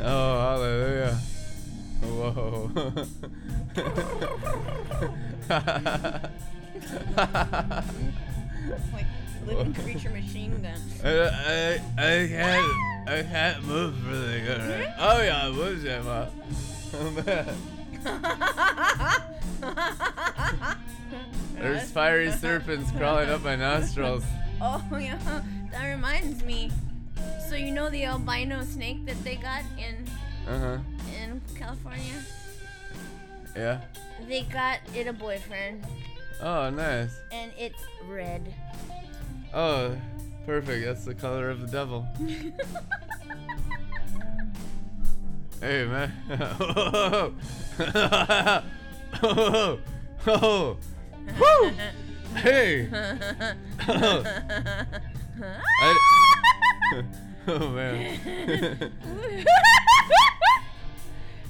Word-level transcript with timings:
oh, 0.00 0.40
hallelujah. 0.40 1.18
Whoa. 2.00 2.70
like 8.94 9.04
living 9.46 9.74
creature 9.74 10.08
machine 10.08 10.62
gun. 10.62 10.80
I, 11.04 11.08
I, 11.08 11.80
I 11.98 12.28
can't, 12.28 13.10
I 13.10 13.22
can't 13.24 13.62
move 13.64 14.08
really 14.08 14.40
good. 14.40 14.60
Right? 14.60 14.94
Oh 14.98 15.20
yeah, 15.22 15.44
I 15.44 15.50
was 15.50 15.84
yeah, 15.84 16.00
ma. 16.00 16.28
Oh 16.94 17.10
man. 17.26 17.56
There's 21.56 21.90
fiery 21.90 22.30
serpents 22.32 22.90
crawling 22.92 23.28
up 23.30 23.42
my 23.42 23.56
nostrils. 23.56 24.24
Oh 24.58 24.82
yeah, 24.96 25.18
that 25.70 25.86
reminds 25.86 26.42
me. 26.42 26.70
So 27.46 27.56
you 27.56 27.72
know 27.72 27.90
the 27.90 28.04
albino 28.06 28.62
snake 28.64 29.04
that 29.04 29.22
they 29.22 29.36
got 29.36 29.60
in 29.76 30.06
Uh 30.50 30.58
huh. 30.58 30.78
in 31.14 31.42
California? 31.54 32.22
Yeah. 33.54 33.80
They 34.26 34.42
got 34.44 34.78
it 34.94 35.06
a 35.08 35.12
boyfriend, 35.12 35.84
Oh, 36.40 36.70
nice. 36.70 37.10
and 37.30 37.52
it's 37.58 37.82
red. 38.08 38.50
Oh, 39.52 39.94
perfect. 40.46 40.86
That's 40.86 41.04
the 41.04 41.14
color 41.14 41.50
of 41.50 41.60
the 41.60 41.66
devil. 41.66 42.06
hey, 45.60 45.84
man. 45.84 46.12
oh, 49.22 49.78
oh, 50.26 50.76
Woo! 51.26 51.72
Hey. 52.36 52.88
I, 52.90 53.54
oh 57.48 57.68
man. 57.70 58.18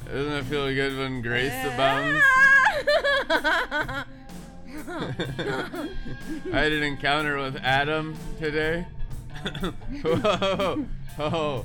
Doesn't 0.06 0.32
it 0.32 0.44
feel 0.44 0.72
good 0.72 0.96
when 0.96 1.20
grace 1.20 1.52
abounds? 1.64 2.22
I 6.48 6.58
had 6.58 6.72
an 6.72 6.82
encounter 6.82 7.38
with 7.38 7.56
Adam 7.56 8.16
today. 8.38 8.86
Whoa. 10.02 10.84
Oh. 11.18 11.64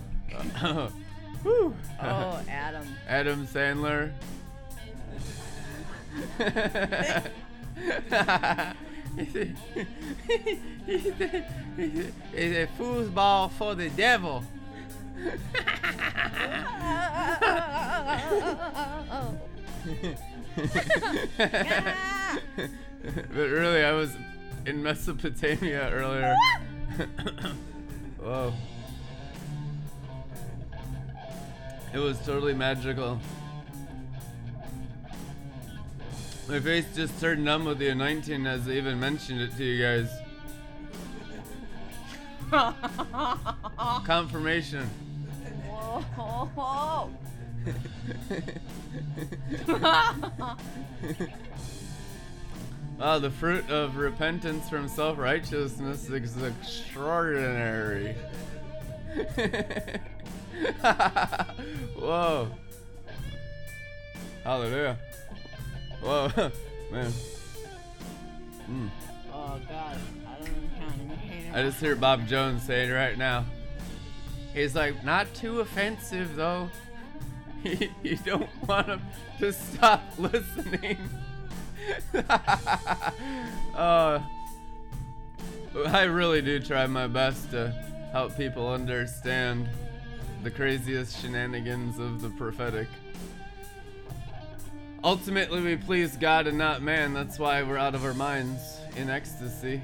Whew. 1.43 1.75
oh, 2.01 2.41
Adam. 2.49 2.87
Adam 3.07 3.47
Sandler. 3.47 4.11
He's, 9.17 9.35
a, 9.35 9.53
a 12.35 12.67
foosball 12.77 13.51
for 13.51 13.75
the 13.75 13.89
devil. 13.89 14.43
but 23.05 23.49
really, 23.49 23.83
I 23.83 23.91
was 23.93 24.15
in 24.65 24.83
Mesopotamia 24.83 25.89
earlier. 25.91 26.35
Whoa. 28.19 28.53
It 31.93 31.97
was 31.97 32.19
totally 32.19 32.53
magical. 32.53 33.19
My 36.51 36.59
face 36.59 36.85
just 36.93 37.17
turned 37.21 37.45
numb 37.45 37.63
with 37.63 37.79
the 37.79 37.87
anointing 37.87 38.45
as 38.45 38.67
I 38.67 38.71
even 38.71 38.99
mentioned 38.99 39.39
it 39.39 39.55
to 39.55 39.63
you 39.63 39.81
guys. 39.81 40.09
Confirmation. 44.05 44.89
Whoa. 45.65 47.09
Wow, 52.99 53.19
the 53.19 53.31
fruit 53.31 53.69
of 53.69 53.95
repentance 53.95 54.69
from 54.69 54.89
self 54.89 55.17
righteousness 55.17 56.09
is 56.09 56.43
extraordinary. 56.43 58.13
Whoa. 61.95 62.49
Hallelujah. 64.43 64.97
Whoa. 66.01 66.29
Man. 66.91 67.11
Mm. 68.69 68.89
Oh 69.33 69.59
God, 69.67 69.97
I 70.27 70.39
don't 70.39 71.51
how 71.51 71.59
I 71.59 71.63
just 71.63 71.79
hear 71.79 71.95
Bob 71.95 72.27
Jones 72.27 72.63
saying 72.63 72.91
right 72.91 73.17
now. 73.17 73.45
He's 74.53 74.75
like, 74.75 75.03
not 75.03 75.33
too 75.33 75.61
offensive 75.61 76.35
though. 76.35 76.69
you 77.63 78.17
don't 78.25 78.49
want 78.67 78.87
him 78.87 79.01
to 79.39 79.53
stop 79.53 80.01
listening. 80.17 80.97
uh, 83.75 84.19
I 85.87 86.03
really 86.03 86.41
do 86.41 86.59
try 86.59 86.87
my 86.87 87.07
best 87.07 87.51
to 87.51 87.69
help 88.11 88.35
people 88.35 88.67
understand 88.67 89.69
the 90.43 90.51
craziest 90.51 91.21
shenanigans 91.21 91.99
of 91.99 92.21
the 92.21 92.29
prophetic. 92.31 92.87
Ultimately, 95.03 95.61
we 95.61 95.77
please 95.77 96.15
God 96.15 96.45
and 96.45 96.59
not 96.59 96.83
man. 96.83 97.13
That's 97.13 97.39
why 97.39 97.63
we're 97.63 97.77
out 97.77 97.95
of 97.95 98.05
our 98.05 98.13
minds 98.13 98.77
in 98.95 99.09
ecstasy. 99.09 99.81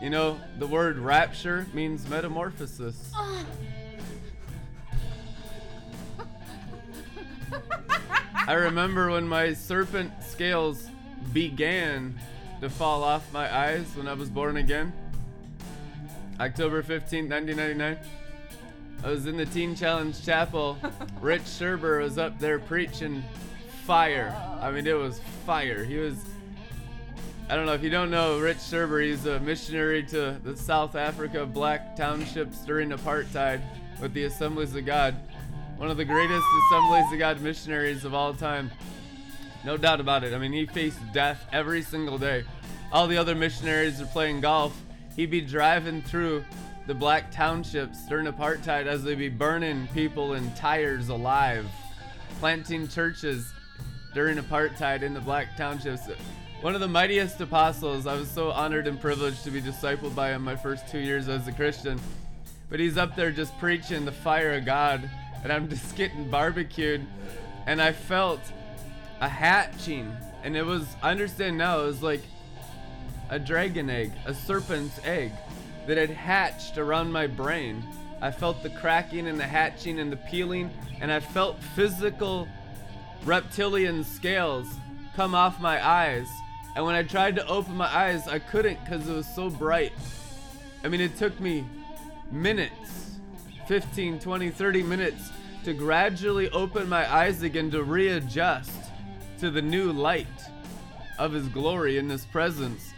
You 0.00 0.08
know, 0.08 0.38
the 0.60 0.68
word 0.68 0.98
rapture 0.98 1.66
means 1.74 2.08
metamorphosis. 2.08 3.12
I 8.46 8.54
remember 8.54 9.10
when 9.10 9.26
my 9.26 9.52
serpent 9.52 10.12
scales 10.22 10.88
began 11.32 12.16
to 12.60 12.70
fall 12.70 13.02
off 13.02 13.32
my 13.32 13.52
eyes 13.52 13.86
when 13.96 14.06
I 14.06 14.12
was 14.12 14.30
born 14.30 14.58
again. 14.58 14.92
October 16.38 16.82
15, 16.84 17.28
1999. 17.28 17.98
I 19.02 19.08
was 19.08 19.26
in 19.26 19.36
the 19.36 19.46
Teen 19.46 19.74
Challenge 19.74 20.24
Chapel. 20.24 20.78
Rich 21.20 21.42
Sherber 21.42 22.00
was 22.00 22.16
up 22.16 22.38
there 22.38 22.60
preaching 22.60 23.24
fire. 23.90 24.32
I 24.62 24.70
mean, 24.70 24.86
it 24.86 24.92
was 24.92 25.20
fire. 25.44 25.82
He 25.82 25.96
was. 25.96 26.24
I 27.48 27.56
don't 27.56 27.66
know 27.66 27.72
if 27.72 27.82
you 27.82 27.90
don't 27.90 28.08
know 28.08 28.38
Rich 28.38 28.58
Sherber, 28.58 29.04
he's 29.04 29.26
a 29.26 29.40
missionary 29.40 30.04
to 30.04 30.38
the 30.44 30.56
South 30.56 30.94
Africa 30.94 31.44
black 31.44 31.96
townships 31.96 32.58
during 32.58 32.90
apartheid 32.90 33.60
with 34.00 34.14
the 34.14 34.22
Assemblies 34.22 34.76
of 34.76 34.86
God. 34.86 35.16
One 35.76 35.90
of 35.90 35.96
the 35.96 36.04
greatest 36.04 36.44
Assemblies 36.68 37.12
of 37.12 37.18
God 37.18 37.40
missionaries 37.40 38.04
of 38.04 38.14
all 38.14 38.32
time. 38.32 38.70
No 39.64 39.76
doubt 39.76 39.98
about 39.98 40.22
it. 40.22 40.34
I 40.34 40.38
mean, 40.38 40.52
he 40.52 40.66
faced 40.66 41.00
death 41.12 41.44
every 41.52 41.82
single 41.82 42.16
day. 42.16 42.44
All 42.92 43.08
the 43.08 43.16
other 43.16 43.34
missionaries 43.34 44.00
are 44.00 44.06
playing 44.06 44.40
golf. 44.40 44.80
He'd 45.16 45.32
be 45.32 45.40
driving 45.40 46.00
through 46.00 46.44
the 46.86 46.94
black 46.94 47.32
townships 47.32 48.06
during 48.06 48.28
apartheid 48.28 48.86
as 48.86 49.02
they'd 49.02 49.18
be 49.18 49.28
burning 49.28 49.88
people 49.88 50.34
in 50.34 50.48
tires 50.54 51.08
alive, 51.08 51.66
planting 52.38 52.86
churches 52.86 53.52
during 54.14 54.38
apartheid 54.38 55.02
in 55.02 55.14
the 55.14 55.20
black 55.20 55.56
townships. 55.56 56.08
One 56.60 56.74
of 56.74 56.80
the 56.80 56.88
mightiest 56.88 57.40
apostles. 57.40 58.06
I 58.06 58.14
was 58.14 58.28
so 58.28 58.50
honored 58.50 58.86
and 58.86 59.00
privileged 59.00 59.44
to 59.44 59.50
be 59.50 59.62
discipled 59.62 60.14
by 60.14 60.30
him 60.30 60.42
my 60.42 60.56
first 60.56 60.88
two 60.88 60.98
years 60.98 61.28
as 61.28 61.48
a 61.48 61.52
Christian. 61.52 61.98
But 62.68 62.80
he's 62.80 62.96
up 62.96 63.16
there 63.16 63.30
just 63.30 63.58
preaching 63.58 64.04
the 64.04 64.12
fire 64.12 64.54
of 64.54 64.64
God, 64.64 65.08
and 65.42 65.52
I'm 65.52 65.68
just 65.70 65.96
getting 65.96 66.30
barbecued, 66.30 67.06
and 67.66 67.80
I 67.80 67.92
felt 67.92 68.40
a 69.20 69.28
hatching, 69.28 70.14
and 70.42 70.56
it 70.56 70.64
was. 70.64 70.86
I 71.02 71.10
understand 71.10 71.56
now. 71.56 71.80
It 71.80 71.86
was 71.86 72.02
like 72.02 72.22
a 73.30 73.38
dragon 73.38 73.88
egg, 73.88 74.12
a 74.26 74.34
serpent's 74.34 75.00
egg, 75.04 75.32
that 75.86 75.96
had 75.96 76.10
hatched 76.10 76.78
around 76.78 77.10
my 77.10 77.26
brain. 77.26 77.82
I 78.20 78.30
felt 78.30 78.62
the 78.62 78.70
cracking 78.70 79.28
and 79.28 79.40
the 79.40 79.46
hatching 79.46 79.98
and 79.98 80.12
the 80.12 80.16
peeling, 80.16 80.70
and 81.00 81.10
I 81.10 81.20
felt 81.20 81.58
physical 81.74 82.48
reptilian 83.24 84.04
scales 84.04 84.66
come 85.14 85.34
off 85.34 85.60
my 85.60 85.84
eyes. 85.86 86.28
And 86.76 86.84
when 86.84 86.94
I 86.94 87.02
tried 87.02 87.36
to 87.36 87.46
open 87.46 87.76
my 87.76 87.86
eyes, 87.86 88.28
I 88.28 88.38
couldn't 88.38 88.82
because 88.84 89.08
it 89.08 89.12
was 89.12 89.26
so 89.34 89.50
bright. 89.50 89.92
I 90.84 90.88
mean, 90.88 91.00
it 91.00 91.16
took 91.16 91.38
me 91.40 91.64
minutes 92.30 93.18
15, 93.66 94.18
20, 94.18 94.50
30 94.50 94.82
minutes 94.82 95.30
to 95.64 95.72
gradually 95.74 96.48
open 96.50 96.88
my 96.88 97.12
eyes 97.12 97.42
again 97.42 97.70
to 97.70 97.82
readjust 97.82 98.72
to 99.38 99.50
the 99.50 99.62
new 99.62 99.92
light 99.92 100.26
of 101.18 101.32
His 101.32 101.48
glory 101.48 101.98
in 101.98 102.08
His 102.08 102.24
presence. 102.26 102.92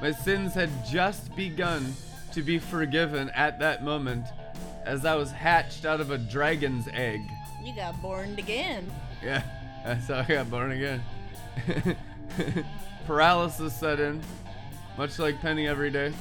My 0.00 0.12
sins 0.12 0.54
had 0.54 0.70
just 0.86 1.34
begun 1.34 1.94
to 2.32 2.42
be 2.42 2.58
forgiven 2.58 3.30
at 3.30 3.58
that 3.60 3.82
moment 3.82 4.26
as 4.84 5.04
I 5.04 5.14
was 5.14 5.30
hatched 5.30 5.84
out 5.84 6.00
of 6.00 6.10
a 6.10 6.18
dragon's 6.18 6.88
egg. 6.92 7.20
You 7.62 7.74
got 7.74 8.00
born 8.00 8.38
again. 8.38 8.90
Yeah, 9.22 9.42
that's 9.84 10.08
how 10.08 10.18
I 10.20 10.24
got 10.24 10.50
born 10.50 10.72
again. 10.72 11.02
Paralysis 13.06 13.74
set 13.74 14.00
in. 14.00 14.22
much 14.96 15.18
like 15.18 15.40
Penny 15.40 15.66
every 15.68 15.90
day. 15.90 16.12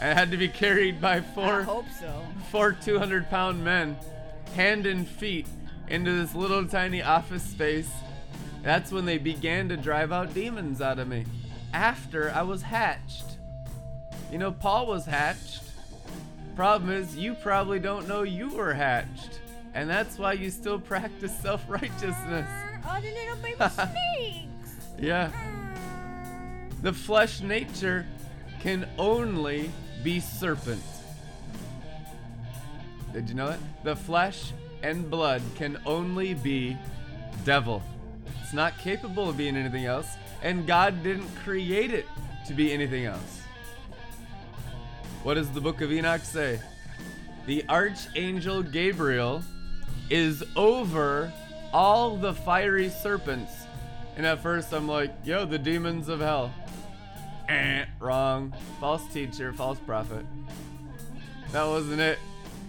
I 0.00 0.06
had 0.06 0.30
to 0.32 0.36
be 0.36 0.48
carried 0.48 1.00
by 1.00 1.16
I 1.16 1.20
four 1.20 1.62
hope 1.62 1.86
so. 1.98 2.22
four 2.50 2.72
200 2.72 3.30
pound 3.30 3.64
men, 3.64 3.96
hand 4.54 4.86
and 4.86 5.06
feet, 5.08 5.46
into 5.88 6.12
this 6.12 6.34
little 6.34 6.66
tiny 6.66 7.02
office 7.02 7.42
space. 7.42 7.90
That's 8.62 8.90
when 8.92 9.04
they 9.04 9.18
began 9.18 9.68
to 9.68 9.76
drive 9.76 10.12
out 10.12 10.34
demons 10.34 10.80
out 10.80 10.98
of 10.98 11.08
me. 11.08 11.24
After 11.72 12.30
I 12.30 12.42
was 12.42 12.62
hatched. 12.62 13.38
You 14.30 14.38
know, 14.38 14.52
Paul 14.52 14.86
was 14.86 15.06
hatched. 15.06 15.62
Problem 16.56 16.90
is, 16.90 17.16
you 17.16 17.34
probably 17.34 17.78
don't 17.78 18.08
know 18.08 18.22
you 18.22 18.48
were 18.48 18.74
hatched. 18.74 19.40
And 19.74 19.90
that's 19.90 20.18
why 20.18 20.34
you 20.34 20.50
still 20.50 20.78
practice 20.78 21.36
self 21.38 21.62
righteousness. 21.68 22.48
Oh, 22.86 23.00
the 23.00 23.10
little 23.12 23.36
baby 23.36 23.56
snakes. 23.72 24.76
Yeah. 24.98 25.32
The 26.82 26.92
flesh 26.92 27.40
nature 27.40 28.04
can 28.60 28.86
only 28.98 29.70
be 30.02 30.20
serpent. 30.20 30.82
Did 33.14 33.30
you 33.30 33.34
know 33.34 33.48
that? 33.48 33.58
The 33.84 33.96
flesh 33.96 34.52
and 34.82 35.10
blood 35.10 35.40
can 35.56 35.78
only 35.86 36.34
be 36.34 36.76
devil. 37.46 37.82
It's 38.42 38.52
not 38.52 38.76
capable 38.76 39.30
of 39.30 39.38
being 39.38 39.56
anything 39.56 39.86
else, 39.86 40.08
and 40.42 40.66
God 40.66 41.02
didn't 41.02 41.34
create 41.42 41.90
it 41.90 42.06
to 42.46 42.52
be 42.52 42.70
anything 42.70 43.06
else. 43.06 43.40
What 45.22 45.34
does 45.34 45.50
the 45.50 45.60
book 45.62 45.80
of 45.80 45.90
Enoch 45.90 46.20
say? 46.20 46.60
The 47.46 47.64
archangel 47.70 48.62
Gabriel 48.62 49.42
is 50.10 50.44
over 50.56 51.32
all 51.72 52.16
the 52.16 52.32
fiery 52.32 52.88
serpents. 52.88 53.52
And 54.16 54.24
at 54.24 54.40
first 54.40 54.72
I'm 54.72 54.86
like, 54.86 55.12
yo, 55.24 55.44
the 55.44 55.58
demons 55.58 56.08
of 56.08 56.20
hell. 56.20 56.52
Eh, 57.48 57.84
wrong. 58.00 58.54
False 58.80 59.06
teacher, 59.12 59.52
false 59.52 59.78
prophet. 59.80 60.24
That 61.52 61.64
wasn't 61.64 62.00
it. 62.00 62.18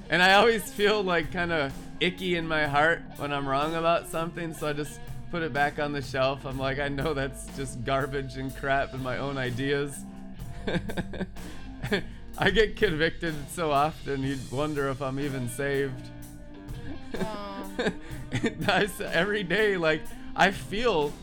And 0.09 0.21
I 0.21 0.33
always 0.33 0.71
feel 0.71 1.01
like 1.03 1.31
kind 1.31 1.51
of 1.51 1.73
icky 1.99 2.35
in 2.35 2.47
my 2.47 2.67
heart 2.67 3.01
when 3.17 3.31
I'm 3.31 3.47
wrong 3.47 3.75
about 3.75 4.07
something, 4.07 4.53
so 4.53 4.67
I 4.67 4.73
just 4.73 4.99
put 5.31 5.41
it 5.41 5.53
back 5.53 5.79
on 5.79 5.91
the 5.91 6.01
shelf. 6.01 6.45
I'm 6.45 6.59
like, 6.59 6.79
I 6.79 6.87
know 6.87 7.13
that's 7.13 7.47
just 7.55 7.83
garbage 7.83 8.37
and 8.37 8.55
crap 8.55 8.93
and 8.93 9.03
my 9.03 9.17
own 9.17 9.37
ideas. 9.37 9.97
I 12.37 12.51
get 12.51 12.75
convicted 12.75 13.33
so 13.49 13.71
often, 13.71 14.23
you'd 14.23 14.51
wonder 14.51 14.89
if 14.89 15.01
I'm 15.01 15.19
even 15.19 15.47
saved. 15.49 16.09
That's 18.59 18.99
every 19.01 19.43
day. 19.43 19.77
Like 19.77 20.01
I 20.35 20.51
feel 20.51 21.13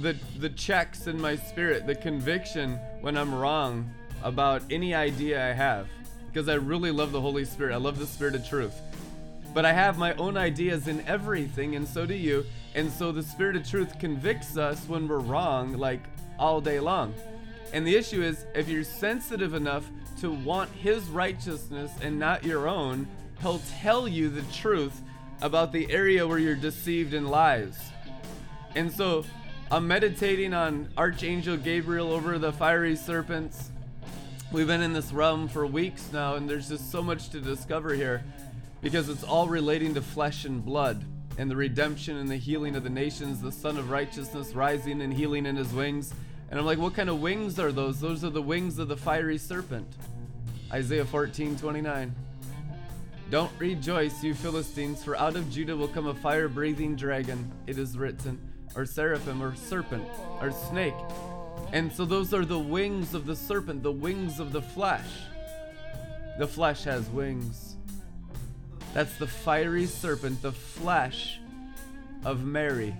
the 0.00 0.16
the 0.38 0.50
checks 0.50 1.06
in 1.06 1.20
my 1.20 1.36
spirit, 1.36 1.86
the 1.86 1.94
conviction 1.94 2.78
when 3.00 3.16
I'm 3.16 3.34
wrong 3.34 3.90
about 4.22 4.62
any 4.70 4.94
idea 4.94 5.50
I 5.50 5.52
have, 5.52 5.88
because 6.26 6.48
I 6.48 6.54
really 6.54 6.90
love 6.90 7.12
the 7.12 7.20
Holy 7.20 7.44
Spirit. 7.44 7.72
I 7.74 7.78
love 7.78 7.98
the 7.98 8.06
Spirit 8.06 8.34
of 8.34 8.46
Truth. 8.46 8.80
But 9.52 9.64
I 9.64 9.72
have 9.72 9.98
my 9.98 10.14
own 10.14 10.36
ideas 10.36 10.86
in 10.86 11.00
everything, 11.06 11.74
and 11.74 11.86
so 11.86 12.06
do 12.06 12.14
you. 12.14 12.46
And 12.74 12.90
so 12.90 13.10
the 13.10 13.22
Spirit 13.22 13.56
of 13.56 13.68
Truth 13.68 13.98
convicts 13.98 14.56
us 14.56 14.84
when 14.86 15.08
we're 15.08 15.18
wrong, 15.18 15.76
like 15.76 16.02
all 16.38 16.60
day 16.60 16.78
long. 16.78 17.14
And 17.72 17.86
the 17.86 17.96
issue 17.96 18.22
is, 18.22 18.46
if 18.54 18.68
you're 18.68 18.84
sensitive 18.84 19.54
enough 19.54 19.84
to 20.20 20.30
want 20.30 20.70
His 20.70 21.04
righteousness 21.08 21.90
and 22.00 22.18
not 22.18 22.44
your 22.44 22.68
own, 22.68 23.08
He'll 23.40 23.62
tell 23.80 24.06
you 24.06 24.28
the 24.28 24.42
truth 24.52 25.00
about 25.42 25.72
the 25.72 25.90
area 25.90 26.26
where 26.26 26.38
you're 26.38 26.54
deceived 26.54 27.14
in 27.14 27.26
lies. 27.26 27.78
And 28.74 28.92
so 28.92 29.24
I'm 29.70 29.86
meditating 29.86 30.52
on 30.52 30.88
Archangel 30.98 31.56
Gabriel 31.56 32.12
over 32.12 32.38
the 32.38 32.52
fiery 32.52 32.96
serpents. 32.96 33.70
We've 34.52 34.66
been 34.66 34.82
in 34.82 34.92
this 34.92 35.12
realm 35.12 35.48
for 35.48 35.66
weeks 35.66 36.08
now, 36.12 36.34
and 36.34 36.48
there's 36.48 36.68
just 36.68 36.90
so 36.90 37.02
much 37.02 37.30
to 37.30 37.40
discover 37.40 37.94
here 37.94 38.24
because 38.82 39.08
it's 39.08 39.22
all 39.22 39.48
relating 39.48 39.94
to 39.94 40.02
flesh 40.02 40.44
and 40.44 40.64
blood 40.64 41.04
and 41.38 41.50
the 41.50 41.56
redemption 41.56 42.16
and 42.16 42.28
the 42.28 42.36
healing 42.36 42.76
of 42.76 42.82
the 42.82 42.90
nations, 42.90 43.40
the 43.40 43.52
Son 43.52 43.76
of 43.76 43.90
Righteousness 43.90 44.52
rising 44.52 45.00
and 45.00 45.12
healing 45.12 45.46
in 45.46 45.56
his 45.56 45.72
wings. 45.72 46.12
And 46.50 46.58
I'm 46.58 46.66
like, 46.66 46.78
what 46.78 46.94
kind 46.94 47.08
of 47.08 47.20
wings 47.20 47.58
are 47.58 47.70
those? 47.70 48.00
Those 48.00 48.24
are 48.24 48.30
the 48.30 48.42
wings 48.42 48.78
of 48.78 48.88
the 48.88 48.96
fiery 48.96 49.38
serpent. 49.38 49.86
Isaiah 50.72 51.04
14 51.04 51.56
29. 51.56 52.14
Don't 53.30 53.52
rejoice, 53.60 54.24
you 54.24 54.34
Philistines, 54.34 55.04
for 55.04 55.16
out 55.16 55.36
of 55.36 55.48
Judah 55.52 55.76
will 55.76 55.86
come 55.86 56.08
a 56.08 56.14
fire 56.14 56.48
breathing 56.48 56.96
dragon, 56.96 57.48
it 57.68 57.78
is 57.78 57.96
written, 57.96 58.40
or 58.74 58.84
seraphim, 58.84 59.40
or 59.40 59.54
serpent, 59.54 60.04
or 60.40 60.50
snake. 60.50 60.94
And 61.72 61.92
so 61.92 62.04
those 62.04 62.34
are 62.34 62.44
the 62.44 62.58
wings 62.58 63.14
of 63.14 63.26
the 63.26 63.36
serpent, 63.36 63.84
the 63.84 63.92
wings 63.92 64.40
of 64.40 64.50
the 64.50 64.60
flesh. 64.60 65.06
The 66.40 66.46
flesh 66.48 66.82
has 66.82 67.08
wings. 67.10 67.76
That's 68.94 69.16
the 69.18 69.28
fiery 69.28 69.86
serpent, 69.86 70.42
the 70.42 70.50
flesh 70.50 71.38
of 72.24 72.44
Mary. 72.44 72.96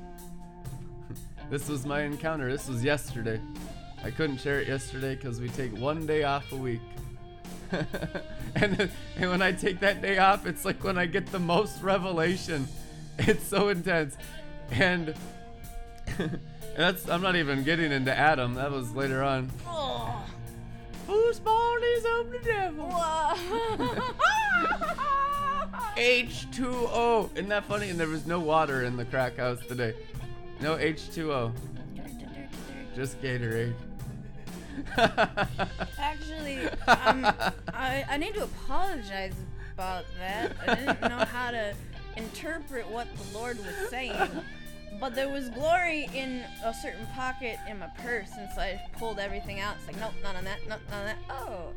this 1.50 1.68
was 1.68 1.84
my 1.84 2.02
encounter. 2.02 2.52
This 2.52 2.68
was 2.68 2.84
yesterday. 2.84 3.40
I 4.04 4.12
couldn't 4.12 4.38
share 4.38 4.60
it 4.60 4.68
yesterday 4.68 5.16
because 5.16 5.40
we 5.40 5.48
take 5.48 5.76
one 5.76 6.06
day 6.06 6.22
off 6.22 6.52
a 6.52 6.56
week. 6.56 6.80
and, 8.54 8.90
and 9.16 9.30
when 9.30 9.42
I 9.42 9.52
take 9.52 9.80
that 9.80 10.02
day 10.02 10.18
off, 10.18 10.46
it's 10.46 10.64
like 10.64 10.82
when 10.82 10.98
I 10.98 11.06
get 11.06 11.26
the 11.26 11.38
most 11.38 11.82
revelation. 11.82 12.68
It's 13.22 13.46
so 13.46 13.68
intense. 13.68 14.16
And, 14.70 15.14
and 16.18 16.40
that's 16.74 17.06
I'm 17.06 17.20
not 17.20 17.36
even 17.36 17.64
getting 17.64 17.92
into 17.92 18.16
Adam. 18.16 18.54
That 18.54 18.70
was 18.72 18.92
later 18.92 19.22
on. 19.22 19.50
Oh. 19.66 20.24
Whose 21.06 21.38
born 21.38 21.82
is 21.84 22.04
of 22.06 22.30
the 22.30 22.38
devil? 22.38 22.88
H2O. 25.96 27.30
Isn't 27.34 27.48
that 27.50 27.64
funny? 27.66 27.90
And 27.90 28.00
there 28.00 28.08
was 28.08 28.26
no 28.26 28.40
water 28.40 28.84
in 28.84 28.96
the 28.96 29.04
crack 29.04 29.36
house 29.36 29.58
today. 29.68 29.92
No 30.62 30.78
H2O. 30.78 31.52
Just 32.94 33.20
Gatorade. 33.20 33.74
Actually, 35.98 36.66
um, 36.86 37.24
I, 37.74 38.04
I 38.08 38.16
need 38.16 38.34
to 38.34 38.44
apologize 38.44 39.34
about 39.74 40.04
that. 40.18 40.52
I 40.66 40.74
didn't 40.74 41.00
know 41.02 41.24
how 41.24 41.50
to 41.50 41.74
interpret 42.16 42.88
what 42.88 43.08
the 43.16 43.38
Lord 43.38 43.58
was 43.58 43.88
saying. 43.88 44.14
But 44.98 45.14
there 45.14 45.28
was 45.28 45.48
glory 45.50 46.10
in 46.14 46.44
a 46.64 46.74
certain 46.74 47.06
pocket 47.14 47.58
in 47.68 47.78
my 47.78 47.86
purse, 48.04 48.30
and 48.36 48.48
so 48.54 48.60
I 48.60 48.80
pulled 48.98 49.18
everything 49.18 49.60
out. 49.60 49.76
It's 49.78 49.86
like, 49.86 49.98
nope, 49.98 50.12
not 50.22 50.36
on 50.36 50.44
that, 50.44 50.58
nope, 50.68 50.80
none 50.90 51.00
of 51.00 51.06
that. 51.06 51.18
Oh, 51.30 51.72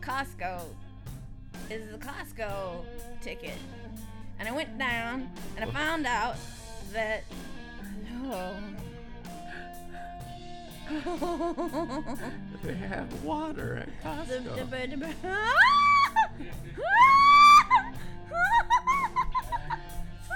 Costco 0.00 0.62
is 1.70 1.90
the 1.90 1.98
Costco 1.98 2.84
ticket. 3.20 3.58
And 4.38 4.48
I 4.48 4.52
went 4.52 4.78
down, 4.78 5.30
and 5.56 5.68
I 5.68 5.72
found 5.72 6.06
out 6.06 6.36
that 6.92 7.24
no. 8.10 8.56
They 12.62 12.74
have 12.74 13.24
water 13.24 13.76
at 13.76 13.88
Costco. 14.02 14.66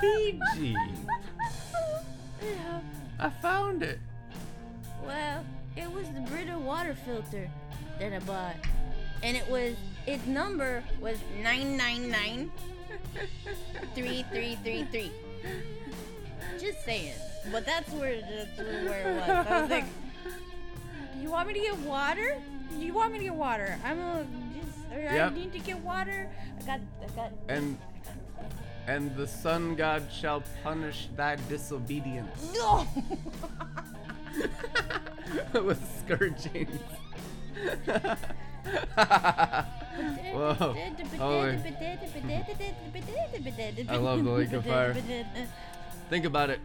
Fiji. 0.00 0.76
Yeah. 2.42 2.80
I 3.18 3.30
found 3.30 3.82
it. 3.82 3.98
Well, 5.04 5.44
it 5.76 5.90
was 5.90 6.08
the 6.10 6.20
Brita 6.20 6.58
water 6.58 6.94
filter 7.04 7.50
that 7.98 8.12
I 8.12 8.18
bought. 8.20 8.56
And 9.22 9.36
it 9.36 9.48
was 9.48 9.74
its 10.06 10.26
number 10.26 10.82
was 11.00 11.18
999 11.42 12.50
3333. 13.94 15.10
Just 16.60 16.84
saying. 16.84 17.14
But 17.50 17.64
that's 17.64 17.90
where 17.92 18.20
that's 18.20 18.58
where 18.58 19.10
it 19.10 19.16
was. 19.16 19.28
I 19.28 19.60
was 19.62 19.70
like, 19.70 19.84
you 21.26 21.32
want 21.32 21.48
me 21.48 21.54
to 21.54 21.60
get 21.60 21.78
water? 21.78 22.36
Do 22.70 22.84
you 22.86 22.94
want 22.94 23.12
me 23.12 23.18
to 23.18 23.24
get 23.24 23.34
water? 23.34 23.76
I'm 23.84 23.98
a 23.98 24.24
just 24.54 24.78
or 24.94 25.08
I 25.08 25.28
need 25.30 25.52
to 25.54 25.58
get 25.58 25.78
water. 25.80 26.30
I 26.60 26.62
got 26.62 26.80
I 27.02 27.06
got 27.16 27.32
And 27.48 27.76
and 28.86 29.16
the 29.16 29.26
sun 29.26 29.74
god 29.74 30.04
shall 30.12 30.44
punish 30.62 31.08
thy 31.16 31.34
disobedience 31.48 32.52
No 32.54 32.86
with 35.64 35.82
scourgings. 35.98 36.78
Whoa. 40.32 40.54
Holy. 41.18 41.58
I 43.88 43.96
love 43.96 44.22
the 44.24 44.30
lake 44.30 44.52
of 44.52 44.64
fire. 44.64 44.94
Think 46.08 46.24
about 46.24 46.50
it. 46.50 46.60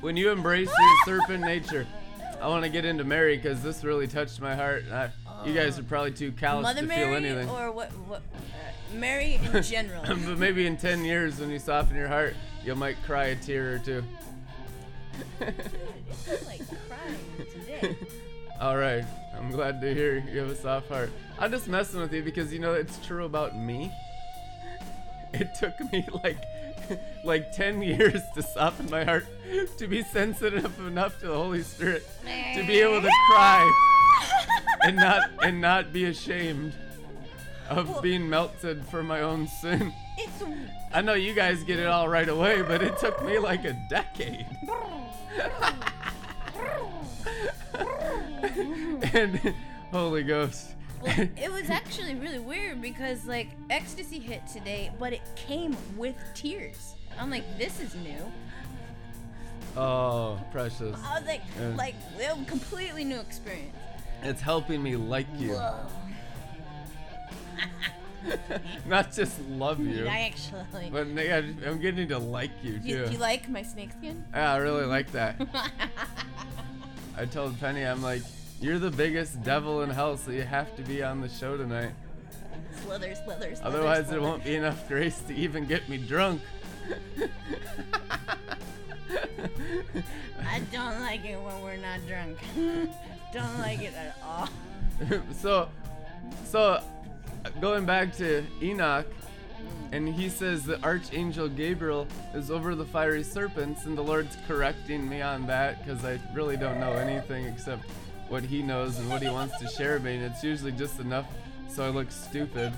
When 0.00 0.16
you 0.16 0.30
embrace 0.30 0.68
your 0.80 0.96
serpent 1.20 1.44
nature, 1.44 1.86
I 2.40 2.48
want 2.48 2.64
to 2.64 2.70
get 2.70 2.84
into 2.84 3.04
Mary 3.04 3.36
because 3.36 3.62
this 3.62 3.84
really 3.84 4.06
touched 4.06 4.40
my 4.40 4.54
heart. 4.54 4.84
I, 4.90 5.10
you 5.44 5.52
guys 5.54 5.78
are 5.78 5.82
probably 5.82 6.12
too 6.12 6.32
callous 6.32 6.62
Mother 6.62 6.80
to 6.80 6.86
Mary 6.86 7.06
feel 7.06 7.14
anything. 7.16 7.48
or 7.48 7.70
what 7.70 7.90
what 8.08 8.22
uh, 8.34 8.94
Mary 8.94 9.40
in 9.52 9.62
general. 9.62 10.02
but 10.06 10.38
maybe 10.38 10.66
in 10.66 10.76
10 10.76 11.04
years 11.04 11.38
when 11.38 11.50
you 11.50 11.58
soften 11.58 11.96
your 11.96 12.08
heart, 12.08 12.34
you 12.64 12.74
might 12.74 12.96
cry 13.04 13.26
a 13.26 13.36
tear 13.36 13.74
or 13.74 13.78
two. 13.78 14.02
Dude, 15.40 15.54
it's 16.26 16.46
like 16.46 16.62
crying 16.88 17.18
today. 17.52 17.96
All 18.60 18.76
right. 18.76 19.04
I'm 19.36 19.50
glad 19.50 19.80
to 19.80 19.94
hear 19.94 20.18
you 20.30 20.38
have 20.40 20.50
a 20.50 20.56
soft 20.56 20.88
heart. 20.88 21.10
I'm 21.38 21.50
just 21.50 21.68
messing 21.68 22.00
with 22.00 22.12
you 22.12 22.22
because 22.22 22.52
you 22.52 22.58
know 22.58 22.74
it's 22.74 22.98
true 23.06 23.24
about 23.24 23.56
me. 23.56 23.92
It 25.32 25.54
took 25.54 25.78
me 25.92 26.06
like 26.24 26.38
like 27.24 27.52
10 27.52 27.82
years 27.82 28.20
to 28.34 28.42
soften 28.42 28.88
my 28.90 29.04
heart 29.04 29.26
to 29.78 29.86
be 29.86 30.02
sensitive 30.02 30.78
enough 30.86 31.18
to 31.20 31.28
the 31.28 31.34
Holy 31.34 31.62
Spirit 31.62 32.06
to 32.54 32.64
be 32.66 32.80
able 32.80 33.00
to 33.00 33.10
cry 33.28 33.72
and 34.82 34.96
not 34.96 35.30
and 35.42 35.60
not 35.60 35.92
be 35.92 36.06
ashamed 36.06 36.72
of 37.68 38.02
being 38.02 38.28
melted 38.28 38.84
for 38.86 39.02
my 39.02 39.20
own 39.20 39.46
sin. 39.46 39.92
It's 40.18 40.42
I 40.92 41.02
know 41.02 41.14
you 41.14 41.34
guys 41.34 41.62
get 41.62 41.78
it 41.78 41.86
all 41.86 42.08
right 42.08 42.28
away, 42.28 42.62
but 42.62 42.82
it 42.82 42.98
took 42.98 43.24
me 43.24 43.38
like 43.38 43.64
a 43.64 43.74
decade. 43.88 44.46
and 49.14 49.54
Holy 49.92 50.24
Ghost. 50.24 50.74
Well, 51.00 51.28
it 51.36 51.50
was 51.50 51.70
actually 51.70 52.14
really 52.14 52.38
weird 52.38 52.80
because 52.82 53.26
like 53.26 53.48
ecstasy 53.70 54.18
hit 54.18 54.46
today, 54.46 54.90
but 54.98 55.12
it 55.12 55.22
came 55.36 55.76
with 55.96 56.16
tears. 56.34 56.94
I'm 57.18 57.30
like, 57.30 57.44
this 57.58 57.80
is 57.80 57.94
new. 57.96 58.32
oh, 59.76 60.38
precious. 60.52 60.96
I 61.04 61.18
was 61.18 61.26
like, 61.26 61.42
Yeah. 61.58 61.74
like 61.76 61.94
a 62.18 62.44
completely 62.44 63.04
new 63.04 63.20
experience. 63.20 63.76
It's 64.22 64.40
helping 64.40 64.82
me 64.82 64.96
like 64.96 65.26
you, 65.38 65.58
not 68.86 69.12
just 69.12 69.40
love 69.48 69.80
you. 69.80 70.06
I 70.06 70.30
actually. 70.30 70.90
But 70.90 71.06
I'm 71.66 71.80
getting 71.80 72.08
to 72.08 72.18
like 72.18 72.50
you 72.62 72.78
too. 72.78 72.88
you, 72.88 73.06
do 73.06 73.12
you 73.12 73.18
like 73.18 73.48
my 73.48 73.62
snakeskin? 73.62 74.22
Yeah, 74.34 74.52
I 74.52 74.56
really 74.58 74.84
like 74.84 75.10
that. 75.12 75.40
I 77.16 77.24
told 77.24 77.58
Penny, 77.60 77.82
I'm 77.82 78.02
like, 78.02 78.22
you're 78.60 78.78
the 78.78 78.90
biggest 78.90 79.42
devil 79.42 79.82
in 79.82 79.90
hell, 79.90 80.16
so 80.16 80.30
you 80.30 80.42
have 80.42 80.76
to 80.76 80.82
be 80.82 81.02
on 81.02 81.20
the 81.20 81.28
show 81.28 81.56
tonight. 81.56 81.92
slither, 82.84 83.14
slither, 83.14 83.54
slither. 83.54 83.66
Otherwise, 83.66 84.06
slither. 84.06 84.10
there 84.10 84.20
won't 84.20 84.44
be 84.44 84.54
enough 84.54 84.86
grace 84.86 85.18
to 85.20 85.34
even 85.34 85.66
get 85.66 85.88
me 85.88 85.96
drunk. 85.96 86.42
I 90.46 90.60
don't 90.72 91.00
like 91.00 91.24
it 91.24 91.40
when 91.40 91.62
we're 91.62 91.76
not 91.76 92.00
drunk. 92.06 92.38
don't 93.32 93.58
like 93.58 93.80
it 93.80 93.94
at 93.94 94.16
all. 94.22 94.48
so, 95.32 95.68
so 96.44 96.82
going 97.60 97.86
back 97.86 98.14
to 98.16 98.44
Enoch, 98.62 99.06
and 99.92 100.08
he 100.08 100.28
says 100.28 100.64
the 100.64 100.82
Archangel 100.82 101.48
Gabriel 101.48 102.06
is 102.34 102.50
over 102.50 102.74
the 102.74 102.84
fiery 102.84 103.22
serpents, 103.22 103.86
and 103.86 103.96
the 103.96 104.02
Lord's 104.02 104.36
correcting 104.46 105.08
me 105.08 105.22
on 105.22 105.46
that 105.46 105.82
because 105.82 106.04
I 106.04 106.20
really 106.34 106.56
don't 106.56 106.78
know 106.78 106.92
anything 106.92 107.46
except 107.46 107.84
what 108.30 108.44
he 108.44 108.62
knows 108.62 108.98
and 108.98 109.10
what 109.10 109.20
he 109.20 109.28
wants 109.28 109.58
to 109.58 109.68
share 109.68 109.94
with 109.94 110.04
me, 110.04 110.14
and 110.14 110.24
it's 110.24 110.42
usually 110.42 110.72
just 110.72 110.98
enough 111.00 111.26
so 111.68 111.84
I 111.84 111.88
look 111.90 112.10
stupid. 112.10 112.72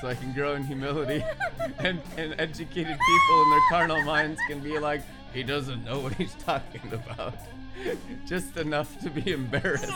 So 0.00 0.08
I 0.08 0.14
can 0.16 0.32
grow 0.32 0.54
in 0.54 0.64
humility, 0.64 1.24
and, 1.78 2.00
and 2.16 2.34
educated 2.38 2.98
people 2.98 3.42
in 3.42 3.50
their 3.50 3.60
carnal 3.70 4.02
minds 4.02 4.40
can 4.48 4.58
be 4.58 4.78
like, 4.78 5.02
he 5.32 5.44
doesn't 5.44 5.84
know 5.84 6.00
what 6.00 6.14
he's 6.14 6.34
talking 6.34 6.92
about. 6.92 7.34
Just 8.26 8.56
enough 8.56 8.98
to 9.00 9.10
be 9.10 9.32
embarrassed 9.32 9.92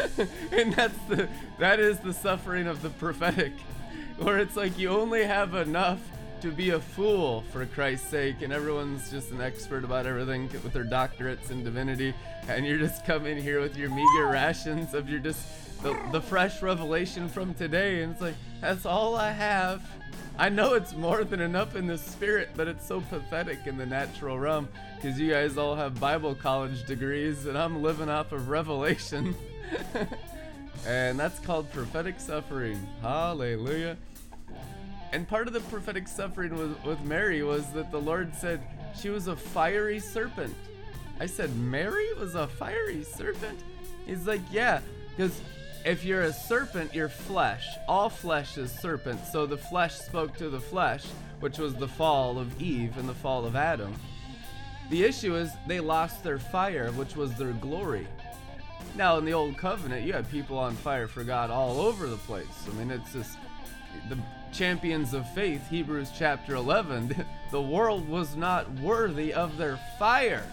and 0.52 0.72
that's 0.72 0.98
the 1.08 1.28
that 1.58 1.78
is 1.80 1.98
the 1.98 2.12
suffering 2.12 2.66
of 2.66 2.82
the 2.82 2.90
prophetic 2.90 3.52
where 4.18 4.38
it's 4.38 4.56
like 4.56 4.78
you 4.78 4.88
only 4.88 5.24
have 5.24 5.54
enough 5.54 6.00
to 6.42 6.50
be 6.50 6.70
a 6.70 6.80
fool 6.80 7.44
for 7.52 7.64
Christ's 7.66 8.08
sake 8.08 8.42
and 8.42 8.52
everyone's 8.52 9.08
just 9.12 9.30
an 9.30 9.40
expert 9.40 9.84
about 9.84 10.06
everything 10.06 10.48
with 10.64 10.72
their 10.72 10.84
doctorates 10.84 11.52
in 11.52 11.62
divinity 11.62 12.12
and 12.48 12.66
you're 12.66 12.78
just 12.78 13.06
coming 13.06 13.40
here 13.40 13.60
with 13.60 13.76
your 13.76 13.88
meager 13.90 14.26
rations 14.26 14.92
of 14.92 15.08
your 15.08 15.20
just 15.20 15.40
the, 15.84 15.96
the 16.10 16.20
fresh 16.20 16.60
revelation 16.60 17.28
from 17.28 17.54
today 17.54 18.02
and 18.02 18.10
it's 18.10 18.20
like 18.20 18.34
that's 18.60 18.84
all 18.84 19.14
I 19.14 19.30
have 19.30 19.88
I 20.36 20.48
know 20.48 20.74
it's 20.74 20.96
more 20.96 21.22
than 21.22 21.40
enough 21.40 21.76
in 21.76 21.86
the 21.86 21.98
spirit, 21.98 22.50
but 22.56 22.66
it's 22.66 22.84
so 22.84 23.02
pathetic 23.02 23.66
in 23.66 23.76
the 23.76 23.86
natural 23.86 24.36
realm 24.36 24.68
because 24.96 25.20
you 25.20 25.30
guys 25.30 25.56
all 25.56 25.76
have 25.76 26.00
Bible 26.00 26.34
college 26.34 26.84
degrees 26.86 27.46
and 27.46 27.56
I'm 27.56 27.82
living 27.82 28.08
off 28.08 28.32
of 28.32 28.48
revelation. 28.48 29.36
and 30.86 31.20
that's 31.20 31.38
called 31.38 31.70
prophetic 31.70 32.18
suffering. 32.18 32.84
Hallelujah. 33.00 33.96
And 35.12 35.28
part 35.28 35.46
of 35.46 35.52
the 35.52 35.60
prophetic 35.60 36.08
suffering 36.08 36.56
with, 36.56 36.82
with 36.84 37.00
Mary 37.02 37.42
was 37.42 37.70
that 37.72 37.90
the 37.90 38.00
Lord 38.00 38.34
said 38.34 38.60
she 38.98 39.10
was 39.10 39.26
a 39.26 39.36
fiery 39.36 40.00
serpent. 40.00 40.54
I 41.20 41.26
said, 41.26 41.54
Mary 41.56 42.14
was 42.14 42.34
a 42.34 42.48
fiery 42.48 43.04
serpent? 43.04 43.60
He's 44.06 44.26
like, 44.26 44.40
yeah, 44.50 44.80
because 45.14 45.40
if 45.84 46.04
you're 46.04 46.22
a 46.22 46.32
serpent, 46.32 46.94
you're 46.94 47.08
flesh. 47.08 47.66
All 47.86 48.08
flesh 48.08 48.56
is 48.56 48.72
serpent. 48.72 49.20
So 49.26 49.46
the 49.46 49.58
flesh 49.58 49.94
spoke 49.94 50.36
to 50.38 50.48
the 50.48 50.60
flesh, 50.60 51.04
which 51.40 51.58
was 51.58 51.74
the 51.74 51.88
fall 51.88 52.38
of 52.38 52.60
Eve 52.60 52.96
and 52.96 53.08
the 53.08 53.14
fall 53.14 53.44
of 53.44 53.54
Adam. 53.54 53.94
The 54.90 55.04
issue 55.04 55.36
is 55.36 55.50
they 55.66 55.80
lost 55.80 56.22
their 56.24 56.38
fire, 56.38 56.90
which 56.92 57.16
was 57.16 57.34
their 57.34 57.52
glory. 57.52 58.06
Now, 58.96 59.18
in 59.18 59.24
the 59.24 59.32
Old 59.32 59.56
Covenant, 59.56 60.06
you 60.06 60.12
had 60.12 60.30
people 60.30 60.58
on 60.58 60.74
fire 60.76 61.08
for 61.08 61.24
God 61.24 61.50
all 61.50 61.80
over 61.80 62.06
the 62.06 62.16
place. 62.16 62.46
I 62.68 62.74
mean, 62.74 62.90
it's 62.90 63.12
just 63.12 63.38
the 64.08 64.18
champions 64.52 65.14
of 65.14 65.28
faith, 65.30 65.68
Hebrews 65.68 66.10
chapter 66.16 66.54
11. 66.54 67.24
The 67.50 67.60
world 67.60 68.08
was 68.08 68.34
not 68.34 68.66
worthy 68.80 69.34
of 69.34 69.58
their 69.58 69.78
fire. 69.98 70.46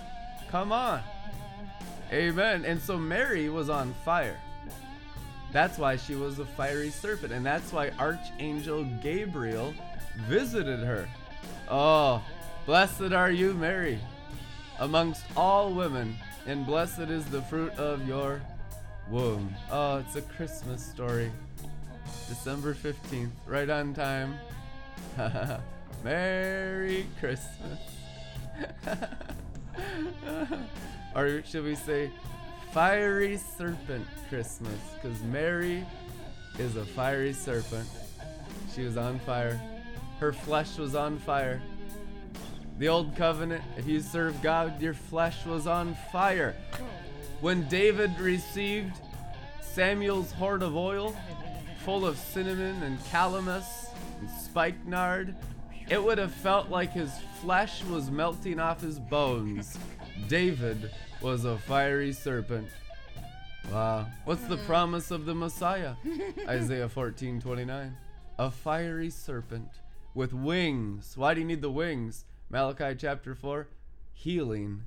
Come 0.50 0.74
on. 0.74 1.02
Amen. 2.12 2.66
And 2.66 2.82
so 2.82 2.98
Mary 2.98 3.48
was 3.48 3.70
on 3.70 3.94
fire. 4.04 4.38
That's 5.54 5.78
why 5.78 5.96
she 5.96 6.16
was 6.16 6.40
a 6.40 6.46
fiery 6.46 6.90
serpent. 6.90 7.32
And 7.32 7.46
that's 7.46 7.72
why 7.72 7.92
Archangel 8.00 8.84
Gabriel 9.02 9.74
visited 10.28 10.80
her. 10.80 11.08
Oh, 11.70 12.22
blessed 12.66 13.14
are 13.14 13.32
you, 13.32 13.54
Mary, 13.54 14.00
amongst 14.80 15.24
all 15.38 15.74
women, 15.74 16.18
and 16.48 16.66
blessed 16.66 17.00
is 17.00 17.24
the 17.26 17.44
fruit 17.44 17.72
of 17.74 18.06
your 18.06 18.42
womb. 19.10 19.56
Oh, 19.72 20.00
it's 20.00 20.18
a 20.18 20.22
Christmas 20.22 20.86
story. 20.86 21.32
December 22.30 22.76
15th, 22.76 23.32
right 23.48 23.70
on 23.72 23.94
time. 23.96 24.36
Merry 26.04 27.08
Christmas. 27.20 27.80
or 31.16 31.42
should 31.44 31.64
we 31.64 31.74
say, 31.74 32.12
Fiery 32.72 33.36
Serpent 33.36 34.06
Christmas? 34.30 34.80
Because 34.94 35.20
Mary 35.24 35.84
is 36.60 36.76
a 36.76 36.86
fiery 36.86 37.34
serpent. 37.34 37.90
She 38.76 38.84
was 38.84 38.96
on 38.96 39.18
fire. 39.20 39.60
Her 40.20 40.32
flesh 40.32 40.78
was 40.78 40.94
on 40.94 41.18
fire. 41.18 41.60
The 42.78 42.90
old 42.90 43.16
covenant, 43.16 43.64
if 43.76 43.88
you 43.88 44.02
serve 44.02 44.40
God, 44.44 44.80
your 44.80 44.94
flesh 44.94 45.48
was 45.48 45.66
on 45.66 45.98
fire. 46.12 46.56
When 47.42 47.68
David 47.70 48.20
received 48.20 48.94
Samuel's 49.62 50.32
hoard 50.34 50.62
of 50.62 50.76
oil, 50.76 51.16
full 51.90 52.06
of 52.06 52.20
cinnamon 52.20 52.84
and 52.84 53.00
calamus 53.06 53.88
and 54.20 54.30
spikenard, 54.30 55.34
it 55.90 56.02
would 56.02 56.20
have 56.20 56.32
felt 56.32 56.70
like 56.70 56.92
his 56.92 57.12
flesh 57.42 57.84
was 57.86 58.12
melting 58.12 58.60
off 58.60 58.80
his 58.80 59.00
bones. 59.00 59.76
David 60.28 60.92
was 61.20 61.46
a 61.46 61.58
fiery 61.58 62.14
serpent. 62.14 62.68
Wow. 63.72 64.06
What's 64.26 64.44
the 64.44 64.58
mm-hmm. 64.58 64.68
promise 64.68 65.10
of 65.10 65.26
the 65.26 65.34
Messiah? 65.34 65.96
Isaiah 66.48 66.88
14 66.88 67.42
29. 67.42 67.98
A 68.38 68.52
fiery 68.52 69.10
serpent 69.10 69.70
with 70.14 70.32
wings. 70.32 71.18
Why 71.18 71.34
do 71.34 71.40
you 71.40 71.48
need 71.48 71.64
the 71.64 71.72
wings? 71.72 72.26
Malachi 72.52 72.94
chapter 73.00 73.34
4. 73.34 73.68
Healing 74.14 74.84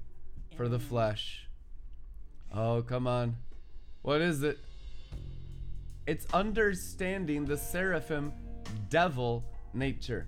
for 0.56 0.68
the 0.68 0.78
mm. 0.78 0.82
flesh. 0.82 1.48
Oh, 2.54 2.80
come 2.82 3.08
on. 3.08 3.38
What 4.02 4.20
is 4.20 4.44
it? 4.44 4.60
It's 6.06 6.26
understanding 6.34 7.44
the 7.44 7.56
seraphim 7.56 8.32
devil 8.88 9.44
nature. 9.72 10.26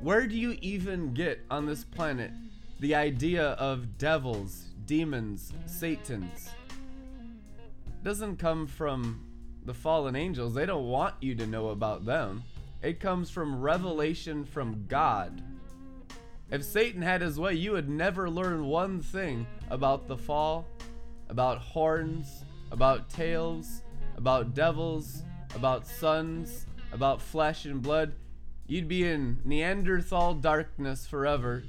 Where 0.00 0.26
do 0.26 0.36
you 0.36 0.56
even 0.60 1.14
get 1.14 1.40
on 1.50 1.66
this 1.66 1.84
planet 1.84 2.32
the 2.80 2.94
idea 2.94 3.50
of 3.52 3.96
devils, 3.96 4.64
demons, 4.84 5.52
satans? 5.66 6.50
Doesn't 8.02 8.38
come 8.38 8.66
from 8.66 9.24
the 9.64 9.74
fallen 9.74 10.16
angels. 10.16 10.54
They 10.54 10.66
don't 10.66 10.86
want 10.88 11.14
you 11.20 11.34
to 11.36 11.46
know 11.46 11.68
about 11.68 12.04
them. 12.04 12.42
It 12.82 13.00
comes 13.00 13.30
from 13.30 13.60
revelation 13.60 14.44
from 14.44 14.84
God. 14.88 15.42
If 16.50 16.64
Satan 16.64 17.02
had 17.02 17.20
his 17.20 17.38
way, 17.38 17.54
you 17.54 17.72
would 17.72 17.88
never 17.88 18.28
learn 18.28 18.66
one 18.66 19.00
thing 19.00 19.46
about 19.70 20.06
the 20.06 20.16
fall, 20.16 20.66
about 21.28 21.58
horns, 21.58 22.44
about 22.70 23.08
tails, 23.08 23.82
about 24.16 24.54
devils, 24.54 25.22
about 25.54 25.86
sons, 25.86 26.66
about 26.92 27.22
flesh 27.22 27.64
and 27.64 27.80
blood. 27.80 28.12
You'd 28.66 28.88
be 28.88 29.04
in 29.04 29.38
Neanderthal 29.44 30.34
darkness 30.34 31.06
forever, 31.06 31.62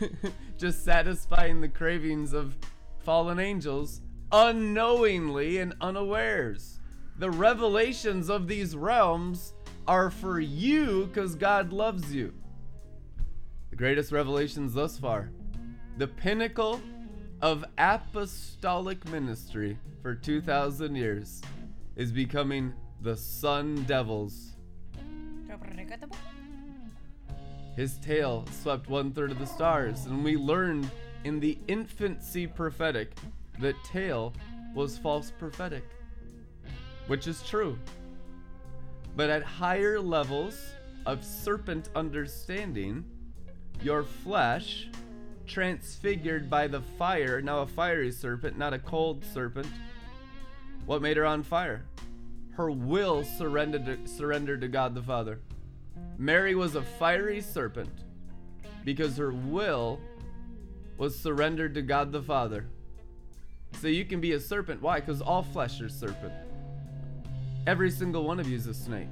just 0.58 0.84
satisfying 0.84 1.60
the 1.60 1.68
cravings 1.68 2.32
of 2.32 2.56
fallen 3.00 3.40
angels 3.40 4.00
unknowingly 4.30 5.58
and 5.58 5.74
unawares. 5.80 6.80
The 7.18 7.30
revelations 7.30 8.28
of 8.28 8.46
these 8.46 8.76
realms 8.76 9.54
are 9.86 10.10
for 10.10 10.38
you 10.38 11.06
because 11.06 11.34
God 11.34 11.72
loves 11.72 12.14
you. 12.14 12.34
The 13.70 13.76
greatest 13.76 14.12
revelations 14.12 14.74
thus 14.74 14.98
far. 14.98 15.30
The 15.96 16.06
pinnacle 16.06 16.80
of 17.40 17.64
apostolic 17.78 19.04
ministry 19.08 19.78
for 20.02 20.14
2,000 20.14 20.94
years 20.94 21.42
is 21.98 22.12
becoming 22.12 22.72
the 23.02 23.16
sun 23.16 23.82
devils. 23.82 24.52
His 27.76 27.98
tail 27.98 28.44
swept 28.62 28.88
one 28.88 29.12
third 29.12 29.32
of 29.32 29.38
the 29.38 29.46
stars, 29.46 30.06
and 30.06 30.24
we 30.24 30.36
learned 30.36 30.88
in 31.24 31.40
the 31.40 31.58
infancy 31.66 32.46
prophetic 32.46 33.10
that 33.58 33.74
tail 33.84 34.32
was 34.74 34.96
false 34.96 35.32
prophetic, 35.38 35.82
which 37.08 37.26
is 37.26 37.42
true. 37.42 37.76
But 39.16 39.28
at 39.28 39.42
higher 39.42 40.00
levels 40.00 40.56
of 41.04 41.24
serpent 41.24 41.88
understanding, 41.96 43.04
your 43.82 44.04
flesh, 44.04 44.88
transfigured 45.46 46.48
by 46.48 46.68
the 46.68 46.80
fire, 46.96 47.40
now 47.40 47.60
a 47.60 47.66
fiery 47.66 48.12
serpent, 48.12 48.56
not 48.56 48.72
a 48.72 48.78
cold 48.78 49.24
serpent, 49.24 49.66
what 50.86 51.02
made 51.02 51.16
her 51.16 51.26
on 51.26 51.42
fire? 51.42 51.84
Her 52.58 52.72
will 52.72 53.22
surrendered 53.22 53.86
to, 53.86 54.08
surrendered 54.08 54.62
to 54.62 54.68
God 54.68 54.92
the 54.92 55.02
Father. 55.02 55.38
Mary 56.18 56.56
was 56.56 56.74
a 56.74 56.82
fiery 56.82 57.40
serpent 57.40 58.02
because 58.84 59.16
her 59.16 59.30
will 59.30 60.00
was 60.96 61.16
surrendered 61.16 61.74
to 61.74 61.82
God 61.82 62.10
the 62.10 62.20
Father. 62.20 62.66
So 63.80 63.86
you 63.86 64.04
can 64.04 64.20
be 64.20 64.32
a 64.32 64.40
serpent. 64.40 64.82
Why? 64.82 64.98
Because 64.98 65.22
all 65.22 65.44
flesh 65.44 65.80
is 65.80 65.94
serpent. 65.94 66.32
Every 67.68 67.92
single 67.92 68.24
one 68.24 68.40
of 68.40 68.48
you 68.48 68.56
is 68.56 68.66
a 68.66 68.74
snake. 68.74 69.06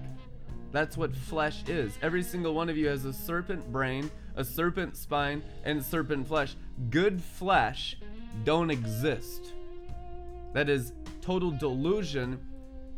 That's 0.72 0.96
what 0.96 1.14
flesh 1.14 1.62
is. 1.68 1.96
Every 2.02 2.24
single 2.24 2.52
one 2.52 2.68
of 2.68 2.76
you 2.76 2.88
has 2.88 3.04
a 3.04 3.12
serpent 3.12 3.70
brain, 3.70 4.10
a 4.34 4.42
serpent 4.42 4.96
spine, 4.96 5.40
and 5.62 5.80
serpent 5.80 6.26
flesh. 6.26 6.56
Good 6.90 7.22
flesh 7.22 7.96
don't 8.42 8.70
exist. 8.72 9.52
That 10.52 10.68
is 10.68 10.92
total 11.20 11.52
delusion. 11.52 12.40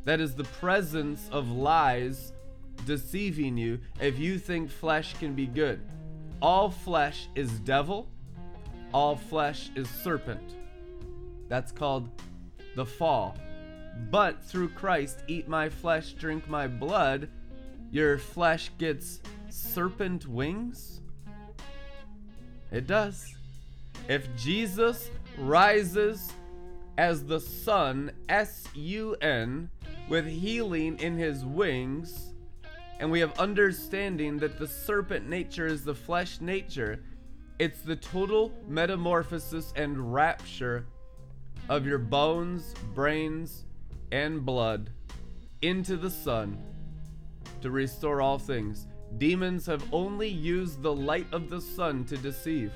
That 0.09 0.23
is 0.23 0.35
the 0.35 0.45
presence 0.45 1.29
of 1.31 1.51
lies 1.51 2.33
deceiving 2.87 3.59
you 3.59 3.79
if 4.01 4.19
you 4.19 4.39
think 4.39 4.71
flesh 4.71 5.13
can 5.19 5.35
be 5.35 5.45
good. 5.45 5.83
All 6.41 6.71
flesh 6.71 7.29
is 7.35 7.51
devil, 7.61 8.09
all 8.95 9.17
flesh 9.17 9.69
is 9.77 9.87
serpent. 9.87 10.57
That's 11.51 11.73
called 11.73 12.09
the 12.75 12.87
fall. 12.87 13.37
But 14.11 14.43
through 14.43 14.71
Christ, 14.71 15.25
eat 15.29 15.47
my 15.47 15.69
flesh, 15.69 16.13
drink 16.13 16.49
my 16.49 16.69
blood, 16.69 17.29
your 17.91 18.17
flesh 18.17 18.71
gets 18.79 19.21
serpent 19.51 20.27
wings? 20.27 21.03
It 22.73 22.87
does. 22.87 23.37
If 24.09 24.27
Jesus 24.39 25.11
rises 25.37 26.33
as 26.97 27.27
the 27.27 27.41
sun, 27.41 28.11
S 28.31 28.69
U 28.75 29.15
N, 29.21 29.69
with 30.09 30.27
healing 30.27 30.99
in 30.99 31.17
his 31.17 31.45
wings, 31.45 32.33
and 32.99 33.11
we 33.11 33.21
have 33.21 33.39
understanding 33.39 34.39
that 34.39 34.59
the 34.59 34.67
serpent 34.67 35.29
nature 35.29 35.67
is 35.67 35.85
the 35.85 35.95
flesh 35.95 36.41
nature, 36.41 37.01
it's 37.59 37.81
the 37.81 37.97
total 37.97 38.53
metamorphosis 38.67 39.73
and 39.77 40.13
rapture 40.13 40.87
of 41.69 41.87
your 41.87 41.99
bones, 41.99 42.75
brains, 42.95 43.65
and 44.13 44.45
blood 44.45 44.91
into 45.63 45.97
the 45.97 46.11
sun 46.11 46.59
to 47.61 47.71
restore 47.71 48.23
all 48.23 48.39
things. 48.39 48.87
Demons 49.19 49.67
have 49.67 49.83
only 49.93 50.29
used 50.29 50.83
the 50.83 50.95
light 50.95 51.27
of 51.33 51.51
the 51.51 51.61
sun 51.61 52.05
to 52.05 52.17
deceive. 52.17 52.73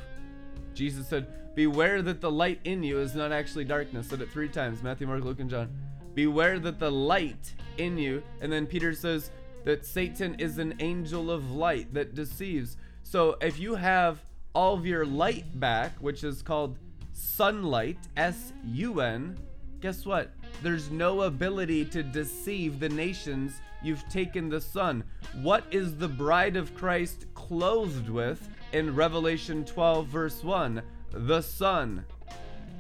Jesus 0.75 1.09
said, 1.09 1.55
Beware 1.55 2.01
that 2.03 2.21
the 2.21 2.31
light 2.31 2.61
in 2.65 2.83
you 2.83 2.99
is 2.99 3.15
not 3.15 3.31
actually 3.31 3.65
darkness. 3.65 4.09
Said 4.09 4.23
it 4.23 4.31
three 4.31 4.49
times 4.49 4.83
Matthew, 4.83 5.07
Mark, 5.07 5.23
Luke, 5.23 5.41
and 5.41 5.51
John. 5.51 5.69
Beware 6.15 6.59
that 6.61 6.79
the 6.79 6.91
light 6.91 7.55
in 7.79 7.99
you. 7.99 8.23
And 8.41 8.53
then 8.53 8.67
Peter 8.67 8.95
says 8.95 9.31
that 9.65 9.87
Satan 9.87 10.35
is 10.39 10.59
an 10.59 10.75
angel 10.81 11.31
of 11.31 11.51
light 11.51 11.93
that 11.95 12.15
deceives. 12.15 12.77
So 13.03 13.37
if 13.41 13.59
you 13.59 13.75
have 13.75 14.21
all 14.55 14.75
of 14.75 14.87
your 14.87 15.07
light 15.07 15.59
back, 15.59 15.93
which 16.01 16.25
is 16.25 16.43
called 16.43 16.79
sunlight, 17.13 17.99
S 18.17 18.53
U 18.65 19.01
N, 19.01 19.39
guess 19.81 20.05
what? 20.05 20.31
There's 20.63 20.91
no 20.91 21.23
ability 21.23 21.85
to 21.87 22.03
deceive 22.03 22.79
the 22.79 22.89
nations. 22.89 23.61
You've 23.83 24.07
taken 24.09 24.49
the 24.49 24.61
sun. 24.61 25.05
What 25.43 25.65
is 25.71 25.97
the 25.97 26.09
bride 26.09 26.57
of 26.57 26.75
Christ 26.75 27.27
clothed 27.35 28.09
with 28.09 28.49
in 28.73 28.95
Revelation 28.95 29.65
12, 29.65 30.07
verse 30.07 30.45
1? 30.45 30.83
The 31.13 31.43
sun. 31.43 32.05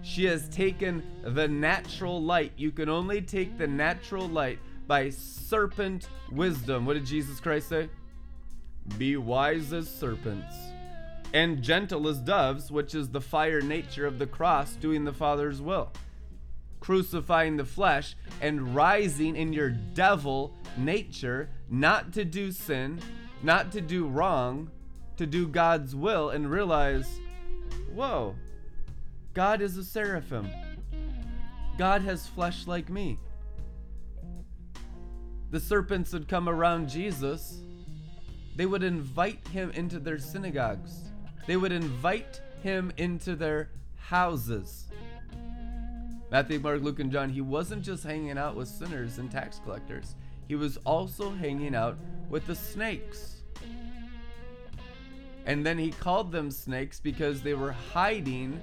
She 0.02 0.24
has 0.24 0.48
taken 0.48 1.02
the 1.22 1.48
natural 1.48 2.22
light. 2.22 2.52
You 2.56 2.72
can 2.72 2.88
only 2.88 3.22
take 3.22 3.56
the 3.56 3.66
natural 3.66 4.28
light 4.28 4.58
by 4.86 5.10
serpent 5.10 6.08
wisdom. 6.30 6.86
What 6.86 6.94
did 6.94 7.06
Jesus 7.06 7.40
Christ 7.40 7.68
say? 7.68 7.88
Be 8.98 9.16
wise 9.16 9.72
as 9.72 9.88
serpents 9.88 10.54
and 11.32 11.62
gentle 11.62 12.08
as 12.08 12.18
doves, 12.18 12.70
which 12.70 12.94
is 12.94 13.08
the 13.08 13.20
fire 13.20 13.60
nature 13.60 14.06
of 14.06 14.18
the 14.18 14.26
cross, 14.26 14.72
doing 14.72 15.04
the 15.04 15.12
Father's 15.12 15.62
will 15.62 15.90
crucifying 16.82 17.56
the 17.56 17.64
flesh 17.64 18.16
and 18.40 18.74
rising 18.74 19.36
in 19.36 19.52
your 19.52 19.70
devil 19.70 20.52
nature, 20.76 21.48
not 21.70 22.12
to 22.12 22.24
do 22.24 22.50
sin, 22.50 23.00
not 23.40 23.70
to 23.70 23.80
do 23.80 24.08
wrong, 24.08 24.68
to 25.16 25.24
do 25.24 25.46
God's 25.46 25.94
will, 25.94 26.30
and 26.30 26.50
realize, 26.50 27.20
whoa, 27.94 28.34
God 29.34 29.62
is 29.62 29.76
a 29.76 29.84
seraphim. 29.84 30.50
God 31.78 32.02
has 32.02 32.26
flesh 32.26 32.66
like 32.66 32.90
me. 32.90 33.18
The 35.50 35.60
serpents 35.60 36.12
would 36.12 36.28
come 36.28 36.48
around 36.48 36.88
Jesus. 36.88 37.60
They 38.56 38.66
would 38.66 38.82
invite 38.82 39.46
him 39.48 39.70
into 39.70 39.98
their 39.98 40.18
synagogues. 40.18 41.10
They 41.46 41.56
would 41.56 41.72
invite 41.72 42.42
him 42.62 42.92
into 42.98 43.34
their 43.34 43.70
houses. 43.96 44.88
Matthew, 46.30 46.60
Mark, 46.60 46.82
Luke, 46.82 47.00
and 47.00 47.10
John, 47.10 47.30
he 47.30 47.40
wasn't 47.40 47.82
just 47.82 48.04
hanging 48.04 48.38
out 48.38 48.54
with 48.54 48.68
sinners 48.68 49.18
and 49.18 49.30
tax 49.30 49.60
collectors, 49.64 50.14
he 50.48 50.54
was 50.54 50.76
also 50.78 51.30
hanging 51.30 51.74
out 51.74 51.96
with 52.28 52.46
the 52.46 52.54
snakes. 52.54 53.42
And 55.46 55.64
then 55.64 55.78
he 55.78 55.90
called 55.90 56.30
them 56.30 56.50
snakes 56.50 57.00
because 57.00 57.42
they 57.42 57.54
were 57.54 57.72
hiding 57.72 58.60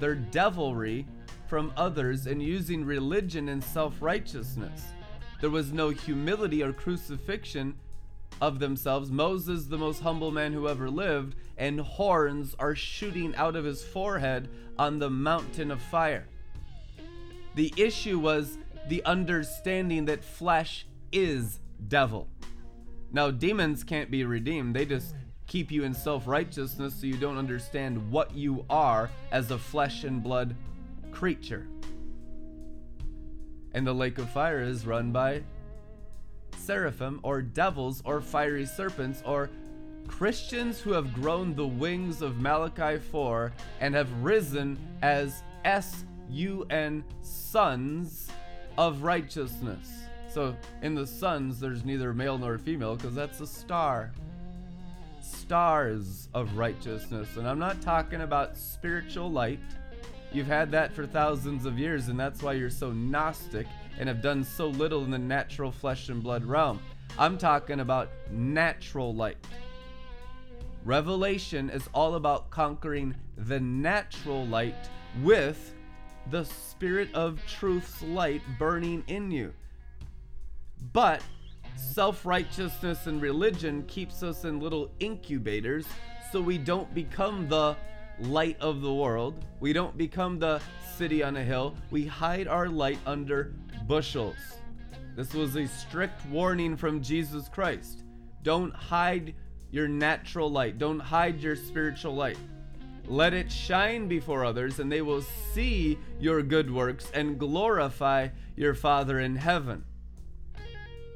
their 0.00 0.14
devilry 0.14 1.06
from 1.46 1.72
others 1.76 2.26
and 2.26 2.42
using 2.42 2.84
religion 2.84 3.48
and 3.48 3.62
self 3.62 3.94
righteousness. 4.00 4.92
There 5.40 5.50
was 5.50 5.72
no 5.72 5.90
humility 5.90 6.62
or 6.62 6.72
crucifixion 6.72 7.76
of 8.40 8.58
themselves. 8.58 9.10
Moses, 9.10 9.66
the 9.66 9.78
most 9.78 10.02
humble 10.02 10.30
man 10.30 10.52
who 10.52 10.68
ever 10.68 10.90
lived, 10.90 11.36
and 11.56 11.80
horns 11.80 12.54
are 12.58 12.74
shooting 12.74 13.34
out 13.36 13.56
of 13.56 13.64
his 13.64 13.84
forehead 13.84 14.48
on 14.78 14.98
the 14.98 15.10
mountain 15.10 15.70
of 15.70 15.80
fire. 15.82 16.26
The 17.54 17.72
issue 17.76 18.18
was 18.18 18.58
the 18.88 19.04
understanding 19.04 20.04
that 20.06 20.24
flesh 20.24 20.86
is 21.12 21.60
devil. 21.88 22.28
Now, 23.10 23.30
demons 23.30 23.84
can't 23.84 24.10
be 24.10 24.24
redeemed, 24.24 24.76
they 24.76 24.84
just 24.84 25.14
keep 25.48 25.72
you 25.72 25.82
in 25.82 25.92
self 25.92 26.28
righteousness 26.28 26.94
so 26.94 27.06
you 27.06 27.16
don't 27.16 27.38
understand 27.38 28.10
what 28.12 28.32
you 28.34 28.64
are 28.70 29.10
as 29.32 29.50
a 29.50 29.58
flesh 29.58 30.04
and 30.04 30.22
blood 30.22 30.54
creature. 31.10 31.66
And 33.72 33.86
the 33.86 33.92
lake 33.92 34.18
of 34.18 34.30
fire 34.30 34.62
is 34.62 34.86
run 34.86 35.10
by 35.10 35.42
seraphim 36.56 37.18
or 37.22 37.42
devils 37.42 38.02
or 38.04 38.20
fiery 38.20 38.66
serpents 38.66 39.22
or 39.24 39.50
Christians 40.06 40.80
who 40.80 40.92
have 40.92 41.12
grown 41.12 41.54
the 41.54 41.66
wings 41.66 42.22
of 42.22 42.40
Malachi 42.40 42.98
4 42.98 43.52
and 43.80 43.94
have 43.94 44.10
risen 44.22 44.78
as 45.02 45.42
S 45.64 46.04
U 46.30 46.66
N 46.70 47.04
sons 47.22 48.28
of 48.76 49.02
righteousness. 49.02 49.88
So 50.30 50.54
in 50.82 50.94
the 50.94 51.06
sons, 51.06 51.58
there's 51.58 51.84
neither 51.84 52.12
male 52.12 52.38
nor 52.38 52.58
female 52.58 52.96
because 52.96 53.14
that's 53.14 53.40
a 53.40 53.46
star. 53.46 54.12
Stars 55.28 56.28
of 56.34 56.56
righteousness. 56.56 57.36
And 57.36 57.46
I'm 57.46 57.58
not 57.58 57.82
talking 57.82 58.22
about 58.22 58.56
spiritual 58.56 59.30
light. 59.30 59.60
You've 60.32 60.46
had 60.46 60.70
that 60.72 60.92
for 60.92 61.06
thousands 61.06 61.64
of 61.64 61.78
years, 61.78 62.08
and 62.08 62.18
that's 62.18 62.42
why 62.42 62.54
you're 62.54 62.70
so 62.70 62.92
Gnostic 62.92 63.66
and 63.98 64.08
have 64.08 64.22
done 64.22 64.44
so 64.44 64.68
little 64.68 65.04
in 65.04 65.10
the 65.10 65.18
natural 65.18 65.72
flesh 65.72 66.08
and 66.08 66.22
blood 66.22 66.44
realm. 66.44 66.80
I'm 67.18 67.38
talking 67.38 67.80
about 67.80 68.08
natural 68.30 69.14
light. 69.14 69.36
Revelation 70.84 71.70
is 71.70 71.88
all 71.92 72.14
about 72.14 72.50
conquering 72.50 73.14
the 73.36 73.60
natural 73.60 74.46
light 74.46 74.88
with 75.22 75.74
the 76.30 76.44
Spirit 76.44 77.12
of 77.14 77.40
truth's 77.46 78.02
light 78.02 78.42
burning 78.58 79.02
in 79.08 79.30
you. 79.30 79.52
But 80.92 81.22
self 81.78 82.26
righteousness 82.26 83.06
and 83.06 83.22
religion 83.22 83.84
keeps 83.84 84.22
us 84.22 84.44
in 84.44 84.60
little 84.60 84.90
incubators 85.00 85.86
so 86.32 86.40
we 86.40 86.58
don't 86.58 86.92
become 86.92 87.48
the 87.48 87.76
light 88.20 88.56
of 88.60 88.82
the 88.82 88.92
world. 88.92 89.44
We 89.60 89.72
don't 89.72 89.96
become 89.96 90.38
the 90.38 90.60
city 90.96 91.22
on 91.22 91.36
a 91.36 91.44
hill. 91.44 91.74
We 91.90 92.04
hide 92.04 92.48
our 92.48 92.68
light 92.68 92.98
under 93.06 93.54
bushels. 93.86 94.36
This 95.16 95.32
was 95.34 95.56
a 95.56 95.66
strict 95.66 96.26
warning 96.26 96.76
from 96.76 97.02
Jesus 97.02 97.48
Christ. 97.48 98.02
Don't 98.42 98.74
hide 98.74 99.34
your 99.70 99.88
natural 99.88 100.50
light, 100.50 100.78
don't 100.78 101.00
hide 101.00 101.40
your 101.40 101.56
spiritual 101.56 102.14
light. 102.14 102.38
Let 103.06 103.32
it 103.32 103.50
shine 103.50 104.06
before 104.06 104.44
others, 104.44 104.80
and 104.80 104.92
they 104.92 105.00
will 105.00 105.22
see 105.52 105.98
your 106.20 106.42
good 106.42 106.70
works 106.70 107.10
and 107.14 107.38
glorify 107.38 108.28
your 108.54 108.74
Father 108.74 109.18
in 109.20 109.36
heaven. 109.36 109.84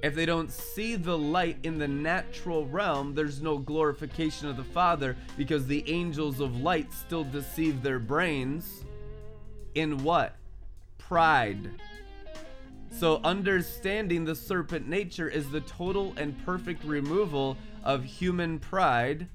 If 0.03 0.17
they 0.17 0.27
don't 0.27 0.51
see 0.51 0.97
the 0.97 1.17
light 1.17 1.59
in 1.63 1.79
the 1.79 1.87
natural 1.87 2.67
realm, 2.67 3.15
there's 3.15 3.41
no 3.41 3.59
glorification 3.59 4.49
of 4.49 4.57
the 4.57 4.65
Father 4.65 5.17
because 5.37 5.67
the 5.67 5.89
angels 5.89 6.41
of 6.41 6.61
light 6.61 6.93
still 6.93 7.23
deceive 7.23 7.83
their 7.83 8.01
brains 8.01 8.85
in 9.75 10.03
what? 10.03 10.37
Pride. 10.99 11.71
So, 12.91 13.21
understanding 13.25 14.25
the 14.25 14.35
serpent 14.35 14.87
nature 14.87 15.29
is 15.29 15.49
the 15.51 15.63
total 15.63 16.13
and 16.17 16.37
perfect 16.45 16.85
removal 16.85 17.57
of 17.85 18.05
human 18.05 18.59
pride, 18.59 19.29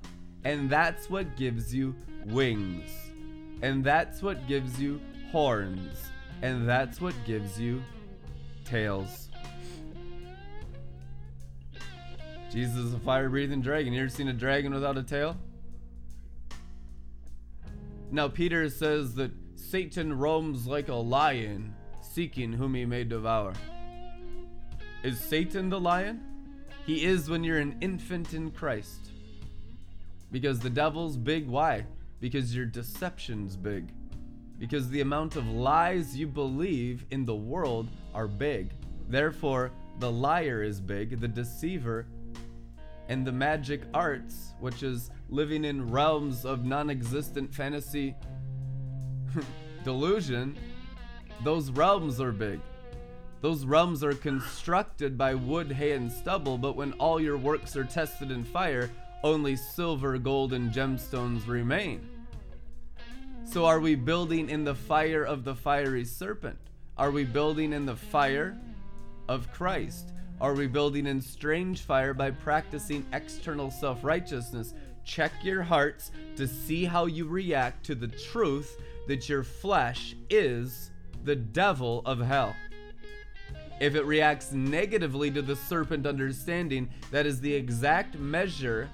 and 0.44 0.70
that's 0.70 1.10
what 1.10 1.36
gives 1.38 1.74
you 1.74 1.96
wings. 2.26 2.90
And 3.62 3.84
that's 3.84 4.22
what 4.22 4.48
gives 4.48 4.80
you 4.80 5.02
horns. 5.32 5.98
And 6.42 6.70
that's 6.70 7.02
what 7.02 7.16
gives 7.26 7.60
you 7.60 7.82
tails. 8.64 9.30
Jesus 12.52 12.78
is 12.78 12.94
a 12.94 13.00
fire 13.00 13.30
breathing 13.30 13.62
dragon. 13.62 13.92
You 13.92 14.02
ever 14.02 14.10
seen 14.10 14.30
a 14.30 14.34
dragon 14.34 14.74
without 14.74 14.98
a 14.98 15.04
tail? 15.04 15.36
Now, 18.10 18.30
Peter 18.30 18.70
says 18.70 19.16
that 19.16 19.32
Satan 19.56 20.18
roams 20.18 20.66
like 20.66 20.88
a 20.88 20.96
lion, 20.96 21.76
seeking 22.02 22.54
whom 22.54 22.74
he 22.74 22.86
may 22.86 23.04
devour. 23.04 23.54
Is 25.04 25.20
Satan 25.20 25.70
the 25.70 25.80
lion? 25.80 26.22
He 26.86 27.04
is 27.04 27.30
when 27.30 27.44
you're 27.44 27.60
an 27.60 27.76
infant 27.82 28.34
in 28.34 28.52
Christ. 28.52 29.12
Because 30.32 30.60
the 30.60 30.70
devil's 30.70 31.18
big. 31.18 31.48
Why? 31.48 31.86
Because 32.22 32.56
your 32.56 32.66
deception's 32.66 33.58
big. 33.58 33.90
Because 34.58 34.90
the 34.90 35.02
amount 35.02 35.36
of 35.36 35.48
lies 35.48 36.16
you 36.16 36.28
believe 36.28 37.06
in 37.12 37.26
the 37.26 37.36
world 37.36 37.90
are 38.16 38.28
big. 38.28 38.72
Therefore, 39.10 39.72
the 40.00 40.12
liar 40.12 40.64
is 40.64 40.80
big, 40.80 41.20
the 41.20 41.28
deceiver, 41.28 42.06
and 43.10 43.26
the 43.26 43.32
magic 43.32 43.82
arts, 43.94 44.54
which 44.60 44.84
is 44.84 45.10
living 45.30 45.66
in 45.66 45.90
realms 45.90 46.46
of 46.46 46.66
non 46.66 46.90
existent 46.90 47.54
fantasy 47.54 48.16
delusion, 49.84 50.58
those 51.44 51.72
realms 51.72 52.20
are 52.20 52.32
big. 52.32 52.60
Those 53.42 53.66
realms 53.66 54.04
are 54.04 54.14
constructed 54.14 55.18
by 55.18 55.36
wood, 55.36 55.72
hay, 55.72 55.92
and 55.92 56.12
stubble, 56.12 56.58
but 56.58 56.76
when 56.76 56.94
all 56.94 57.22
your 57.22 57.38
works 57.38 57.76
are 57.76 57.84
tested 57.84 58.32
in 58.32 58.44
fire, 58.44 58.90
only 59.24 59.56
silver, 59.56 60.18
gold, 60.18 60.54
and 60.54 60.72
gemstones 60.72 61.48
remain. 61.48 62.08
So, 63.46 63.66
are 63.66 63.80
we 63.80 63.96
building 63.96 64.50
in 64.50 64.64
the 64.64 64.76
fire 64.76 65.24
of 65.24 65.44
the 65.44 65.56
fiery 65.56 66.04
serpent? 66.04 66.58
Are 66.98 67.12
we 67.12 67.24
building 67.24 67.74
in 67.74 67.86
the 67.86 67.96
fire 67.96 68.58
of 69.30 69.52
Christ? 69.54 70.12
Are 70.40 70.54
we 70.54 70.68
building 70.68 71.08
in 71.08 71.20
strange 71.20 71.82
fire 71.82 72.14
by 72.14 72.30
practicing 72.30 73.06
external 73.12 73.72
self 73.72 74.04
righteousness? 74.04 74.76
Check 75.04 75.32
your 75.42 75.64
hearts 75.64 76.12
to 76.36 76.48
see 76.48 76.86
how 76.86 77.08
you 77.08 77.28
react 77.28 77.86
to 77.88 77.96
the 77.96 78.08
truth 78.08 78.80
that 79.08 79.28
your 79.28 79.44
flesh 79.44 80.16
is 80.30 80.92
the 81.24 81.36
devil 81.36 82.04
of 82.06 82.20
hell. 82.20 82.56
If 83.80 83.96
it 83.96 84.06
reacts 84.06 84.52
negatively 84.52 85.32
to 85.32 85.42
the 85.42 85.56
serpent 85.56 86.06
understanding, 86.06 86.90
that 87.10 87.26
is 87.26 87.42
the 87.42 87.54
exact 87.54 88.20
measure 88.20 88.90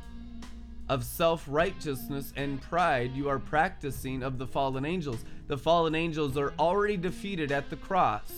of 0.88 1.04
self 1.04 1.44
righteousness 1.48 2.32
and 2.38 2.62
pride 2.62 3.12
you 3.14 3.28
are 3.28 3.40
practicing 3.40 4.24
of 4.24 4.38
the 4.38 4.48
fallen 4.48 4.86
angels. 4.86 5.26
The 5.48 5.58
fallen 5.58 5.94
angels 5.94 6.38
are 6.38 6.54
already 6.58 6.96
defeated 6.96 7.52
at 7.52 7.70
the 7.70 7.76
cross. 7.76 8.32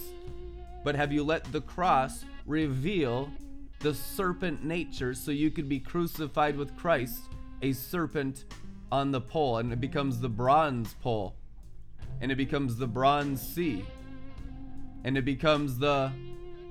But 0.83 0.95
have 0.95 1.11
you 1.11 1.23
let 1.23 1.43
the 1.51 1.61
cross 1.61 2.25
reveal 2.45 3.29
the 3.79 3.93
serpent 3.93 4.63
nature 4.63 5.13
so 5.13 5.31
you 5.31 5.51
could 5.51 5.69
be 5.69 5.79
crucified 5.79 6.57
with 6.57 6.75
Christ, 6.77 7.21
a 7.61 7.73
serpent 7.73 8.45
on 8.91 9.11
the 9.11 9.21
pole, 9.21 9.57
and 9.57 9.71
it 9.73 9.81
becomes 9.81 10.19
the 10.19 10.29
bronze 10.29 10.95
pole, 11.01 11.35
and 12.21 12.31
it 12.31 12.35
becomes 12.35 12.77
the 12.77 12.87
bronze 12.87 13.41
sea, 13.41 13.85
and 15.03 15.17
it 15.17 15.25
becomes 15.25 15.77
the 15.77 16.11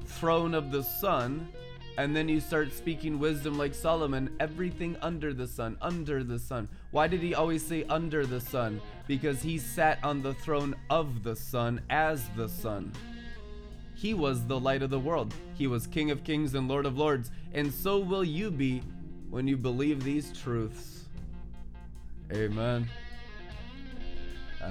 throne 0.04 0.54
of 0.54 0.70
the 0.70 0.82
sun. 0.82 1.48
And 1.96 2.16
then 2.16 2.28
you 2.28 2.40
start 2.40 2.72
speaking 2.72 3.20
wisdom 3.20 3.56
like 3.56 3.72
Solomon, 3.72 4.34
everything 4.40 4.96
under 5.00 5.32
the 5.32 5.46
sun, 5.46 5.76
under 5.80 6.24
the 6.24 6.40
sun. 6.40 6.68
Why 6.90 7.06
did 7.06 7.20
he 7.20 7.36
always 7.36 7.64
say 7.64 7.84
under 7.84 8.26
the 8.26 8.40
sun? 8.40 8.80
Because 9.06 9.42
he 9.42 9.58
sat 9.58 10.02
on 10.02 10.20
the 10.20 10.34
throne 10.34 10.74
of 10.90 11.22
the 11.22 11.36
sun 11.36 11.80
as 11.90 12.28
the 12.36 12.48
sun. 12.48 12.92
He 14.04 14.12
was 14.12 14.44
the 14.44 14.60
light 14.60 14.82
of 14.82 14.90
the 14.90 15.00
world. 15.00 15.32
He 15.54 15.66
was 15.66 15.86
King 15.86 16.10
of 16.10 16.24
kings 16.24 16.54
and 16.54 16.68
Lord 16.68 16.84
of 16.84 16.98
lords. 16.98 17.30
And 17.54 17.72
so 17.72 17.98
will 17.98 18.22
you 18.22 18.50
be 18.50 18.82
when 19.30 19.48
you 19.48 19.56
believe 19.56 20.04
these 20.04 20.30
truths. 20.38 21.06
Amen. 22.30 22.86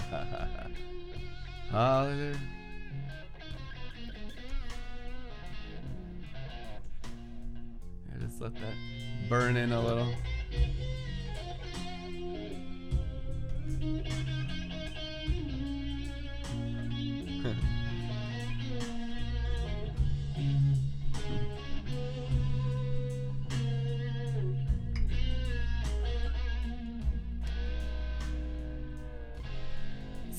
Hallelujah. 1.71 2.37
Yeah, 8.05 8.27
just 8.27 8.39
let 8.39 8.53
that 8.53 8.75
burn 9.29 9.57
in 9.57 9.71
a 9.71 9.81
little. 9.81 10.13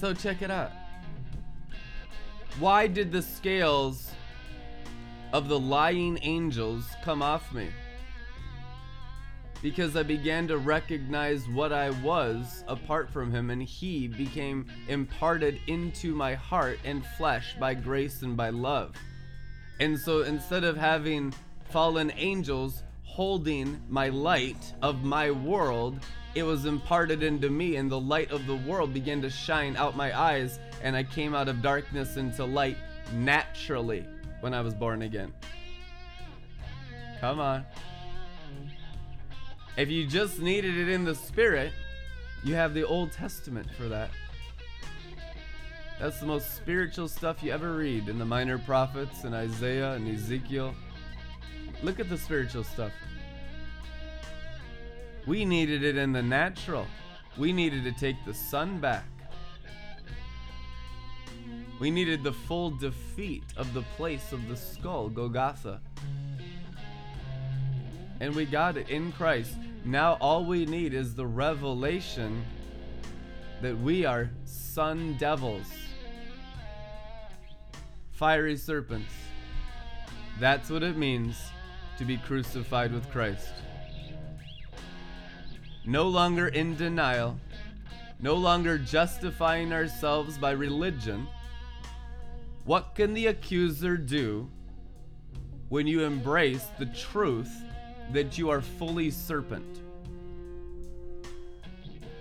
So 0.05 0.13
check 0.13 0.43
it 0.43 0.51
out. 0.51 0.71
Why 2.59 2.87
did 2.87 3.11
the 3.11 3.23
scales 3.23 4.11
of 5.33 5.49
the 5.49 5.59
lying 5.59 6.19
angels 6.21 6.85
come 7.03 7.23
off 7.23 7.55
me? 7.55 7.69
Because 9.63 9.97
I 9.97 10.03
began 10.03 10.47
to 10.49 10.59
recognize 10.59 11.49
what 11.49 11.73
I 11.73 11.89
was 12.03 12.65
apart 12.69 13.09
from 13.09 13.33
him, 13.33 13.49
and 13.49 13.63
he 13.63 14.07
became 14.07 14.67
imparted 14.89 15.59
into 15.69 16.15
my 16.15 16.35
heart 16.35 16.81
and 16.85 17.03
flesh 17.17 17.57
by 17.59 17.73
grace 17.73 18.21
and 18.21 18.37
by 18.37 18.51
love. 18.51 18.95
And 19.81 19.99
so 19.99 20.21
instead 20.21 20.65
of 20.65 20.77
having 20.77 21.33
fallen 21.71 22.13
angels 22.17 22.83
holding 23.05 23.81
my 23.89 24.09
light 24.09 24.75
of 24.83 25.05
my 25.05 25.31
world, 25.31 25.99
it 26.35 26.43
was 26.43 26.65
imparted 26.67 27.23
into 27.23 27.49
me, 27.49 27.77
and 27.77 27.91
the 27.91 28.01
light 28.01 28.33
of 28.33 28.47
the 28.47 28.57
world 28.57 28.93
began 28.93 29.23
to 29.23 29.31
shine 29.31 29.77
out 29.77 29.97
my 29.97 30.19
eyes, 30.19 30.59
and 30.83 30.97
I 30.97 31.05
came 31.05 31.35
out 31.35 31.49
of 31.49 31.63
darkness 31.63 32.17
into 32.17 32.45
light 32.45 32.77
naturally 33.13 34.05
when 34.41 34.53
I 34.53 34.61
was 34.61 34.75
born 34.75 35.03
again. 35.03 35.33
Come 37.21 37.39
on. 37.39 37.65
If 39.77 39.91
you 39.91 40.07
just 40.07 40.41
needed 40.41 40.77
it 40.77 40.89
in 40.89 41.05
the 41.05 41.15
spirit, 41.15 41.73
you 42.43 42.55
have 42.55 42.75
the 42.75 42.85
Old 42.85 43.13
Testament 43.13 43.69
for 43.77 43.89
that. 43.89 44.11
That's 46.01 46.21
the 46.21 46.27
most 46.27 46.57
spiritual 46.57 47.09
stuff 47.09 47.43
you 47.43 47.53
ever 47.53 47.77
read 47.77 48.09
in 48.09 48.19
the 48.19 48.25
minor 48.25 48.59
prophets 48.59 49.25
and 49.25 49.35
Isaiah 49.35 49.93
and 49.93 50.09
Ezekiel. 50.13 50.75
Look 51.83 52.01
at 52.01 52.09
the 52.09 52.19
spiritual 52.19 52.65
stuff. 52.65 52.93
We 55.27 55.45
needed 55.45 55.83
it 55.83 55.97
in 55.97 56.13
the 56.13 56.23
natural. 56.23 56.87
We 57.37 57.53
needed 57.53 57.85
to 57.85 57.93
take 57.93 58.17
the 58.25 58.35
sun 58.35 58.79
back. 58.79 59.05
We 61.81 61.91
needed 61.91 62.23
the 62.23 62.33
full 62.33 62.71
defeat 62.71 63.43
of 63.57 63.75
the 63.75 63.83
place 63.97 64.33
of 64.33 64.49
the 64.49 64.57
skull, 64.57 65.09
Golgotha. 65.09 65.81
And 68.21 68.35
we 68.35 68.45
got 68.45 68.77
it 68.77 68.89
in 68.91 69.13
Christ. 69.13 69.57
Now 69.85 70.17
all 70.21 70.45
we 70.45 70.67
need 70.67 70.95
is 70.95 71.15
the 71.15 71.27
revelation 71.27 72.45
that 73.61 73.79
we 73.79 74.05
are 74.05 74.31
sun 74.45 75.17
devils. 75.19 75.67
fiery 78.13 78.57
serpents. 78.57 79.13
That's 80.39 80.71
what 80.71 80.83
it 80.83 80.97
means 80.97 81.37
to 81.99 82.05
be 82.05 82.17
crucified 82.19 82.93
with 82.93 83.11
Christ. 83.11 83.53
No 85.85 86.09
longer 86.09 86.49
in 86.49 86.77
denial, 86.77 87.39
no 88.21 88.35
longer 88.35 88.79
justifying 88.79 89.73
ourselves 89.73 90.39
by 90.39 90.53
religion. 90.53 91.27
What 92.65 92.95
can 92.95 93.13
the 93.13 93.27
accuser 93.27 93.97
do 93.97 94.49
when 95.69 95.87
you 95.87 96.05
embrace 96.05 96.67
the 96.79 96.87
truth 96.87 97.53
that 98.13 98.39
you 98.39 98.49
are 98.49 98.63
fully 98.63 99.11
serpent? 99.11 99.81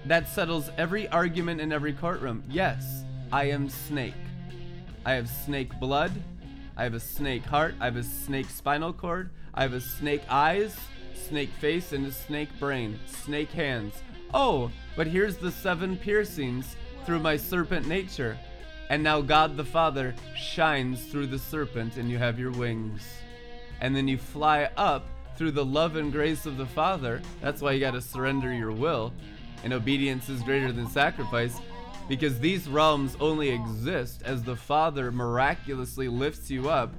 That 0.06 0.28
settles 0.28 0.70
every 0.78 1.08
argument 1.08 1.62
in 1.62 1.72
every 1.72 1.94
courtroom. 1.94 2.44
Yes, 2.50 3.06
I 3.32 3.46
am 3.46 3.70
snake. 3.70 4.14
I 5.06 5.14
have 5.14 5.30
snake 5.30 5.80
blood. 5.80 6.12
I 6.76 6.84
have 6.84 6.94
a 6.94 7.00
snake 7.00 7.46
heart. 7.46 7.76
I 7.80 7.86
have 7.86 7.96
a 7.96 8.04
snake 8.04 8.50
spinal 8.50 8.92
cord. 8.92 9.30
I 9.54 9.62
have 9.62 9.74
a 9.74 9.82
snake 9.82 10.24
eyes, 10.30 10.76
snake 11.14 11.52
face, 11.60 11.94
and 11.94 12.08
a 12.08 12.12
snake 12.12 12.50
brain. 12.60 13.00
Snake 13.06 13.52
hands. 13.52 13.94
Oh, 14.34 14.72
but 14.96 15.06
here's 15.06 15.38
the 15.38 15.52
seven 15.52 15.96
piercings 15.96 16.76
through 17.06 17.20
my 17.20 17.38
serpent 17.38 17.88
nature. 17.88 18.38
And 18.90 19.04
now 19.04 19.22
God 19.22 19.56
the 19.56 19.64
Father 19.64 20.16
shines 20.36 21.06
through 21.06 21.28
the 21.28 21.40
serpent, 21.40 21.98
and 21.98 22.10
you 22.10 22.18
have 22.18 22.40
your 22.40 22.52
wings. 22.52 23.04
And 23.80 23.96
then 23.96 24.08
you 24.08 24.18
fly 24.18 24.70
up 24.76 25.06
through 25.38 25.52
the 25.52 25.66
love 25.66 25.96
and 25.96 26.12
grace 26.12 26.46
of 26.46 26.58
the 26.58 26.66
Father. 26.66 27.22
That's 27.42 27.62
why 27.62 27.74
you 27.74 27.80
got 27.80 27.92
to 27.92 28.02
surrender 28.02 28.52
your 28.52 28.72
will. 28.72 29.14
And 29.64 29.72
obedience 29.72 30.30
is 30.30 30.42
greater 30.42 30.72
than 30.72 30.88
sacrifice 30.90 31.60
because 32.10 32.40
these 32.40 32.68
realms 32.68 33.16
only 33.20 33.50
exist 33.50 34.24
as 34.26 34.44
the 34.44 34.56
Father 34.56 35.12
miraculously 35.12 36.08
lifts 36.08 36.50
you 36.50 36.70
up 36.70 36.94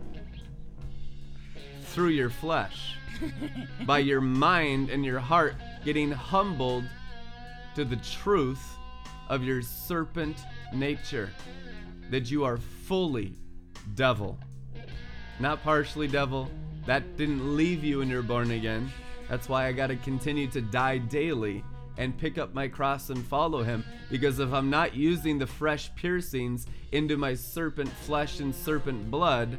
through 1.94 2.08
your 2.08 2.28
flesh 2.28 2.96
by 3.86 4.00
your 4.00 4.20
mind 4.20 4.90
and 4.90 5.04
your 5.04 5.20
heart 5.20 5.54
getting 5.84 6.10
humbled 6.10 6.82
to 7.76 7.84
the 7.84 7.96
truth 7.96 8.76
of 9.28 9.44
your 9.44 9.62
serpent 9.62 10.36
nature 10.72 11.30
that 12.10 12.28
you 12.28 12.44
are 12.44 12.56
fully 12.56 13.34
devil. 13.94 14.36
Not 15.38 15.62
partially 15.62 16.08
devil. 16.08 16.50
That 16.84 17.16
didn't 17.16 17.56
leave 17.56 17.84
you 17.84 17.98
when 17.98 18.08
you're 18.08 18.22
born 18.22 18.50
again. 18.50 18.90
That's 19.28 19.48
why 19.48 19.68
i 19.68 19.72
got 19.72 19.86
to 19.86 19.96
continue 19.96 20.48
to 20.48 20.60
die 20.60 20.98
daily 20.98 21.62
and 21.96 22.18
pick 22.18 22.38
up 22.38 22.54
my 22.54 22.66
cross 22.66 23.10
and 23.10 23.24
follow 23.24 23.62
him. 23.62 23.84
Because 24.10 24.40
if 24.40 24.52
I'm 24.52 24.68
not 24.68 24.96
using 24.96 25.38
the 25.38 25.46
fresh 25.46 25.94
piercings 25.94 26.66
into 26.90 27.16
my 27.16 27.34
serpent 27.34 27.88
flesh 27.88 28.40
and 28.40 28.52
serpent 28.52 29.12
blood, 29.12 29.58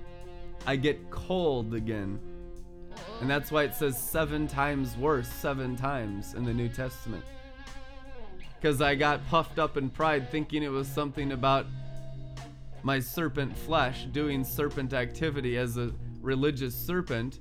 I 0.65 0.75
get 0.75 1.12
cold 1.12 1.73
again. 1.73 2.19
And 3.21 3.30
that's 3.30 3.51
why 3.51 3.63
it 3.63 3.73
says 3.73 3.99
seven 3.99 4.47
times 4.47 4.97
worse, 4.97 5.28
seven 5.28 5.75
times 5.75 6.34
in 6.34 6.43
the 6.43 6.54
New 6.54 6.69
Testament. 6.69 7.23
Because 8.60 8.82
I 8.82 8.95
got 8.95 9.25
puffed 9.28 9.60
up 9.60 9.78
in 9.78 9.89
pride 9.89 10.32
thinking 10.32 10.63
it 10.63 10.71
was 10.71 10.88
something 10.88 11.32
about 11.32 11.65
my 12.84 12.99
serpent 12.99 13.56
flesh 13.58 14.06
doing 14.06 14.43
serpent 14.43 14.93
activity 14.93 15.58
as 15.58 15.78
a 15.78 15.91
religious 16.21 16.75
serpent 16.75 17.39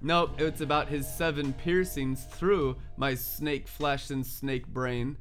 Nope, 0.00 0.40
it's 0.40 0.60
about 0.60 0.88
his 0.88 1.08
seven 1.08 1.52
piercings 1.52 2.24
through 2.24 2.76
my 2.96 3.16
snake 3.16 3.66
flesh 3.66 4.10
and 4.10 4.24
snake 4.24 4.68
brain, 4.68 5.16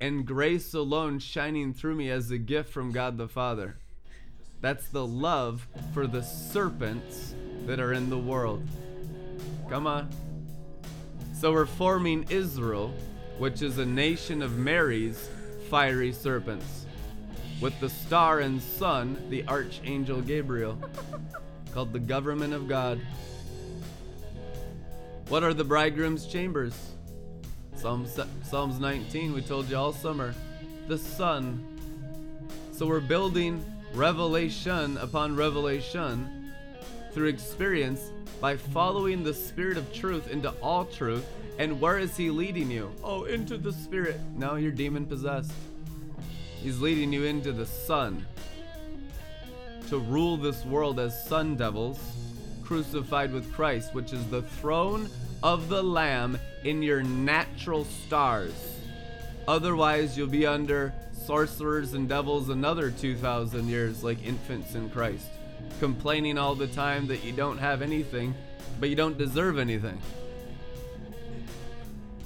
and 0.00 0.26
grace 0.26 0.74
alone 0.74 1.20
shining 1.20 1.72
through 1.72 1.94
me 1.94 2.10
as 2.10 2.32
a 2.32 2.38
gift 2.38 2.70
from 2.70 2.90
God 2.90 3.16
the 3.16 3.28
Father. 3.28 3.78
That's 4.62 4.86
the 4.90 5.04
love 5.04 5.66
for 5.92 6.06
the 6.06 6.22
serpents 6.22 7.34
that 7.66 7.80
are 7.80 7.92
in 7.92 8.08
the 8.08 8.18
world. 8.18 8.62
Come 9.68 9.88
on. 9.88 10.08
So 11.34 11.52
we're 11.52 11.66
forming 11.66 12.24
Israel, 12.30 12.94
which 13.38 13.60
is 13.60 13.78
a 13.78 13.84
nation 13.84 14.40
of 14.40 14.58
Mary's 14.58 15.28
fiery 15.68 16.12
serpents, 16.12 16.86
with 17.60 17.78
the 17.80 17.88
star 17.88 18.38
and 18.38 18.62
sun, 18.62 19.20
the 19.30 19.44
archangel 19.48 20.20
Gabriel, 20.20 20.78
called 21.74 21.92
the 21.92 21.98
government 21.98 22.54
of 22.54 22.68
God. 22.68 23.00
What 25.28 25.42
are 25.42 25.52
the 25.52 25.64
bridegroom's 25.64 26.24
chambers? 26.24 26.92
Psalms, 27.74 28.16
Psalms 28.44 28.78
19, 28.78 29.32
we 29.32 29.42
told 29.42 29.68
you 29.68 29.76
all 29.76 29.92
summer. 29.92 30.36
The 30.86 30.98
sun. 30.98 31.66
So 32.70 32.86
we're 32.86 33.00
building 33.00 33.64
revelation 33.94 34.96
upon 34.98 35.36
revelation 35.36 36.52
through 37.12 37.28
experience 37.28 38.10
by 38.40 38.56
following 38.56 39.22
the 39.22 39.34
Spirit 39.34 39.76
of 39.76 39.92
truth 39.92 40.30
into 40.30 40.50
all 40.62 40.84
truth. 40.84 41.26
And 41.58 41.80
where 41.80 41.98
is 41.98 42.16
He 42.16 42.30
leading 42.30 42.70
you? 42.70 42.90
Oh, 43.04 43.24
into 43.24 43.58
the 43.58 43.72
Spirit. 43.72 44.20
No, 44.36 44.56
you're 44.56 44.72
demon 44.72 45.06
possessed. 45.06 45.52
He's 46.62 46.80
leading 46.80 47.12
you 47.12 47.24
into 47.24 47.52
the 47.52 47.66
Son 47.66 48.24
to 49.88 49.98
rule 49.98 50.36
this 50.36 50.64
world 50.64 50.98
as 50.98 51.26
sun 51.26 51.54
devils 51.56 52.00
crucified 52.64 53.32
with 53.32 53.52
Christ, 53.52 53.92
which 53.92 54.14
is 54.14 54.24
the 54.28 54.40
throne 54.40 55.10
of 55.42 55.68
the 55.68 55.82
Lamb 55.82 56.38
in 56.64 56.82
your 56.82 57.02
natural 57.02 57.84
stars. 57.84 58.54
Otherwise, 59.46 60.16
you'll 60.16 60.28
be 60.28 60.46
under 60.46 60.94
sorcerers 61.26 61.94
and 61.94 62.08
devils 62.08 62.48
another 62.48 62.90
2,000 62.90 63.68
years 63.68 64.02
like 64.02 64.24
infants 64.24 64.74
in 64.74 64.90
Christ, 64.90 65.28
complaining 65.80 66.38
all 66.38 66.54
the 66.54 66.66
time 66.68 67.06
that 67.08 67.24
you 67.24 67.32
don't 67.32 67.58
have 67.58 67.82
anything, 67.82 68.34
but 68.80 68.88
you 68.88 68.96
don't 68.96 69.18
deserve 69.18 69.58
anything. 69.58 70.00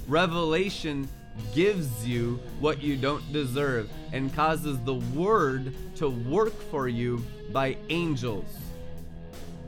Revelation 0.07 1.07
gives 1.53 2.07
you 2.07 2.39
what 2.59 2.81
you 2.81 2.95
don't 2.95 3.31
deserve 3.31 3.89
and 4.13 4.33
causes 4.33 4.79
the 4.79 4.95
word 4.95 5.73
to 5.95 6.09
work 6.09 6.59
for 6.71 6.87
you 6.87 7.23
by 7.51 7.77
angels. 7.89 8.57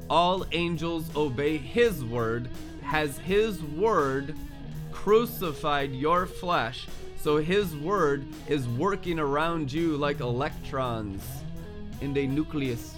All 0.10 0.46
angels 0.52 1.15
obey 1.15 1.58
his 1.58 2.04
word 2.04 2.50
has 2.89 3.20
His 3.20 3.62
Word 3.62 4.36
crucified 4.92 5.92
your 5.92 6.26
flesh. 6.26 6.88
So 7.22 7.36
His 7.38 7.76
Word 7.76 8.26
is 8.48 8.66
working 8.70 9.20
around 9.20 9.74
you 9.74 9.98
like 9.98 10.22
electrons 10.22 11.22
in 12.00 12.16
a 12.18 12.26
nucleus. 12.26 12.96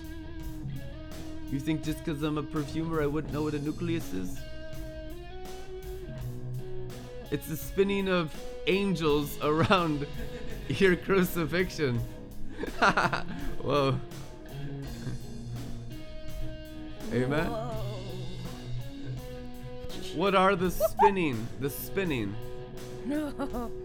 You 1.52 1.60
think 1.60 1.84
just 1.84 1.98
because 2.00 2.22
I'm 2.22 2.38
a 2.38 2.44
perfumer 2.44 3.02
I 3.02 3.08
wouldn't 3.08 3.34
know 3.34 3.42
what 3.42 3.56
a 3.56 3.60
nucleus 3.60 4.14
is? 4.14 4.38
It's 7.32 7.48
the 7.48 7.58
spinning 7.58 8.08
of 8.10 8.32
angels 8.68 9.40
around 9.44 10.06
your 10.68 10.96
crucifixion. 10.98 12.00
Whoa. 12.80 14.00
Amen. 17.12 17.48
Whoa. 17.48 17.70
What 20.16 20.36
are 20.36 20.56
the 20.56 20.70
spinning, 20.70 21.48
the 21.60 21.72
spinning 21.72 22.36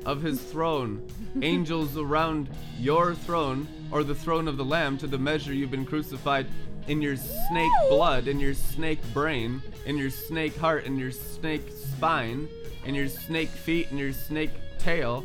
of 0.04 0.22
his 0.22 0.40
throne? 0.40 1.06
Angels 1.42 1.96
around 1.96 2.48
your 2.78 3.14
throne, 3.14 3.66
or 3.90 4.04
the 4.04 4.14
throne 4.14 4.48
of 4.48 4.56
the 4.56 4.64
Lamb, 4.64 4.98
to 4.98 5.06
the 5.06 5.18
measure 5.18 5.52
you've 5.52 5.70
been 5.70 5.86
crucified 5.86 6.46
in 6.88 7.02
your 7.02 7.16
snake 7.16 7.72
blood, 7.88 8.28
in 8.28 8.38
your 8.38 8.54
snake 8.54 9.00
brain, 9.12 9.62
in 9.86 9.96
your 9.96 10.10
snake 10.10 10.56
heart, 10.56 10.84
in 10.84 10.96
your 10.96 11.10
snake 11.10 11.68
spine, 11.70 12.48
in 12.84 12.94
your 12.94 13.08
snake 13.08 13.48
feet, 13.48 13.90
in 13.90 13.98
your 13.98 14.12
snake 14.12 14.50
tail, 14.78 15.24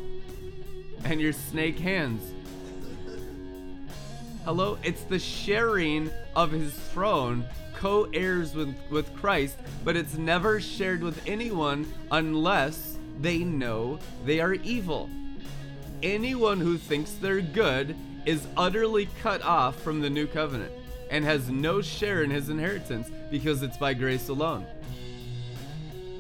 and 1.03 1.21
your 1.21 1.33
snake 1.33 1.79
hands. 1.79 2.33
Hello? 4.45 4.77
It's 4.83 5.03
the 5.03 5.19
sharing 5.19 6.09
of 6.35 6.51
his 6.51 6.73
throne 6.73 7.45
co 7.75 8.07
heirs 8.13 8.53
with, 8.53 8.75
with 8.89 9.13
Christ, 9.15 9.57
but 9.83 9.95
it's 9.95 10.15
never 10.15 10.59
shared 10.59 11.01
with 11.01 11.21
anyone 11.27 11.91
unless 12.11 12.90
they 13.21 13.39
know 13.39 13.99
they 14.25 14.39
are 14.39 14.53
evil. 14.55 15.09
Anyone 16.03 16.59
who 16.59 16.77
thinks 16.77 17.11
they're 17.13 17.41
good 17.41 17.95
is 18.25 18.47
utterly 18.57 19.07
cut 19.21 19.41
off 19.43 19.79
from 19.81 20.01
the 20.01 20.09
new 20.09 20.27
covenant 20.27 20.71
and 21.09 21.23
has 21.25 21.49
no 21.49 21.81
share 21.81 22.23
in 22.23 22.29
his 22.29 22.49
inheritance 22.49 23.11
because 23.29 23.61
it's 23.63 23.77
by 23.77 23.93
grace 23.93 24.29
alone. 24.29 24.65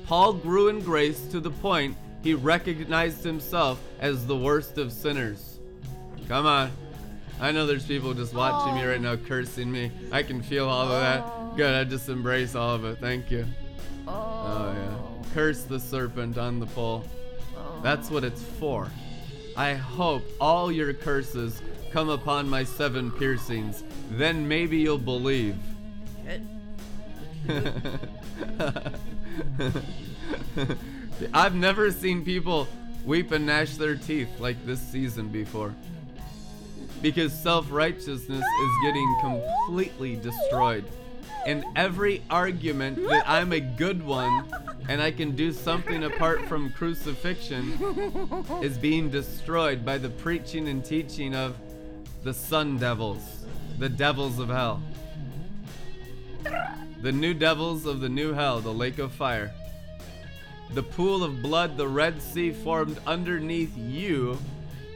Paul 0.05 0.33
grew 0.33 0.67
in 0.67 0.81
grace 0.81 1.25
to 1.27 1.39
the 1.39 1.51
point 1.51 1.95
he 2.21 2.33
recognized 2.33 3.23
himself 3.23 3.81
as 3.99 4.27
the 4.27 4.35
worst 4.37 4.77
of 4.77 4.91
sinners. 4.91 5.59
Come 6.27 6.45
on. 6.45 6.71
I 7.39 7.51
know 7.51 7.65
there's 7.65 7.85
people 7.85 8.13
just 8.13 8.33
watching 8.33 8.75
me 8.75 8.83
right 8.83 9.01
now 9.01 9.13
oh. 9.13 9.17
cursing 9.17 9.71
me. 9.71 9.91
I 10.11 10.21
can 10.21 10.43
feel 10.43 10.69
all 10.69 10.83
of 10.83 11.01
that. 11.01 11.23
Oh. 11.25 11.53
Good, 11.57 11.73
I 11.73 11.83
just 11.89 12.07
embrace 12.07 12.53
all 12.53 12.75
of 12.75 12.85
it. 12.85 12.99
Thank 12.99 13.31
you. 13.31 13.45
Oh, 14.07 14.13
oh 14.13 14.73
yeah. 14.73 15.00
Curse 15.33 15.63
the 15.63 15.79
serpent 15.79 16.37
on 16.37 16.59
the 16.59 16.65
pole. 16.67 17.05
Oh. 17.57 17.79
That's 17.81 18.09
what 18.09 18.23
it's 18.23 18.43
for. 18.43 18.89
I 19.55 19.73
hope 19.73 20.23
all 20.39 20.71
your 20.71 20.93
curses 20.93 21.61
come 21.91 22.09
upon 22.09 22.49
my 22.49 22.63
seven 22.63 23.11
piercings 23.11 23.83
then 24.11 24.47
maybe 24.47 24.77
you'll 24.77 24.97
believe. 24.97 25.55
Good. 26.25 26.47
I've 31.33 31.55
never 31.55 31.91
seen 31.91 32.25
people 32.25 32.67
weep 33.05 33.31
and 33.31 33.45
gnash 33.45 33.77
their 33.77 33.95
teeth 33.95 34.39
like 34.39 34.65
this 34.65 34.81
season 34.81 35.29
before. 35.29 35.73
Because 37.01 37.33
self 37.33 37.71
righteousness 37.71 38.43
is 38.43 38.71
getting 38.83 39.17
completely 39.21 40.17
destroyed. 40.17 40.85
And 41.45 41.65
every 41.75 42.23
argument 42.29 42.97
that 43.07 43.23
I'm 43.27 43.51
a 43.51 43.59
good 43.59 44.03
one 44.05 44.45
and 44.87 45.01
I 45.01 45.11
can 45.11 45.35
do 45.35 45.51
something 45.51 46.03
apart 46.03 46.45
from 46.45 46.71
crucifixion 46.73 47.79
is 48.61 48.77
being 48.77 49.09
destroyed 49.09 49.85
by 49.85 49.97
the 49.97 50.09
preaching 50.09 50.67
and 50.67 50.83
teaching 50.83 51.35
of 51.35 51.55
the 52.23 52.33
sun 52.33 52.77
devils, 52.77 53.45
the 53.79 53.89
devils 53.89 54.37
of 54.39 54.49
hell. 54.49 54.81
The 57.01 57.11
new 57.11 57.33
devils 57.33 57.85
of 57.85 57.99
the 57.99 58.09
new 58.09 58.33
hell, 58.33 58.59
the 58.59 58.73
lake 58.73 58.99
of 58.99 59.11
fire. 59.11 59.51
The 60.73 60.83
pool 60.83 61.23
of 61.23 61.41
blood, 61.41 61.75
the 61.75 61.87
Red 61.87 62.21
Sea 62.21 62.51
formed 62.51 62.99
underneath 63.07 63.75
you, 63.75 64.37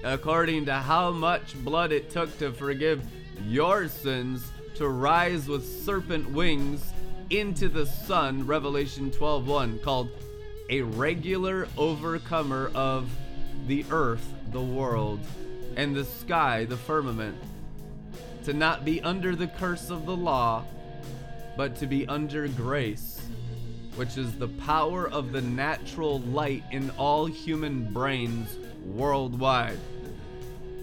according 0.03 0.65
to 0.65 0.73
how 0.73 1.11
much 1.11 1.55
blood 1.63 1.91
it 1.91 2.09
took 2.09 2.37
to 2.39 2.51
forgive 2.51 3.03
your 3.45 3.87
sins, 3.87 4.51
to 4.75 4.89
rise 4.89 5.47
with 5.47 5.65
serpent 5.65 6.29
wings 6.31 6.91
into 7.29 7.69
the 7.69 7.85
sun, 7.85 8.45
Revelation 8.45 9.09
12:1, 9.09 9.79
called 9.79 10.09
a 10.69 10.81
regular 10.81 11.67
overcomer 11.77 12.71
of 12.75 13.09
the 13.67 13.85
earth, 13.89 14.33
the 14.51 14.61
world, 14.61 15.19
and 15.75 15.95
the 15.95 16.03
sky, 16.03 16.65
the 16.65 16.77
firmament, 16.77 17.37
to 18.43 18.53
not 18.53 18.83
be 18.83 19.01
under 19.01 19.35
the 19.35 19.47
curse 19.47 19.89
of 19.89 20.05
the 20.05 20.15
law, 20.15 20.63
but 21.55 21.75
to 21.77 21.87
be 21.87 22.05
under 22.07 22.47
grace, 22.49 23.21
which 23.95 24.17
is 24.17 24.37
the 24.37 24.47
power 24.47 25.09
of 25.09 25.31
the 25.31 25.41
natural 25.41 26.19
light 26.19 26.63
in 26.71 26.89
all 26.91 27.25
human 27.25 27.85
brains 27.93 28.57
worldwide. 28.85 29.79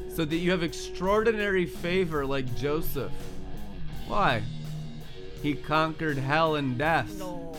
So 0.09 0.25
that 0.25 0.37
you 0.37 0.51
have 0.51 0.63
extraordinary 0.63 1.67
favor 1.67 2.25
like 2.27 2.55
Joseph. 2.57 3.13
Why? 4.13 4.43
He 5.43 5.55
conquered 5.55 6.19
hell 6.19 6.57
and 6.57 6.77
death. 6.77 7.19
No. 7.19 7.57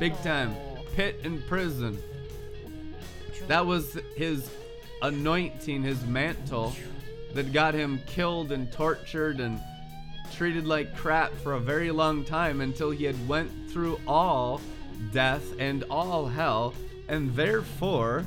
Big 0.00 0.16
time. 0.22 0.56
Pit 0.94 1.20
and 1.22 1.46
prison. 1.46 1.98
That 3.46 3.66
was 3.66 3.98
his 4.16 4.50
anointing, 5.02 5.82
his 5.82 6.02
mantle, 6.06 6.74
that 7.34 7.52
got 7.52 7.74
him 7.74 8.00
killed 8.06 8.52
and 8.52 8.72
tortured 8.72 9.38
and 9.38 9.60
treated 10.32 10.66
like 10.66 10.96
crap 10.96 11.34
for 11.42 11.52
a 11.52 11.60
very 11.60 11.90
long 11.90 12.24
time 12.24 12.62
until 12.62 12.90
he 12.90 13.04
had 13.04 13.28
went 13.28 13.50
through 13.70 14.00
all 14.08 14.62
death 15.12 15.44
and 15.58 15.84
all 15.90 16.26
hell 16.26 16.72
and 17.06 17.36
therefore 17.36 18.24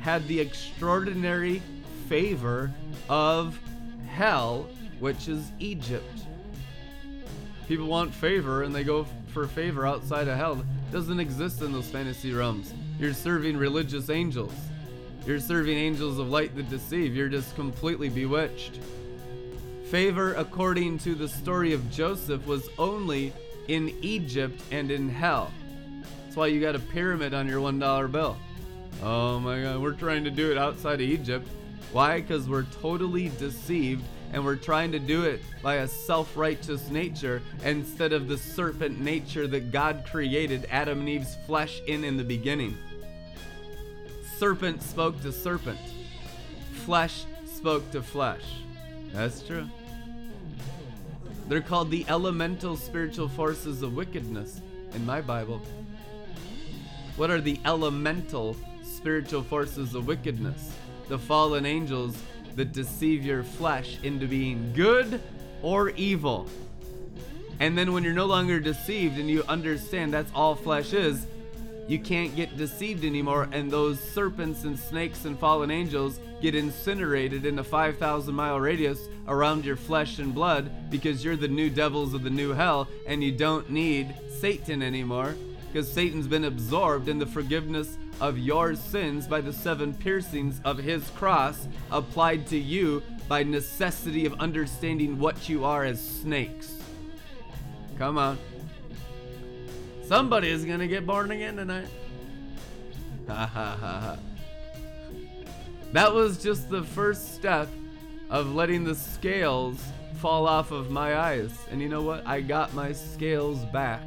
had 0.00 0.26
the 0.26 0.40
extraordinary 0.40 1.62
favor 2.08 2.74
of 3.08 3.60
hell 4.08 4.68
which 4.98 5.28
is 5.28 5.52
Egypt. 5.60 6.26
People 7.72 7.86
want 7.86 8.12
favor 8.12 8.64
and 8.64 8.74
they 8.74 8.84
go 8.84 9.06
for 9.28 9.46
favor 9.46 9.86
outside 9.86 10.28
of 10.28 10.36
hell. 10.36 10.62
Doesn't 10.90 11.18
exist 11.18 11.62
in 11.62 11.72
those 11.72 11.88
fantasy 11.88 12.34
realms. 12.34 12.74
You're 12.98 13.14
serving 13.14 13.56
religious 13.56 14.10
angels. 14.10 14.52
You're 15.26 15.40
serving 15.40 15.78
angels 15.78 16.18
of 16.18 16.28
light 16.28 16.54
that 16.56 16.68
deceive. 16.68 17.16
You're 17.16 17.30
just 17.30 17.54
completely 17.54 18.10
bewitched. 18.10 18.78
Favor, 19.86 20.34
according 20.34 20.98
to 20.98 21.14
the 21.14 21.26
story 21.26 21.72
of 21.72 21.90
Joseph, 21.90 22.46
was 22.46 22.68
only 22.76 23.32
in 23.68 23.88
Egypt 24.02 24.60
and 24.70 24.90
in 24.90 25.08
hell. 25.08 25.50
That's 26.24 26.36
why 26.36 26.48
you 26.48 26.60
got 26.60 26.74
a 26.74 26.78
pyramid 26.78 27.32
on 27.32 27.48
your 27.48 27.60
$1 27.62 28.12
bill. 28.12 28.36
Oh 29.02 29.40
my 29.40 29.62
god, 29.62 29.80
we're 29.80 29.92
trying 29.92 30.24
to 30.24 30.30
do 30.30 30.52
it 30.52 30.58
outside 30.58 30.96
of 31.00 31.08
Egypt. 31.08 31.48
Why? 31.90 32.20
Because 32.20 32.50
we're 32.50 32.66
totally 32.82 33.30
deceived 33.38 34.04
and 34.32 34.44
we're 34.44 34.56
trying 34.56 34.92
to 34.92 34.98
do 34.98 35.24
it 35.24 35.42
by 35.62 35.76
a 35.76 35.88
self 35.88 36.36
righteous 36.36 36.90
nature 36.90 37.42
instead 37.64 38.12
of 38.12 38.28
the 38.28 38.38
serpent 38.38 39.00
nature 39.00 39.46
that 39.46 39.70
God 39.70 40.04
created 40.10 40.66
Adam 40.70 41.00
and 41.00 41.08
Eve's 41.08 41.36
flesh 41.46 41.80
in 41.86 42.04
in 42.04 42.16
the 42.16 42.24
beginning. 42.24 42.76
Serpent 44.38 44.82
spoke 44.82 45.20
to 45.22 45.30
serpent, 45.30 45.78
flesh 46.72 47.24
spoke 47.44 47.90
to 47.92 48.02
flesh. 48.02 48.42
That's 49.12 49.42
true. 49.42 49.68
They're 51.48 51.60
called 51.60 51.90
the 51.90 52.06
elemental 52.08 52.76
spiritual 52.76 53.28
forces 53.28 53.82
of 53.82 53.94
wickedness 53.94 54.60
in 54.94 55.04
my 55.04 55.20
Bible. 55.20 55.60
What 57.16 57.30
are 57.30 57.40
the 57.40 57.60
elemental 57.66 58.56
spiritual 58.82 59.42
forces 59.42 59.94
of 59.94 60.06
wickedness? 60.06 60.72
The 61.08 61.18
fallen 61.18 61.66
angels 61.66 62.16
that 62.56 62.72
deceive 62.72 63.24
your 63.24 63.42
flesh 63.42 63.98
into 64.02 64.26
being 64.26 64.72
good 64.74 65.20
or 65.62 65.90
evil. 65.90 66.46
And 67.60 67.76
then 67.78 67.92
when 67.92 68.02
you're 68.02 68.12
no 68.12 68.26
longer 68.26 68.58
deceived 68.60 69.18
and 69.18 69.28
you 69.28 69.44
understand 69.48 70.12
that's 70.12 70.32
all 70.34 70.54
flesh 70.54 70.92
is, 70.92 71.26
you 71.88 71.98
can't 71.98 72.34
get 72.36 72.56
deceived 72.56 73.04
anymore, 73.04 73.48
and 73.52 73.70
those 73.70 74.00
serpents 74.00 74.64
and 74.64 74.78
snakes 74.78 75.24
and 75.24 75.38
fallen 75.38 75.70
angels 75.70 76.20
get 76.40 76.54
incinerated 76.54 77.44
in 77.44 77.58
a 77.58 77.64
5,000 77.64 78.34
mile 78.34 78.58
radius 78.58 79.08
around 79.28 79.64
your 79.64 79.76
flesh 79.76 80.18
and 80.18 80.34
blood 80.34 80.90
because 80.90 81.24
you're 81.24 81.36
the 81.36 81.48
new 81.48 81.70
devils 81.70 82.14
of 82.14 82.22
the 82.22 82.30
new 82.30 82.52
hell 82.52 82.88
and 83.06 83.22
you 83.22 83.32
don't 83.32 83.70
need 83.70 84.14
Satan 84.40 84.82
anymore 84.82 85.36
because 85.72 85.90
Satan's 85.90 86.26
been 86.26 86.44
absorbed 86.44 87.08
in 87.08 87.18
the 87.18 87.26
forgiveness 87.26 87.96
of 88.20 88.38
your 88.38 88.74
sins 88.74 89.26
by 89.26 89.40
the 89.40 89.52
seven 89.52 89.94
piercings 89.94 90.60
of 90.64 90.78
his 90.78 91.08
cross 91.10 91.66
applied 91.90 92.46
to 92.48 92.58
you 92.58 93.02
by 93.28 93.42
necessity 93.42 94.26
of 94.26 94.34
understanding 94.40 95.18
what 95.18 95.48
you 95.48 95.64
are 95.64 95.84
as 95.84 96.00
snakes. 96.00 96.76
Come 97.98 98.18
on. 98.18 98.38
Somebody 100.04 100.48
is 100.48 100.64
gonna 100.64 100.86
get 100.86 101.06
born 101.06 101.30
again 101.30 101.56
tonight. 101.56 101.88
Ha 103.28 103.46
ha 103.46 103.76
ha 103.80 104.00
ha. 104.00 104.18
That 105.92 106.12
was 106.12 106.42
just 106.42 106.70
the 106.70 106.82
first 106.82 107.34
step 107.34 107.68
of 108.30 108.54
letting 108.54 108.84
the 108.84 108.94
scales 108.94 109.82
fall 110.16 110.46
off 110.46 110.70
of 110.70 110.90
my 110.90 111.16
eyes. 111.16 111.52
And 111.70 111.80
you 111.80 111.88
know 111.88 112.02
what? 112.02 112.26
I 112.26 112.40
got 112.40 112.72
my 112.74 112.92
scales 112.92 113.64
back. 113.66 114.02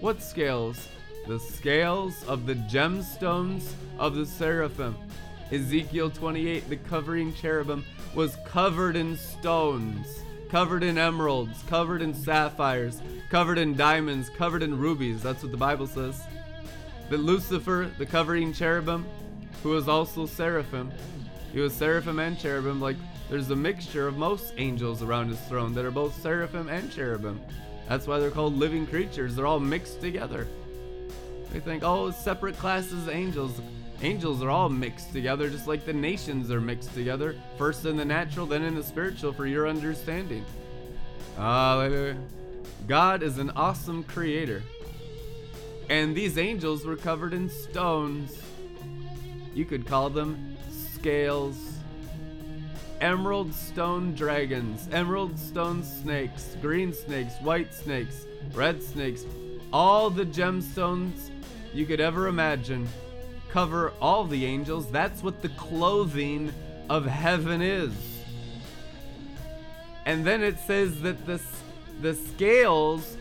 What 0.00 0.22
scales? 0.22 0.88
The 1.28 1.38
scales 1.38 2.24
of 2.24 2.46
the 2.46 2.54
gemstones 2.54 3.74
of 3.98 4.14
the 4.14 4.24
seraphim. 4.24 4.96
Ezekiel 5.52 6.08
28, 6.08 6.70
the 6.70 6.76
covering 6.78 7.34
cherubim, 7.34 7.84
was 8.14 8.38
covered 8.46 8.96
in 8.96 9.14
stones, 9.14 10.22
covered 10.48 10.82
in 10.82 10.96
emeralds, 10.96 11.62
covered 11.68 12.00
in 12.00 12.14
sapphires, 12.14 13.02
covered 13.28 13.58
in 13.58 13.76
diamonds, 13.76 14.30
covered 14.30 14.62
in 14.62 14.78
rubies. 14.78 15.22
That's 15.22 15.42
what 15.42 15.52
the 15.52 15.58
Bible 15.58 15.86
says. 15.86 16.22
That 17.10 17.18
Lucifer, 17.20 17.90
the 17.98 18.06
covering 18.06 18.54
cherubim, 18.54 19.04
who 19.62 19.68
was 19.68 19.86
also 19.86 20.24
seraphim, 20.24 20.90
he 21.52 21.60
was 21.60 21.74
seraphim 21.74 22.20
and 22.20 22.38
cherubim. 22.38 22.80
Like 22.80 22.96
there's 23.28 23.50
a 23.50 23.56
mixture 23.56 24.08
of 24.08 24.16
most 24.16 24.54
angels 24.56 25.02
around 25.02 25.28
his 25.28 25.40
throne 25.40 25.74
that 25.74 25.84
are 25.84 25.90
both 25.90 26.18
seraphim 26.22 26.70
and 26.70 26.90
cherubim. 26.90 27.38
That's 27.86 28.06
why 28.06 28.18
they're 28.18 28.30
called 28.30 28.56
living 28.56 28.86
creatures. 28.86 29.36
They're 29.36 29.46
all 29.46 29.60
mixed 29.60 30.00
together. 30.00 30.48
We 31.52 31.60
think, 31.60 31.82
oh, 31.82 32.10
separate 32.10 32.58
classes 32.58 33.06
of 33.06 33.08
angels. 33.08 33.60
Angels 34.02 34.42
are 34.42 34.50
all 34.50 34.68
mixed 34.68 35.12
together, 35.12 35.48
just 35.48 35.66
like 35.66 35.84
the 35.84 35.92
nations 35.92 36.50
are 36.50 36.60
mixed 36.60 36.94
together. 36.94 37.34
First 37.56 37.84
in 37.84 37.96
the 37.96 38.04
natural, 38.04 38.46
then 38.46 38.62
in 38.62 38.74
the 38.74 38.82
spiritual, 38.82 39.32
for 39.32 39.46
your 39.46 39.66
understanding. 39.66 40.44
Hallelujah. 41.36 42.16
God 42.86 43.22
is 43.22 43.38
an 43.38 43.50
awesome 43.50 44.04
creator. 44.04 44.62
And 45.88 46.14
these 46.14 46.38
angels 46.38 46.84
were 46.84 46.96
covered 46.96 47.32
in 47.32 47.48
stones. 47.48 48.40
You 49.54 49.64
could 49.64 49.86
call 49.86 50.10
them 50.10 50.56
scales. 50.70 51.56
Emerald 53.00 53.54
stone 53.54 54.14
dragons, 54.14 54.88
emerald 54.92 55.38
stone 55.38 55.84
snakes, 55.84 56.56
green 56.60 56.92
snakes, 56.92 57.34
white 57.40 57.72
snakes, 57.72 58.26
red 58.52 58.82
snakes, 58.82 59.24
all 59.72 60.10
the 60.10 60.24
gemstones 60.24 61.30
you 61.72 61.86
could 61.86 62.00
ever 62.00 62.28
imagine 62.28 62.88
cover 63.50 63.92
all 64.00 64.24
the 64.24 64.44
angels. 64.44 64.90
That's 64.90 65.22
what 65.22 65.42
the 65.42 65.48
clothing 65.50 66.52
of 66.88 67.06
heaven 67.06 67.62
is. 67.62 67.92
And 70.06 70.24
then 70.24 70.42
it 70.42 70.58
says 70.60 71.02
that 71.02 71.26
the, 71.26 71.40
the 72.00 72.14
scales 72.14 73.16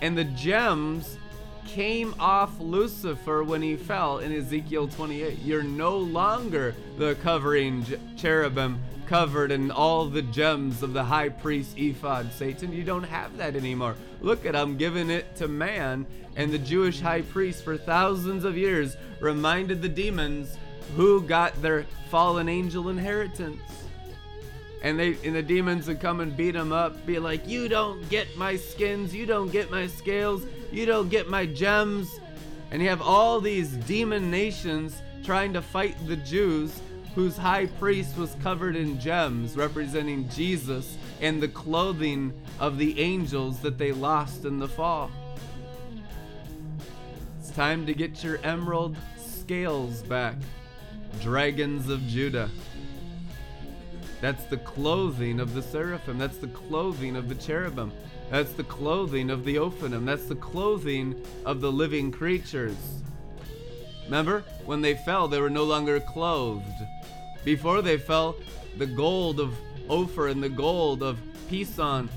and 0.00 0.16
the 0.16 0.24
gems 0.24 1.18
came 1.66 2.14
off 2.18 2.58
Lucifer 2.60 3.42
when 3.42 3.62
he 3.62 3.76
fell 3.76 4.18
in 4.18 4.32
Ezekiel 4.32 4.88
28. 4.88 5.38
You're 5.40 5.62
no 5.62 5.96
longer 5.96 6.74
the 6.96 7.16
covering 7.16 7.84
cherubim 8.16 8.80
covered 9.06 9.50
in 9.50 9.70
all 9.70 10.06
the 10.06 10.22
gems 10.22 10.82
of 10.82 10.92
the 10.92 11.04
high 11.04 11.28
priest 11.28 11.78
ephod. 11.78 12.32
Satan, 12.32 12.72
you 12.72 12.82
don't 12.82 13.04
have 13.04 13.36
that 13.36 13.56
anymore. 13.56 13.94
Look 14.20 14.44
at 14.46 14.56
I'm 14.56 14.76
giving 14.76 15.10
it 15.10 15.36
to 15.36 15.48
man. 15.48 16.06
And 16.36 16.52
the 16.52 16.58
Jewish 16.58 17.00
high 17.00 17.22
priest 17.22 17.64
for 17.64 17.76
thousands 17.76 18.44
of 18.44 18.56
years 18.56 18.96
reminded 19.20 19.80
the 19.80 19.88
demons 19.88 20.56
who 20.96 21.22
got 21.22 21.60
their 21.62 21.86
fallen 22.10 22.48
angel 22.48 22.88
inheritance. 22.88 23.62
And 24.82 24.98
they 24.98 25.16
and 25.24 25.34
the 25.34 25.42
demons 25.42 25.88
would 25.88 26.00
come 26.00 26.20
and 26.20 26.36
beat 26.36 26.54
him 26.54 26.72
up, 26.72 27.06
be 27.06 27.18
like, 27.18 27.48
"You 27.48 27.68
don't 27.68 28.06
get 28.10 28.36
my 28.36 28.56
skins, 28.56 29.14
you 29.14 29.24
don't 29.24 29.50
get 29.50 29.70
my 29.70 29.86
scales, 29.86 30.44
you 30.70 30.84
don't 30.86 31.08
get 31.08 31.28
my 31.28 31.46
gems." 31.46 32.20
And 32.70 32.82
you 32.82 32.88
have 32.88 33.02
all 33.02 33.40
these 33.40 33.70
demon 33.70 34.30
nations 34.30 35.00
trying 35.24 35.52
to 35.54 35.62
fight 35.62 35.96
the 36.06 36.16
Jews 36.16 36.80
whose 37.16 37.36
high 37.38 37.64
priest 37.64 38.14
was 38.18 38.36
covered 38.42 38.76
in 38.76 39.00
gems 39.00 39.56
representing 39.56 40.28
Jesus 40.28 40.98
and 41.22 41.42
the 41.42 41.48
clothing 41.48 42.30
of 42.60 42.76
the 42.76 43.00
angels 43.00 43.58
that 43.60 43.78
they 43.78 43.90
lost 43.90 44.44
in 44.44 44.58
the 44.58 44.68
fall. 44.68 45.10
It's 47.40 47.50
time 47.50 47.86
to 47.86 47.94
get 47.94 48.22
your 48.22 48.38
emerald 48.44 48.98
scales 49.16 50.02
back, 50.02 50.34
dragons 51.22 51.88
of 51.88 52.06
Judah. 52.06 52.50
That's 54.20 54.44
the 54.44 54.58
clothing 54.58 55.40
of 55.40 55.54
the 55.54 55.62
seraphim. 55.62 56.18
That's 56.18 56.36
the 56.36 56.48
clothing 56.48 57.16
of 57.16 57.30
the 57.30 57.34
cherubim. 57.34 57.92
That's 58.30 58.52
the 58.52 58.64
clothing 58.64 59.30
of 59.30 59.46
the 59.46 59.56
Ophanim. 59.56 60.04
That's 60.04 60.26
the 60.26 60.36
clothing 60.36 61.14
of 61.46 61.62
the 61.62 61.72
living 61.72 62.12
creatures. 62.12 62.76
Remember, 64.06 64.44
when 64.64 64.80
they 64.80 64.94
fell, 64.94 65.28
they 65.28 65.40
were 65.40 65.50
no 65.50 65.64
longer 65.64 66.00
clothed. 66.00 66.86
Before 67.44 67.82
they 67.82 67.98
fell, 67.98 68.36
the 68.78 68.86
gold 68.86 69.38
of 69.38 69.54
Ophir 69.88 70.28
and 70.28 70.42
the 70.42 70.48
gold 70.48 71.02
of 71.02 71.18
Pison 71.48 72.08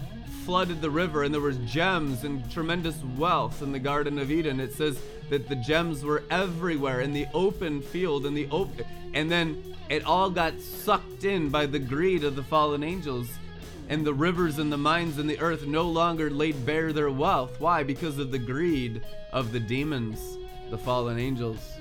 flooded 0.45 0.81
the 0.81 0.89
river, 0.89 1.23
and 1.23 1.33
there 1.33 1.41
was 1.41 1.57
gems 1.57 2.23
and 2.23 2.49
tremendous 2.49 2.97
wealth 3.17 3.61
in 3.61 3.71
the 3.71 3.79
Garden 3.79 4.17
of 4.17 4.31
Eden. 4.31 4.59
It 4.59 4.73
says 4.73 4.99
that 5.29 5.47
the 5.47 5.55
gems 5.55 6.03
were 6.03 6.23
everywhere 6.31 7.01
in 7.01 7.13
the 7.13 7.27
open 7.33 7.81
field, 7.81 8.25
in 8.25 8.33
the 8.33 8.47
open, 8.49 8.85
and 9.13 9.29
then 9.29 9.75
it 9.89 10.03
all 10.05 10.29
got 10.29 10.59
sucked 10.59 11.23
in 11.23 11.49
by 11.49 11.65
the 11.65 11.79
greed 11.79 12.23
of 12.23 12.35
the 12.35 12.43
fallen 12.43 12.83
angels 12.83 13.29
and 13.89 14.05
the 14.05 14.13
rivers 14.13 14.59
and 14.59 14.71
the 14.71 14.77
mines 14.77 15.17
and 15.17 15.27
the 15.27 15.39
earth 15.39 15.65
no 15.65 15.83
longer 15.83 16.29
laid 16.29 16.63
bare 16.65 16.93
their 16.93 17.09
wealth. 17.09 17.59
Why? 17.59 17.83
Because 17.83 18.19
of 18.19 18.31
the 18.31 18.37
greed 18.37 19.01
of 19.33 19.51
the 19.51 19.59
demons, 19.59 20.37
the 20.69 20.77
fallen 20.77 21.17
angels. 21.17 21.78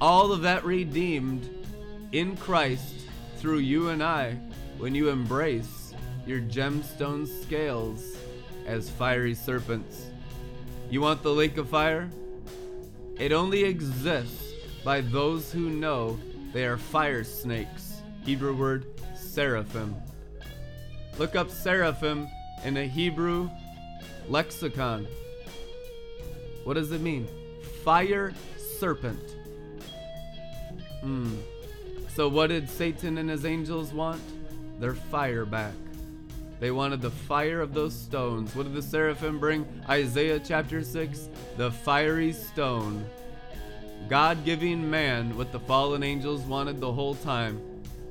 All 0.00 0.30
of 0.30 0.42
that 0.42 0.64
redeemed 0.64 1.48
in 2.12 2.36
Christ 2.36 2.94
through 3.38 3.58
you 3.58 3.88
and 3.88 4.00
I 4.00 4.38
when 4.78 4.94
you 4.94 5.08
embrace 5.08 5.92
your 6.24 6.40
gemstone 6.40 7.26
scales 7.42 8.16
as 8.64 8.88
fiery 8.88 9.34
serpents. 9.34 10.06
You 10.88 11.00
want 11.00 11.24
the 11.24 11.32
lake 11.32 11.56
of 11.56 11.68
fire? 11.68 12.08
It 13.18 13.32
only 13.32 13.64
exists 13.64 14.52
by 14.84 15.00
those 15.00 15.50
who 15.50 15.68
know 15.68 16.18
they 16.52 16.64
are 16.64 16.76
fire 16.76 17.24
snakes. 17.24 18.00
Hebrew 18.24 18.54
word 18.54 18.86
seraphim. 19.16 19.96
Look 21.18 21.34
up 21.34 21.50
seraphim 21.50 22.28
in 22.64 22.76
a 22.76 22.86
Hebrew 22.86 23.50
lexicon. 24.28 25.08
What 26.62 26.74
does 26.74 26.92
it 26.92 27.00
mean? 27.00 27.26
Fire 27.82 28.32
serpent. 28.78 29.37
Hmm. 31.00 31.36
So, 32.14 32.28
what 32.28 32.48
did 32.48 32.68
Satan 32.68 33.18
and 33.18 33.30
his 33.30 33.44
angels 33.44 33.92
want? 33.92 34.20
Their 34.80 34.94
fire 34.94 35.44
back. 35.44 35.74
They 36.60 36.70
wanted 36.72 37.00
the 37.00 37.10
fire 37.10 37.60
of 37.60 37.72
those 37.72 37.94
stones. 37.94 38.54
What 38.56 38.64
did 38.64 38.74
the 38.74 38.82
seraphim 38.82 39.38
bring? 39.38 39.66
Isaiah 39.88 40.40
chapter 40.40 40.82
6 40.82 41.28
the 41.56 41.70
fiery 41.70 42.32
stone. 42.32 43.04
God 44.08 44.44
giving 44.44 44.88
man 44.88 45.36
what 45.36 45.52
the 45.52 45.60
fallen 45.60 46.02
angels 46.02 46.42
wanted 46.42 46.80
the 46.80 46.92
whole 46.92 47.14
time. 47.16 47.60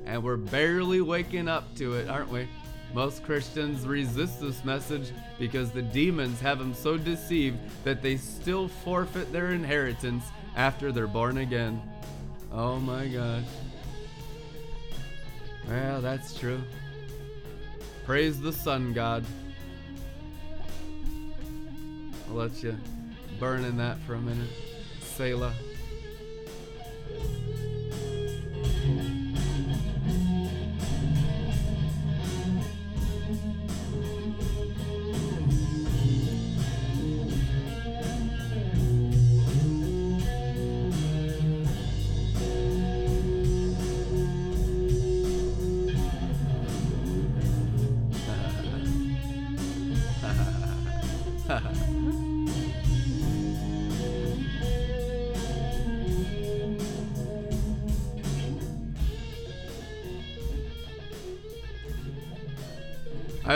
And 0.06 0.22
we're 0.22 0.36
barely 0.36 1.00
waking 1.00 1.48
up 1.48 1.74
to 1.76 1.94
it, 1.94 2.08
aren't 2.08 2.30
we? 2.30 2.48
Most 2.94 3.22
Christians 3.24 3.86
resist 3.86 4.40
this 4.40 4.64
message 4.64 5.10
because 5.38 5.70
the 5.70 5.82
demons 5.82 6.40
have 6.40 6.58
them 6.58 6.72
so 6.72 6.96
deceived 6.96 7.58
that 7.84 8.00
they 8.00 8.16
still 8.16 8.68
forfeit 8.68 9.30
their 9.32 9.50
inheritance 9.50 10.24
after 10.56 10.90
they're 10.90 11.06
born 11.06 11.38
again. 11.38 11.82
Oh 12.52 12.78
my 12.80 13.06
gosh. 13.06 13.44
Well, 15.68 16.00
that's 16.00 16.38
true. 16.38 16.62
Praise 18.06 18.40
the 18.40 18.52
sun 18.52 18.94
god. 18.94 19.24
I'll 22.28 22.34
let 22.34 22.62
you 22.62 22.76
burn 23.38 23.64
in 23.64 23.76
that 23.76 23.98
for 24.00 24.14
a 24.14 24.20
minute. 24.20 24.48
Selah. 25.00 25.52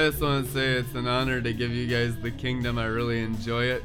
I 0.02 0.06
just 0.06 0.20
want 0.20 0.46
to 0.46 0.52
say 0.52 0.72
it's 0.72 0.96
an 0.96 1.06
honor 1.06 1.40
to 1.40 1.52
give 1.52 1.70
you 1.70 1.86
guys 1.86 2.16
the 2.16 2.32
kingdom. 2.32 2.76
I 2.76 2.86
really 2.86 3.22
enjoy 3.22 3.66
it. 3.66 3.84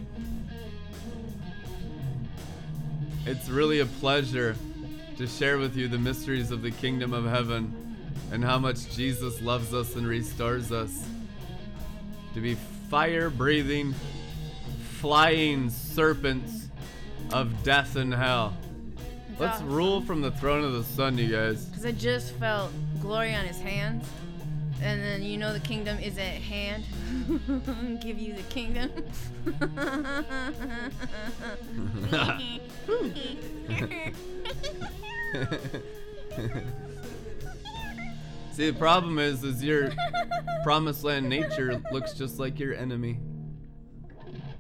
It's 3.28 3.48
really 3.50 3.82
a 3.82 3.86
pleasure 3.86 4.56
to 5.18 5.28
share 5.28 5.60
with 5.60 5.76
you 5.76 5.88
the 5.88 6.00
mysteries 6.00 6.50
of 6.50 6.64
the 6.64 6.72
kingdom 6.72 7.14
of 7.14 7.26
heaven 7.26 7.72
and 8.32 8.44
how 8.44 8.58
much 8.58 8.96
Jesus 8.96 9.44
loves 9.44 9.76
us 9.76 9.96
and 9.96 10.08
restores 10.08 10.72
us. 10.72 11.08
To 12.34 12.42
be 12.42 12.56
fire 12.90 13.30
breathing, 13.30 13.94
flying 14.94 15.70
serpents 15.70 16.70
of 17.32 17.62
death 17.62 17.96
and 17.96 18.12
hell. 18.12 18.58
Let's 19.38 19.58
awesome. 19.58 19.72
rule 19.72 20.02
from 20.02 20.22
the 20.22 20.32
throne 20.32 20.64
of 20.64 20.74
the 20.74 20.84
sun, 20.84 21.20
you 21.20 21.28
guys. 21.28 21.66
Because 21.66 21.86
I 21.86 21.92
just 21.92 22.34
felt 22.38 22.72
glory 23.04 23.36
on 23.36 23.46
his 23.46 23.60
hands. 23.60 24.04
And 24.82 25.02
then 25.02 25.24
you 25.24 25.38
know 25.38 25.54
the 25.54 25.60
kingdom 25.60 25.98
is 26.00 26.18
at 26.18 26.24
hand. 26.24 26.84
Give 28.02 28.20
you 28.20 28.34
the 28.34 28.44
kingdom. 28.44 28.92
See, 38.52 38.72
the 38.72 38.80
problem 38.80 39.20
is, 39.20 39.44
is 39.44 39.64
your 39.64 39.92
promised 40.64 41.04
land 41.04 41.30
nature 41.30 41.80
looks 41.92 42.14
just 42.14 42.40
like 42.40 42.60
your 42.60 42.74
enemy. 42.74 43.20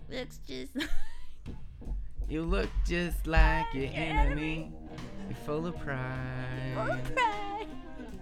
Looks 0.10 0.40
just. 0.48 0.74
You 2.30 2.44
look 2.44 2.68
just 2.86 3.26
like 3.26 3.74
your 3.74 3.90
enemy. 3.94 4.74
You're 5.30 5.38
full 5.46 5.66
of 5.66 5.80
pride. 5.80 7.00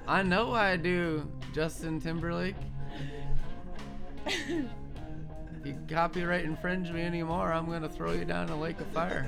I 0.07 0.21
know 0.21 0.53
I 0.53 0.77
do, 0.77 1.27
Justin 1.53 1.99
Timberlake. 1.99 2.55
if 4.25 4.67
you 5.63 5.77
copyright 5.87 6.45
infringe 6.45 6.91
me 6.91 7.01
anymore, 7.01 7.51
I'm 7.51 7.65
gonna 7.65 7.89
throw 7.89 8.11
you 8.11 8.25
down 8.25 8.49
a 8.49 8.59
lake 8.59 8.79
of 8.79 8.87
fire. 8.87 9.27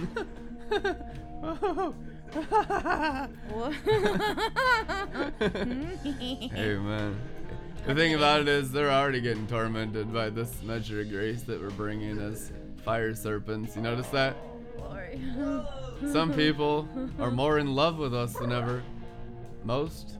hey 6.50 6.76
man. 6.76 7.20
The 7.86 7.94
thing 7.94 8.14
about 8.14 8.40
it 8.40 8.48
is, 8.48 8.70
they're 8.70 8.90
already 8.90 9.20
getting 9.20 9.46
tormented 9.46 10.12
by 10.12 10.28
this 10.30 10.62
measure 10.62 11.00
of 11.00 11.08
grace 11.10 11.42
that 11.42 11.60
we're 11.60 11.70
bringing 11.70 12.18
as 12.18 12.52
fire 12.84 13.14
serpents. 13.14 13.74
You 13.74 13.82
notice 13.82 14.08
that? 14.08 14.36
Glory. 14.76 15.18
Some 16.06 16.32
people 16.32 16.88
are 17.18 17.30
more 17.30 17.58
in 17.58 17.74
love 17.74 17.98
with 17.98 18.14
us 18.14 18.32
than 18.34 18.52
ever. 18.52 18.82
Most, 19.64 20.16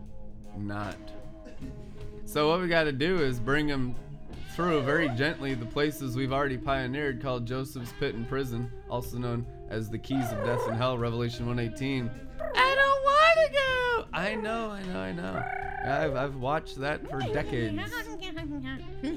not. 0.57 0.97
So, 2.27 2.49
what 2.49 2.61
we 2.61 2.69
got 2.69 2.85
to 2.85 2.93
do 2.93 3.19
is 3.19 3.41
bring 3.41 3.67
them 3.67 3.95
through 4.55 4.83
very 4.83 5.09
gently 5.11 5.55
the 5.55 5.67
places 5.67 6.17
we've 6.17 6.33
already 6.33 6.59
pioneered 6.59 7.23
called 7.23 7.47
Joseph's 7.47 7.93
Pit 7.99 8.15
and 8.15 8.29
Prison, 8.29 8.71
also 8.91 9.17
known 9.19 9.47
as 9.69 9.89
the 9.89 9.99
Keys 9.99 10.31
of 10.33 10.45
Death 10.45 10.67
and 10.69 10.77
Hell, 10.77 10.99
Revelation 10.99 11.47
118. 11.47 12.11
I 12.55 12.75
don't 12.75 13.03
want 13.03 13.47
to 13.47 13.53
go! 13.53 14.05
I 14.13 14.35
know, 14.35 14.71
I 14.71 14.83
know, 14.83 15.01
I 15.01 15.13
know. 15.13 15.45
I've, 15.83 16.15
I've 16.15 16.37
watched 16.37 16.77
that 16.81 17.09
for 17.09 17.21
decades. 17.21 17.81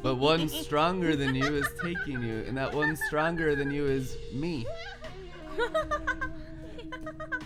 But 0.02 0.16
one 0.16 0.48
stronger 0.48 1.16
than 1.16 1.36
you 1.36 1.56
is 1.56 1.68
taking 1.82 2.24
you, 2.24 2.46
and 2.48 2.58
that 2.58 2.74
one 2.74 2.96
stronger 2.96 3.56
than 3.56 3.70
you 3.70 3.86
is 3.86 4.16
me. 4.34 4.66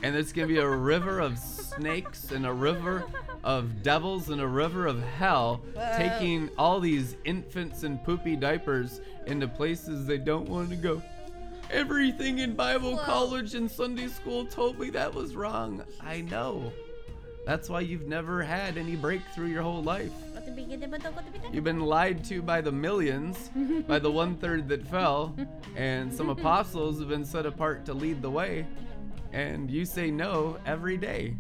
And 0.03 0.13
there's 0.15 0.32
gonna 0.32 0.47
be 0.47 0.57
a 0.57 0.68
river 0.68 1.20
of 1.20 1.38
snakes 1.38 2.32
and 2.32 2.45
a 2.45 2.53
river 2.53 3.05
of 3.43 3.82
devils 3.84 4.30
and 4.30 4.41
a 4.41 4.47
river 4.47 4.88
of 4.88 5.01
hell 5.01 5.61
taking 5.95 6.49
all 6.57 6.80
these 6.80 7.15
infants 7.26 7.84
in 7.84 7.97
poopy 7.99 8.36
diapers 8.36 9.01
into 9.26 9.47
places 9.47 10.05
they 10.05 10.18
don't 10.18 10.49
want 10.49 10.70
to 10.70 10.76
go. 10.76 11.01
Everything 11.70 12.39
in 12.39 12.53
Bible 12.53 12.95
Whoa. 12.95 13.03
college 13.03 13.55
and 13.55 13.70
Sunday 13.70 14.07
school 14.07 14.45
told 14.45 14.80
me 14.80 14.89
that 14.91 15.13
was 15.13 15.36
wrong. 15.36 15.84
I 16.01 16.22
know. 16.22 16.72
That's 17.45 17.70
why 17.70 17.82
you've 17.82 18.07
never 18.07 18.41
had 18.41 18.78
any 18.78 18.95
breakthrough 18.95 19.47
your 19.47 19.61
whole 19.61 19.82
life. 19.84 20.11
You've 21.53 21.63
been 21.63 21.82
lied 21.82 22.24
to 22.26 22.41
by 22.41 22.61
the 22.61 22.72
millions, 22.72 23.49
by 23.88 23.99
the 23.99 24.11
one 24.11 24.36
third 24.36 24.68
that 24.70 24.86
fell, 24.88 25.36
and 25.76 26.13
some 26.13 26.30
apostles 26.38 26.99
have 26.99 27.09
been 27.09 27.26
set 27.26 27.45
apart 27.45 27.86
to 27.86 27.93
lead 27.93 28.22
the 28.22 28.30
way, 28.30 28.65
and 29.34 29.69
you 29.69 29.86
say 29.86 30.11
no 30.11 30.57
every 30.65 30.97
day. 30.97 31.36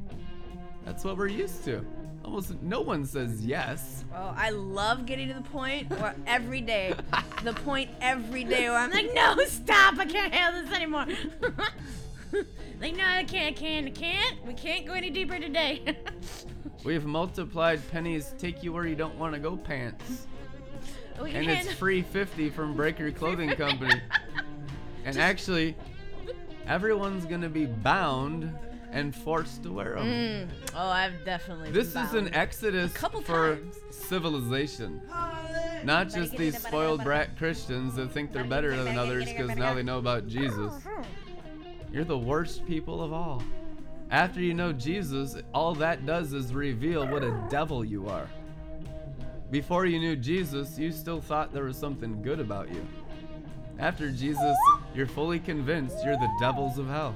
That's 0.85 1.03
what 1.03 1.17
we're 1.17 1.27
used 1.27 1.63
to. 1.65 1.85
Almost 2.23 2.61
no 2.61 2.81
one 2.81 3.05
says 3.05 3.45
yes. 3.45 4.03
Oh, 4.13 4.33
I 4.35 4.49
love 4.49 5.05
getting 5.05 5.27
to 5.29 5.33
the 5.33 5.41
point 5.41 5.89
where 5.89 6.15
every 6.25 6.61
day, 6.61 6.93
the 7.43 7.53
point 7.53 7.89
every 8.01 8.43
day 8.43 8.69
where 8.69 8.77
I'm 8.77 8.91
like, 8.91 9.13
no, 9.13 9.37
stop, 9.45 9.97
I 9.97 10.05
can't 10.05 10.33
handle 10.33 10.63
this 10.63 10.73
anymore. 10.73 11.05
like, 12.81 12.95
no, 12.95 13.05
I 13.05 13.23
can't, 13.23 13.55
I 13.55 13.59
can't, 13.59 13.87
I 13.87 13.91
can't. 13.91 14.45
We 14.45 14.53
can't 14.53 14.85
go 14.85 14.93
any 14.93 15.09
deeper 15.09 15.39
today. 15.39 15.97
We've 16.83 17.05
multiplied 17.05 17.85
pennies 17.91 18.33
take 18.37 18.63
you 18.63 18.73
where 18.73 18.85
you 18.85 18.95
don't 18.95 19.17
want 19.17 19.33
to 19.33 19.39
go 19.39 19.57
pants. 19.57 20.27
And 21.19 21.49
it's 21.49 21.73
free 21.73 22.01
50 22.01 22.49
from 22.51 22.75
Breaker 22.75 23.11
Clothing 23.11 23.49
Company. 23.51 23.99
And 25.03 25.17
actually, 25.17 25.75
everyone's 26.67 27.25
gonna 27.25 27.49
be 27.49 27.65
bound 27.65 28.53
and 28.91 29.13
forced 29.13 29.63
to 29.63 29.71
wear 29.73 29.95
them. 29.95 30.05
Mm. 30.05 30.47
Oh, 30.75 30.87
I've 30.87 31.23
definitely. 31.25 31.71
This 31.71 31.93
been 31.93 32.05
is 32.05 32.13
an 32.13 32.23
bound. 32.25 32.35
exodus 32.35 32.93
couple 32.93 33.21
for 33.21 33.55
times. 33.55 33.75
civilization. 33.91 35.01
Not 35.83 36.09
just 36.09 36.35
these 36.37 36.57
spoiled 36.57 37.03
brat 37.03 37.37
Christians 37.37 37.95
that 37.95 38.11
think 38.11 38.31
they're 38.31 38.43
better 38.43 38.75
than 38.83 38.97
others 38.97 39.25
because 39.25 39.55
now 39.55 39.73
they 39.73 39.83
know 39.83 39.99
about 39.99 40.27
Jesus. 40.27 40.73
You're 41.91 42.03
the 42.05 42.17
worst 42.17 42.65
people 42.65 43.01
of 43.03 43.13
all. 43.13 43.43
After 44.09 44.39
you 44.39 44.53
know 44.53 44.71
Jesus, 44.71 45.35
all 45.53 45.75
that 45.75 46.05
does 46.05 46.33
is 46.33 46.53
reveal 46.53 47.05
what 47.05 47.23
a 47.23 47.43
devil 47.49 47.83
you 47.83 48.07
are. 48.07 48.27
Before 49.51 49.85
you 49.85 49.99
knew 49.99 50.15
Jesus, 50.15 50.77
you 50.79 50.91
still 50.91 51.21
thought 51.21 51.53
there 51.53 51.65
was 51.65 51.77
something 51.77 52.21
good 52.21 52.39
about 52.39 52.69
you. 52.73 52.85
After 53.79 54.09
Jesus, 54.09 54.57
you're 54.95 55.07
fully 55.07 55.39
convinced 55.39 55.97
you're 56.03 56.17
the 56.17 56.31
devils 56.39 56.77
of 56.77 56.87
hell. 56.87 57.15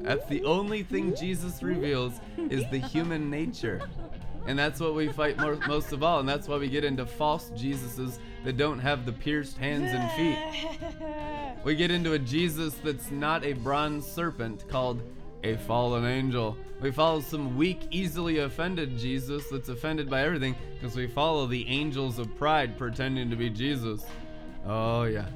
That's 0.00 0.26
the 0.28 0.44
only 0.44 0.82
thing 0.82 1.14
Jesus 1.14 1.62
reveals 1.62 2.20
is 2.48 2.64
the 2.70 2.78
human 2.78 3.28
nature. 3.30 3.82
And 4.46 4.58
that's 4.58 4.80
what 4.80 4.94
we 4.94 5.08
fight 5.08 5.38
more, 5.38 5.56
most 5.66 5.92
of 5.92 6.02
all. 6.02 6.20
And 6.20 6.28
that's 6.28 6.48
why 6.48 6.56
we 6.56 6.68
get 6.68 6.84
into 6.84 7.04
false 7.04 7.50
Jesuses 7.50 8.18
that 8.44 8.56
don't 8.56 8.78
have 8.78 9.04
the 9.04 9.12
pierced 9.12 9.58
hands 9.58 9.92
and 9.92 10.10
feet. 10.12 10.68
We 11.62 11.74
get 11.74 11.90
into 11.90 12.14
a 12.14 12.18
Jesus 12.18 12.74
that's 12.82 13.10
not 13.10 13.44
a 13.44 13.52
bronze 13.52 14.06
serpent 14.06 14.66
called 14.66 15.02
a 15.44 15.56
fallen 15.56 16.06
angel. 16.06 16.56
We 16.80 16.90
follow 16.90 17.20
some 17.20 17.54
weak, 17.54 17.82
easily 17.90 18.38
offended 18.38 18.96
Jesus 18.96 19.46
that's 19.50 19.68
offended 19.68 20.08
by 20.08 20.22
everything 20.22 20.56
because 20.80 20.96
we 20.96 21.06
follow 21.06 21.46
the 21.46 21.68
angels 21.68 22.18
of 22.18 22.34
pride 22.38 22.78
pretending 22.78 23.28
to 23.28 23.36
be 23.36 23.50
Jesus. 23.50 24.06
Oh, 24.66 25.04
yeah. 25.04 25.26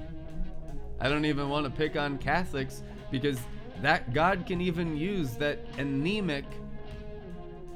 I 1.01 1.09
don't 1.09 1.25
even 1.25 1.49
want 1.49 1.65
to 1.65 1.71
pick 1.71 1.97
on 1.97 2.19
Catholics 2.19 2.83
because 3.11 3.39
that 3.83 4.13
God 4.15 4.47
can 4.47 4.61
even 4.61 4.97
use 4.97 5.33
that 5.37 5.59
anemic 5.79 6.45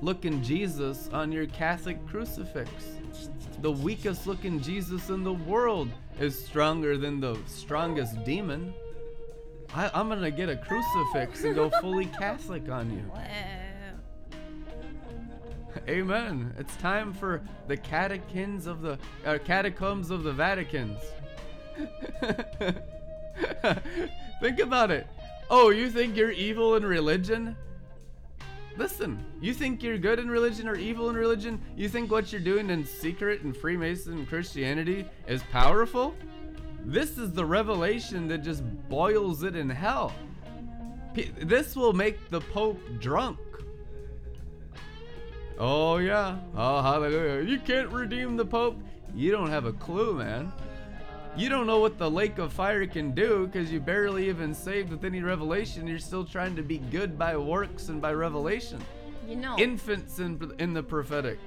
looking 0.01 0.42
Jesus 0.42 1.09
on 1.12 1.32
your 1.32 1.46
Catholic 1.46 2.05
crucifix. 2.07 2.70
The 3.61 3.72
weakest 3.72 4.26
looking 4.26 4.61
Jesus 4.61 5.11
in 5.11 5.24
the 5.24 5.32
world 5.32 5.88
is 6.20 6.38
stronger 6.38 6.96
than 6.96 7.20
the 7.20 7.36
strongest 7.46 8.24
demon. 8.24 8.72
I, 9.74 9.90
I'm 9.92 10.09
gonna 10.09 10.30
get 10.30 10.49
a 10.49 10.57
crucifix 10.57 11.44
and 11.44 11.55
go 11.55 11.68
fully 11.80 12.07
Catholic 12.18 12.68
on 12.68 12.90
you. 12.90 13.05
Wow. 13.12 13.24
Amen. 15.88 16.55
It's 16.59 16.76
time 16.76 17.12
for 17.12 17.42
the 17.66 17.76
catechins 17.76 18.66
of 18.66 18.80
the 18.82 18.99
uh, 19.24 19.38
catacombs 19.44 20.11
of 20.11 20.22
the 20.22 20.32
Vaticans. 20.32 21.03
think 24.40 24.60
about 24.60 24.90
it. 24.90 25.06
Oh, 25.50 25.70
you 25.70 25.90
think 25.90 26.16
you're 26.16 26.30
evil 26.30 26.76
in 26.76 26.84
religion? 26.84 27.56
Listen, 28.76 29.24
you 29.40 29.52
think 29.52 29.82
you're 29.82 29.98
good 29.98 30.18
in 30.18 30.30
religion 30.30 30.68
or 30.68 30.76
evil 30.76 31.10
in 31.10 31.16
religion? 31.16 31.60
You 31.76 31.88
think 31.88 32.10
what 32.10 32.30
you're 32.30 32.40
doing 32.40 32.70
in 32.70 32.84
secret 32.84 33.42
in 33.42 33.52
Freemason 33.52 34.24
Christianity 34.26 35.04
is 35.26 35.42
powerful? 35.50 36.14
This 36.84 37.18
is 37.18 37.32
the 37.32 37.44
revelation 37.44 38.28
that 38.28 38.38
just 38.38 38.62
boils 38.88 39.42
it 39.42 39.56
in 39.56 39.68
hell. 39.68 40.12
This 41.40 41.74
will 41.74 41.92
make 41.92 42.30
the 42.30 42.40
Pope 42.40 42.80
drunk. 43.00 43.38
Oh, 45.58 45.96
yeah. 45.96 46.38
Oh, 46.54 46.80
hallelujah. 46.80 47.48
You 47.48 47.58
can't 47.58 47.90
redeem 47.90 48.36
the 48.36 48.44
Pope. 48.44 48.76
You 49.12 49.32
don't 49.32 49.50
have 49.50 49.64
a 49.64 49.72
clue, 49.72 50.14
man. 50.14 50.52
You 51.36 51.48
don't 51.48 51.66
know 51.66 51.78
what 51.78 51.98
the 51.98 52.10
lake 52.10 52.38
of 52.38 52.52
fire 52.52 52.86
can 52.86 53.12
do 53.12 53.46
because 53.46 53.70
you 53.70 53.80
barely 53.80 54.28
even 54.28 54.52
saved 54.54 54.90
with 54.90 55.04
any 55.04 55.22
revelation. 55.22 55.86
You're 55.86 56.00
still 56.00 56.24
trying 56.24 56.56
to 56.56 56.62
be 56.62 56.78
good 56.78 57.16
by 57.18 57.36
works 57.36 57.88
and 57.88 58.02
by 58.02 58.12
revelation. 58.12 58.80
You 59.28 59.36
know, 59.36 59.56
Infants 59.58 60.18
in, 60.18 60.52
in 60.58 60.72
the 60.72 60.82
prophetic. 60.82 61.38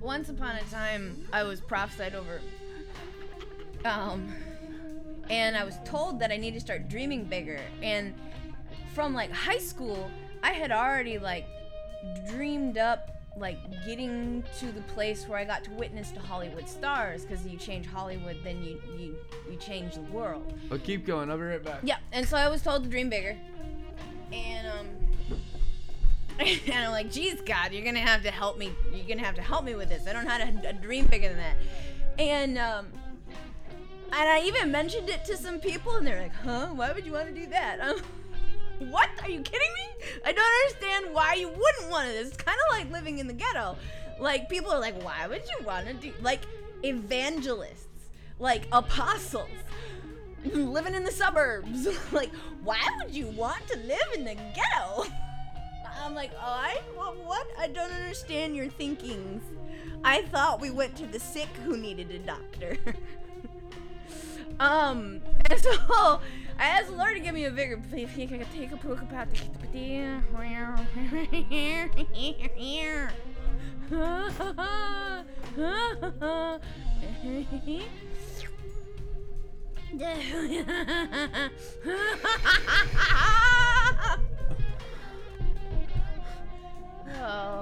once 0.00 0.30
upon 0.30 0.56
a 0.56 0.62
time, 0.64 1.26
I 1.32 1.42
was 1.44 1.60
prophesied 1.60 2.14
over. 2.14 2.40
Um, 3.84 4.34
and 5.28 5.56
I 5.56 5.64
was 5.64 5.76
told 5.84 6.18
that 6.20 6.32
I 6.32 6.36
need 6.36 6.54
to 6.54 6.60
start 6.60 6.88
dreaming 6.88 7.24
bigger. 7.24 7.60
And 7.82 8.14
from 8.94 9.14
like 9.14 9.30
high 9.30 9.58
school, 9.58 10.10
I 10.42 10.52
had 10.52 10.72
already 10.72 11.18
like 11.18 11.46
dreamed 12.28 12.78
up 12.78 13.19
like 13.36 13.58
getting 13.84 14.44
to 14.58 14.72
the 14.72 14.80
place 14.82 15.26
where 15.28 15.38
I 15.38 15.44
got 15.44 15.64
to 15.64 15.70
witness 15.72 16.10
to 16.12 16.20
Hollywood 16.20 16.68
stars. 16.68 17.24
Because 17.24 17.46
you 17.46 17.56
change 17.56 17.86
Hollywood, 17.86 18.36
then 18.44 18.62
you 18.62 18.80
you 18.98 19.16
you 19.50 19.56
change 19.56 19.94
the 19.94 20.02
world. 20.02 20.54
But 20.68 20.84
keep 20.84 21.06
going. 21.06 21.30
I'll 21.30 21.36
be 21.36 21.44
right 21.44 21.62
back. 21.62 21.80
Yeah, 21.82 21.98
and 22.12 22.26
so 22.26 22.36
I 22.36 22.48
was 22.48 22.62
told 22.62 22.84
to 22.84 22.90
dream 22.90 23.08
bigger. 23.08 23.36
And 24.32 24.66
um 24.66 24.86
and 26.66 26.74
I'm 26.74 26.90
like, 26.90 27.10
geez 27.10 27.40
God, 27.40 27.72
you're 27.72 27.84
gonna 27.84 28.00
have 28.00 28.22
to 28.22 28.30
help 28.30 28.58
me 28.58 28.72
you're 28.92 29.06
gonna 29.06 29.26
have 29.26 29.36
to 29.36 29.42
help 29.42 29.64
me 29.64 29.74
with 29.74 29.88
this. 29.88 30.06
I 30.06 30.12
don't 30.12 30.24
know 30.24 30.30
how 30.30 30.38
to 30.38 30.72
dream 30.74 31.06
bigger 31.06 31.28
than 31.28 31.38
that. 31.38 31.56
And 32.18 32.58
um 32.58 32.86
and 34.12 34.28
I 34.28 34.42
even 34.42 34.72
mentioned 34.72 35.08
it 35.08 35.24
to 35.26 35.36
some 35.36 35.60
people 35.60 35.96
and 35.96 36.06
they're 36.06 36.20
like, 36.20 36.34
huh? 36.34 36.68
Why 36.68 36.92
would 36.92 37.06
you 37.06 37.12
want 37.12 37.28
to 37.28 37.34
do 37.34 37.46
that? 37.46 37.78
I'm, 37.80 37.96
what? 38.90 39.08
Are 39.22 39.30
you 39.30 39.40
kidding 39.40 39.72
me? 39.74 39.79
I 40.30 40.32
don't 40.32 40.84
understand 40.84 41.12
why 41.12 41.34
you 41.34 41.48
wouldn't 41.48 41.90
want 41.90 42.06
to. 42.06 42.20
It's 42.20 42.36
kinda 42.36 42.60
like 42.70 42.88
living 42.92 43.18
in 43.18 43.26
the 43.26 43.32
ghetto. 43.32 43.76
Like 44.20 44.48
people 44.48 44.70
are 44.70 44.78
like, 44.78 45.02
why 45.02 45.26
would 45.26 45.42
you 45.42 45.66
want 45.66 45.88
to 45.88 45.94
do 45.94 46.12
like 46.22 46.42
evangelists, 46.84 47.88
like 48.38 48.68
apostles 48.70 49.48
living 50.44 50.94
in 50.94 51.02
the 51.02 51.10
suburbs. 51.10 51.88
like, 52.12 52.30
why 52.62 52.80
would 52.98 53.12
you 53.12 53.26
want 53.28 53.66
to 53.70 53.78
live 53.78 54.06
in 54.14 54.24
the 54.24 54.36
ghetto? 54.36 55.06
I'm 56.00 56.14
like, 56.14 56.30
oh, 56.36 56.38
I 56.40 56.80
what, 56.94 57.16
what? 57.24 57.48
I 57.58 57.66
don't 57.66 57.90
understand 57.90 58.54
your 58.54 58.68
thinkings. 58.68 59.42
I 60.04 60.22
thought 60.22 60.60
we 60.60 60.70
went 60.70 60.96
to 60.98 61.06
the 61.06 61.18
sick 61.18 61.48
who 61.64 61.76
needed 61.76 62.12
a 62.12 62.18
doctor. 62.20 62.76
um, 64.60 65.22
so 65.56 66.20
I 66.60 66.66
asked 66.66 66.88
the 66.88 66.96
Lord 66.96 67.14
to 67.14 67.20
give 67.20 67.32
me 67.32 67.46
a 67.46 67.50
vigor. 67.50 67.80
Please, 67.90 68.10
can 68.14 68.34
I 68.34 68.44
take 68.54 68.70
a 68.70 68.76
poke 68.76 69.00
about 69.00 69.28
the. 69.30 69.40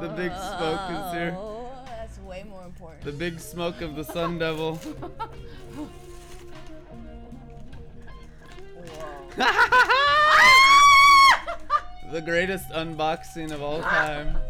The 0.00 0.08
big 0.16 0.32
smoke 0.32 0.90
is 0.90 1.12
here. 1.14 1.36
Oh, 1.38 1.70
that's 1.86 2.18
way 2.20 2.44
more 2.48 2.64
important. 2.64 3.04
The 3.04 3.12
big 3.12 3.38
smoke 3.38 3.80
of 3.80 3.94
the 3.94 4.02
Sun 4.04 4.40
Devil. 4.40 4.80
the 12.10 12.20
greatest 12.20 12.68
unboxing 12.70 13.52
of 13.52 13.62
all 13.62 13.80
time. 13.82 14.36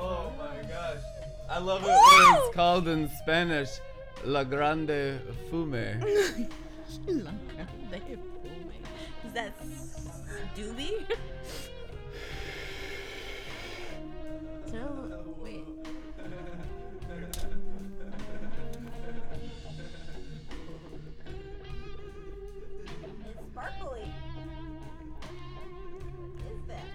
Oh 0.00 0.32
my 0.38 0.62
gosh. 0.68 1.02
I 1.48 1.58
love 1.58 1.82
it 1.82 1.88
when 1.88 2.34
it's 2.36 2.54
called 2.54 2.86
in 2.88 3.08
Spanish 3.18 3.80
La 4.24 4.44
Grande 4.44 5.20
Fume. 5.50 6.00
La 7.06 7.32
Grande 7.54 8.18
Fume. 8.42 8.72
Is 9.26 9.32
that 9.32 9.52
Doobie? 10.54 11.06
so, 14.70 15.27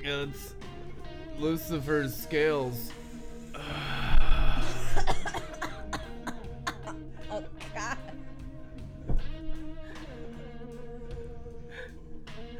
It's 0.06 0.54
Lucifer's 1.39 2.14
scales. 2.16 2.91
Oh 7.32 7.43
God! 7.74 7.97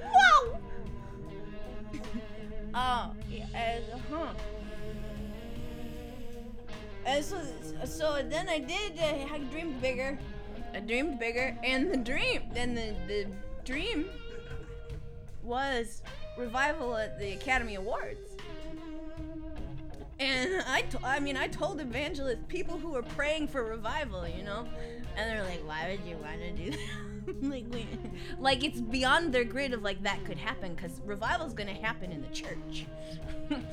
Wow! 0.02 0.60
oh, 2.74 3.12
and, 3.54 3.84
huh? 4.10 4.34
And 7.06 7.24
so, 7.24 7.38
so 7.86 8.24
then 8.28 8.50
I 8.50 8.58
did. 8.58 8.98
Uh, 8.98 9.32
I 9.32 9.38
dreamed 9.52 9.80
bigger. 9.80 10.18
I 10.74 10.80
dreamed 10.80 11.20
bigger, 11.20 11.56
and 11.64 11.94
the 11.94 11.98
dream, 11.98 12.42
then 12.52 12.74
the 12.74 12.96
the 13.08 13.28
dream 13.64 14.10
was 15.44 16.02
revival 16.38 16.96
at 16.98 17.20
the 17.20 17.32
Academy 17.34 17.76
Awards. 17.76 18.20
And 20.20 20.64
I, 20.68 20.82
to- 20.84 21.06
I 21.06 21.20
mean, 21.20 21.36
I 21.38 21.48
told 21.48 21.80
evangelists, 21.82 22.44
people 22.48 22.78
who 22.78 22.92
were 22.92 23.02
praying 23.04 23.48
for 23.48 23.64
revival, 23.64 24.28
you 24.28 24.44
know, 24.44 24.66
and 25.18 25.30
they're 25.30 25.44
like, 25.44 25.68
"Why 25.68 25.90
would 25.90 26.08
you 26.08 26.18
want 26.18 26.40
to 26.40 26.52
do 26.52 26.72
that?" 26.72 26.80
Like, 27.42 27.64
wait, 27.72 27.88
like 28.38 28.66
it's 28.66 28.82
beyond 28.82 29.34
their 29.34 29.46
grid 29.46 29.74
of 29.74 29.82
like 29.82 30.04
that 30.04 30.24
could 30.26 30.38
happen 30.38 30.76
because 30.76 31.00
revival's 31.06 31.54
gonna 31.54 31.74
happen 31.74 32.12
in 32.12 32.22
the 32.22 32.28
church. 32.30 32.86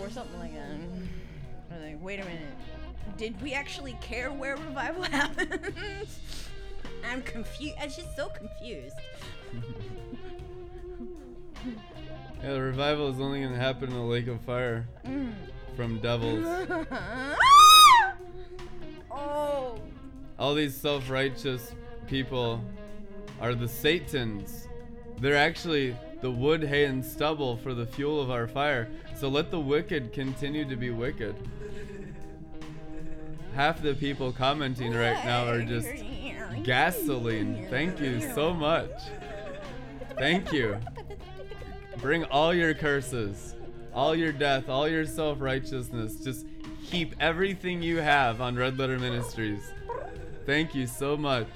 or 0.00 0.10
something 0.10 0.38
like 0.38 0.52
that. 0.54 1.76
Or 1.76 1.86
like, 1.86 2.02
wait 2.02 2.20
a 2.20 2.24
minute, 2.24 2.42
did 3.16 3.40
we 3.42 3.52
actually 3.52 3.96
care 4.00 4.30
where 4.30 4.56
revival 4.56 5.02
happens? 5.04 6.18
I'm 7.10 7.22
confused. 7.22 7.74
I'm 7.80 7.88
just 7.88 8.16
so 8.16 8.28
confused. 8.28 8.96
Yeah, 12.42 12.52
the 12.52 12.60
revival 12.60 13.08
is 13.08 13.20
only 13.20 13.42
gonna 13.42 13.56
happen 13.56 13.90
in 13.90 13.94
the 13.94 14.02
lake 14.02 14.26
of 14.26 14.40
fire 14.42 14.86
mm. 15.06 15.32
from 15.76 15.98
devils. 16.00 16.44
oh. 19.10 19.80
All 20.38 20.54
these 20.54 20.74
self 20.74 21.08
righteous 21.08 21.72
people 22.06 22.60
are 23.40 23.54
the 23.54 23.68
Satans. 23.68 24.68
They're 25.18 25.36
actually 25.36 25.96
the 26.20 26.30
wood, 26.30 26.64
hay, 26.64 26.84
and 26.84 27.04
stubble 27.04 27.56
for 27.58 27.74
the 27.74 27.86
fuel 27.86 28.20
of 28.20 28.30
our 28.30 28.46
fire. 28.46 28.88
So 29.16 29.28
let 29.28 29.50
the 29.50 29.60
wicked 29.60 30.12
continue 30.12 30.68
to 30.68 30.76
be 30.76 30.90
wicked. 30.90 31.34
Half 33.54 33.82
the 33.82 33.94
people 33.94 34.32
commenting 34.32 34.92
right 34.92 35.24
now 35.24 35.46
are 35.46 35.62
just 35.62 35.88
gasoline. 36.62 37.66
Thank 37.70 38.00
you 38.00 38.20
so 38.34 38.52
much. 38.54 38.90
Thank 40.16 40.52
you. 40.52 40.78
Bring 41.98 42.24
all 42.24 42.54
your 42.54 42.74
curses, 42.74 43.54
all 43.92 44.14
your 44.14 44.32
death, 44.32 44.68
all 44.68 44.88
your 44.88 45.06
self 45.06 45.40
righteousness. 45.40 46.16
Just 46.16 46.46
heap 46.82 47.14
everything 47.20 47.82
you 47.82 47.98
have 47.98 48.40
on 48.40 48.56
Red 48.56 48.78
Letter 48.78 48.98
Ministries. 48.98 49.72
Thank 50.46 50.74
you 50.74 50.86
so 50.86 51.16
much. 51.16 51.48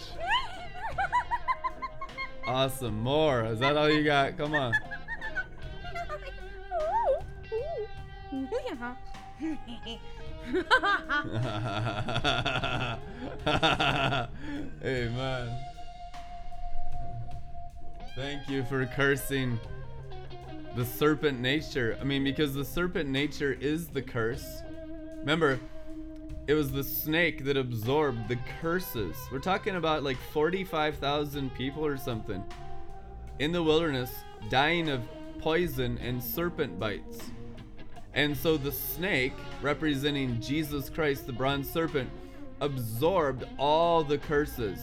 Awesome. 2.46 3.02
More. 3.02 3.44
Is 3.44 3.58
that 3.58 3.76
all 3.76 3.90
you 3.90 4.02
got? 4.04 4.38
Come 4.38 4.54
on. 4.54 4.72
Amen. 14.84 15.48
Thank 18.14 18.48
you 18.48 18.64
for 18.64 18.86
cursing 18.86 19.60
the 20.74 20.84
serpent 20.84 21.40
nature. 21.40 21.96
I 22.00 22.04
mean, 22.04 22.24
because 22.24 22.54
the 22.54 22.64
serpent 22.64 23.08
nature 23.08 23.56
is 23.60 23.88
the 23.88 24.02
curse. 24.02 24.62
Remember, 25.18 25.60
it 26.46 26.54
was 26.54 26.72
the 26.72 26.84
snake 26.84 27.44
that 27.44 27.56
absorbed 27.56 28.28
the 28.28 28.38
curses. 28.60 29.16
We're 29.30 29.38
talking 29.38 29.76
about 29.76 30.02
like 30.02 30.16
45,000 30.32 31.54
people 31.54 31.84
or 31.84 31.98
something 31.98 32.42
in 33.38 33.52
the 33.52 33.62
wilderness 33.62 34.10
dying 34.48 34.88
of 34.88 35.02
poison 35.40 35.98
and 35.98 36.22
serpent 36.22 36.78
bites. 36.78 37.30
And 38.18 38.36
so 38.36 38.56
the 38.56 38.72
snake, 38.72 39.32
representing 39.62 40.40
Jesus 40.40 40.90
Christ, 40.90 41.28
the 41.28 41.32
bronze 41.32 41.70
serpent, 41.70 42.10
absorbed 42.60 43.44
all 43.58 44.02
the 44.02 44.18
curses, 44.18 44.80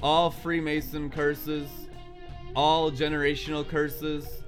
all 0.00 0.30
Freemason 0.30 1.10
curses, 1.10 1.68
all 2.54 2.92
generational 2.92 3.66
curses, 3.66 4.44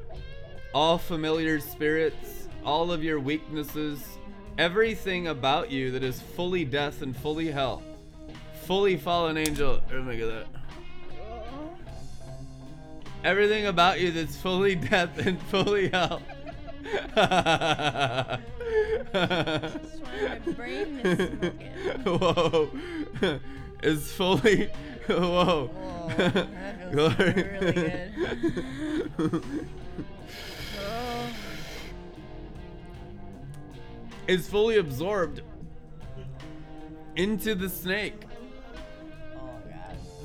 all 0.73 0.97
familiar 0.97 1.59
spirits, 1.59 2.47
all 2.65 2.93
of 2.93 3.03
your 3.03 3.19
weaknesses, 3.19 4.01
everything 4.59 5.27
about 5.27 5.73
you 5.73 5.91
that 5.91 6.05
is 6.05 6.21
fully 6.21 6.65
death 6.65 7.03
and 7.03 7.17
fully 7.17 7.51
hell, 7.51 7.83
fully 8.63 8.97
fallen 8.97 9.39
angel. 9.39 9.81
Oh 9.93 10.03
my 10.03 10.15
god. 10.15 10.47
Everything 13.25 13.67
about 13.67 13.99
you 13.99 14.13
that's 14.13 14.37
fully 14.37 14.75
death 14.77 15.19
and 15.19 15.43
fully 15.43 15.89
hell. 15.89 16.23
That's 17.15 18.43
why 19.13 20.39
my 20.47 20.53
brain 20.53 21.01
is 21.05 21.29
smoking. 21.29 21.69
Whoa. 22.05 22.71
It's 23.83 24.13
fully. 24.13 24.71
Whoa. 25.07 25.67
Whoa, 25.67 26.13
that 26.17 26.93
feels 26.93 27.19
really 27.19 27.73
good. 27.73 28.13
Oh. 30.79 31.31
is 34.31 34.49
fully 34.49 34.79
absorbed 34.79 35.43
into 37.17 37.55
the 37.55 37.69
snake. 37.69 38.23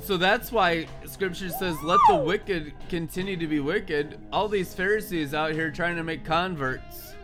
So 0.06 0.16
that's 0.16 0.52
why 0.52 0.86
scripture 1.04 1.48
says, 1.48 1.82
let 1.82 1.98
the 2.08 2.14
wicked 2.14 2.72
continue 2.88 3.36
to 3.38 3.48
be 3.48 3.58
wicked. 3.58 4.20
All 4.32 4.46
these 4.46 4.72
Pharisees 4.72 5.34
out 5.34 5.50
here 5.50 5.68
trying 5.68 5.96
to 5.96 6.04
make 6.04 6.24
converts. 6.24 7.16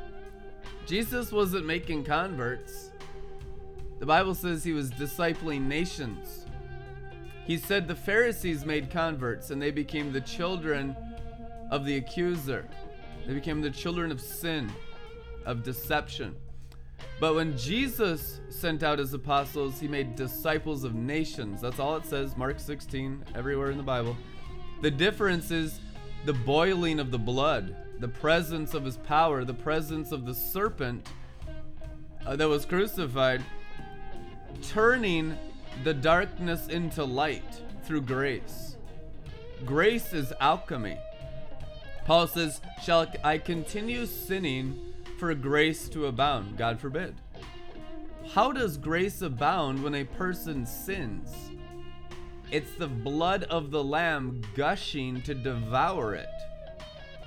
Jesus 0.84 1.30
wasn't 1.30 1.64
making 1.64 2.02
converts. 2.02 2.90
The 4.00 4.06
Bible 4.06 4.34
says 4.34 4.64
he 4.64 4.72
was 4.72 4.90
discipling 4.90 5.68
nations. 5.68 6.44
He 7.44 7.56
said 7.56 7.86
the 7.86 7.94
Pharisees 7.94 8.66
made 8.66 8.90
converts 8.90 9.50
and 9.50 9.62
they 9.62 9.70
became 9.70 10.12
the 10.12 10.20
children 10.20 10.96
of 11.70 11.84
the 11.84 11.98
accuser. 11.98 12.66
They 13.28 13.34
became 13.34 13.60
the 13.60 13.70
children 13.70 14.10
of 14.10 14.20
sin, 14.20 14.68
of 15.46 15.62
deception. 15.62 16.34
But 17.20 17.34
when 17.34 17.56
Jesus 17.56 18.40
sent 18.48 18.82
out 18.82 18.98
his 18.98 19.14
apostles, 19.14 19.78
he 19.78 19.88
made 19.88 20.16
disciples 20.16 20.84
of 20.84 20.94
nations. 20.94 21.60
That's 21.60 21.78
all 21.78 21.96
it 21.96 22.04
says, 22.04 22.36
Mark 22.36 22.58
16, 22.58 23.24
everywhere 23.34 23.70
in 23.70 23.76
the 23.76 23.82
Bible. 23.82 24.16
The 24.80 24.90
difference 24.90 25.50
is 25.50 25.80
the 26.24 26.32
boiling 26.32 26.98
of 26.98 27.10
the 27.10 27.18
blood, 27.18 27.76
the 28.00 28.08
presence 28.08 28.74
of 28.74 28.84
his 28.84 28.96
power, 28.96 29.44
the 29.44 29.54
presence 29.54 30.12
of 30.12 30.26
the 30.26 30.34
serpent 30.34 31.08
uh, 32.26 32.36
that 32.36 32.48
was 32.48 32.64
crucified, 32.64 33.42
turning 34.62 35.36
the 35.84 35.94
darkness 35.94 36.68
into 36.68 37.04
light 37.04 37.60
through 37.84 38.02
grace. 38.02 38.76
Grace 39.64 40.12
is 40.12 40.32
alchemy. 40.40 40.98
Paul 42.04 42.26
says, 42.26 42.60
Shall 42.82 43.06
I 43.22 43.38
continue 43.38 44.06
sinning 44.06 44.91
for 45.22 45.34
grace 45.34 45.88
to 45.88 46.06
abound? 46.06 46.56
God 46.56 46.80
forbid. 46.80 47.14
How 48.34 48.50
does 48.50 48.76
grace 48.76 49.22
abound 49.22 49.80
when 49.80 49.94
a 49.94 50.02
person 50.02 50.66
sins? 50.66 51.32
It's 52.50 52.72
the 52.72 52.88
blood 52.88 53.44
of 53.44 53.70
the 53.70 53.84
Lamb 53.84 54.42
gushing 54.56 55.22
to 55.22 55.32
devour 55.32 56.16
it. 56.16 56.26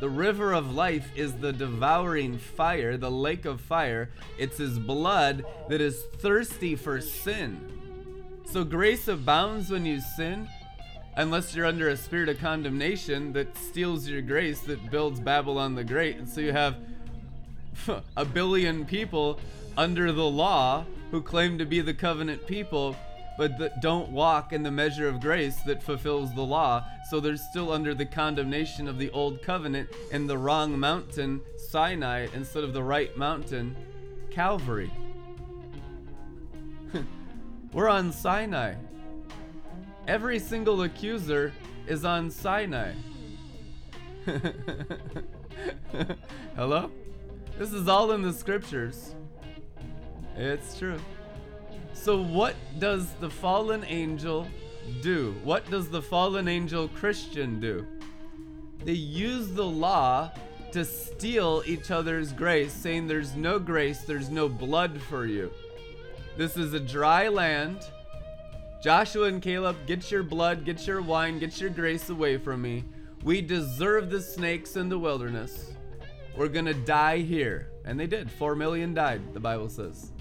The 0.01 0.09
river 0.09 0.51
of 0.51 0.75
life 0.75 1.09
is 1.15 1.35
the 1.35 1.53
devouring 1.53 2.37
fire, 2.37 2.97
the 2.97 3.09
lake 3.09 3.45
of 3.45 3.61
fire. 3.61 4.09
It's 4.37 4.57
his 4.57 4.77
blood 4.77 5.45
that 5.69 5.79
is 5.79 6.03
thirsty 6.17 6.75
for 6.75 6.99
sin. 6.99 7.61
So 8.43 8.65
grace 8.65 9.07
abounds 9.07 9.71
when 9.71 9.85
you 9.85 10.01
sin, 10.01 10.49
unless 11.15 11.55
you're 11.55 11.65
under 11.65 11.87
a 11.87 11.95
spirit 11.95 12.27
of 12.27 12.39
condemnation 12.39 13.31
that 13.31 13.55
steals 13.55 14.05
your 14.05 14.21
grace, 14.21 14.59
that 14.63 14.91
builds 14.91 15.21
Babylon 15.21 15.75
the 15.75 15.85
Great. 15.85 16.17
And 16.17 16.27
so 16.27 16.41
you 16.41 16.51
have 16.51 16.75
a 18.17 18.25
billion 18.25 18.85
people 18.85 19.39
under 19.77 20.11
the 20.11 20.25
law 20.25 20.85
who 21.11 21.21
claim 21.21 21.57
to 21.57 21.65
be 21.65 21.81
the 21.81 21.93
covenant 21.93 22.45
people 22.47 22.95
but 23.37 23.57
that 23.57 23.81
don't 23.81 24.09
walk 24.09 24.53
in 24.53 24.63
the 24.63 24.71
measure 24.71 25.07
of 25.07 25.19
grace 25.19 25.57
that 25.65 25.83
fulfills 25.83 26.33
the 26.33 26.41
law. 26.41 26.83
So 27.09 27.19
they're 27.19 27.37
still 27.37 27.71
under 27.71 27.93
the 27.93 28.05
condemnation 28.05 28.87
of 28.87 28.97
the 28.97 29.11
old 29.11 29.41
covenant 29.41 29.89
and 30.11 30.29
the 30.29 30.37
wrong 30.37 30.79
mountain, 30.79 31.41
Sinai, 31.57 32.27
instead 32.33 32.63
of 32.63 32.73
the 32.73 32.83
right 32.83 33.15
mountain, 33.17 33.75
Calvary. 34.31 34.91
We're 37.73 37.89
on 37.89 38.11
Sinai. 38.11 38.75
Every 40.07 40.39
single 40.39 40.83
accuser 40.83 41.51
is 41.87 42.05
on 42.05 42.31
Sinai. 42.31 42.93
Hello? 46.55 46.89
This 47.57 47.71
is 47.71 47.87
all 47.87 48.11
in 48.11 48.21
the 48.21 48.33
scriptures. 48.33 49.15
It's 50.35 50.77
true. 50.77 50.99
So, 51.93 52.21
what 52.21 52.55
does 52.79 53.13
the 53.21 53.29
fallen 53.29 53.85
angel 53.85 54.47
do? 55.01 55.33
What 55.43 55.69
does 55.71 55.89
the 55.89 56.01
fallen 56.01 56.49
angel 56.49 56.89
Christian 56.89 57.61
do? 57.61 57.87
They 58.83 58.91
use 58.93 59.53
the 59.53 59.65
law 59.65 60.31
to 60.73 60.83
steal 60.83 61.63
each 61.65 61.89
other's 61.91 62.33
grace, 62.33 62.73
saying 62.73 63.07
there's 63.07 63.35
no 63.35 63.57
grace, 63.57 64.01
there's 64.01 64.29
no 64.29 64.49
blood 64.49 65.01
for 65.01 65.25
you. 65.25 65.49
This 66.35 66.57
is 66.57 66.73
a 66.73 66.79
dry 66.81 67.29
land. 67.29 67.79
Joshua 68.83 69.27
and 69.27 69.41
Caleb, 69.41 69.77
get 69.87 70.11
your 70.11 70.21
blood, 70.21 70.65
get 70.65 70.85
your 70.85 71.01
wine, 71.01 71.39
get 71.39 71.61
your 71.61 71.69
grace 71.69 72.09
away 72.09 72.37
from 72.37 72.61
me. 72.61 72.83
We 73.23 73.41
deserve 73.41 74.09
the 74.09 74.21
snakes 74.21 74.75
in 74.75 74.89
the 74.89 74.99
wilderness. 74.99 75.74
We're 76.37 76.49
gonna 76.49 76.73
die 76.73 77.19
here. 77.19 77.69
And 77.85 77.99
they 77.99 78.07
did. 78.07 78.29
Four 78.31 78.55
million 78.55 78.93
died, 78.93 79.33
the 79.33 79.39
Bible 79.39 79.69
says 79.69 80.11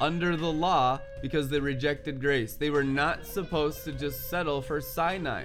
under 0.00 0.36
the 0.36 0.52
law 0.52 1.00
because 1.22 1.48
they 1.48 1.60
rejected 1.60 2.20
grace. 2.20 2.54
They 2.54 2.70
were 2.70 2.84
not 2.84 3.26
supposed 3.26 3.84
to 3.84 3.92
just 3.92 4.28
settle 4.30 4.62
for 4.62 4.80
Sinai. 4.80 5.44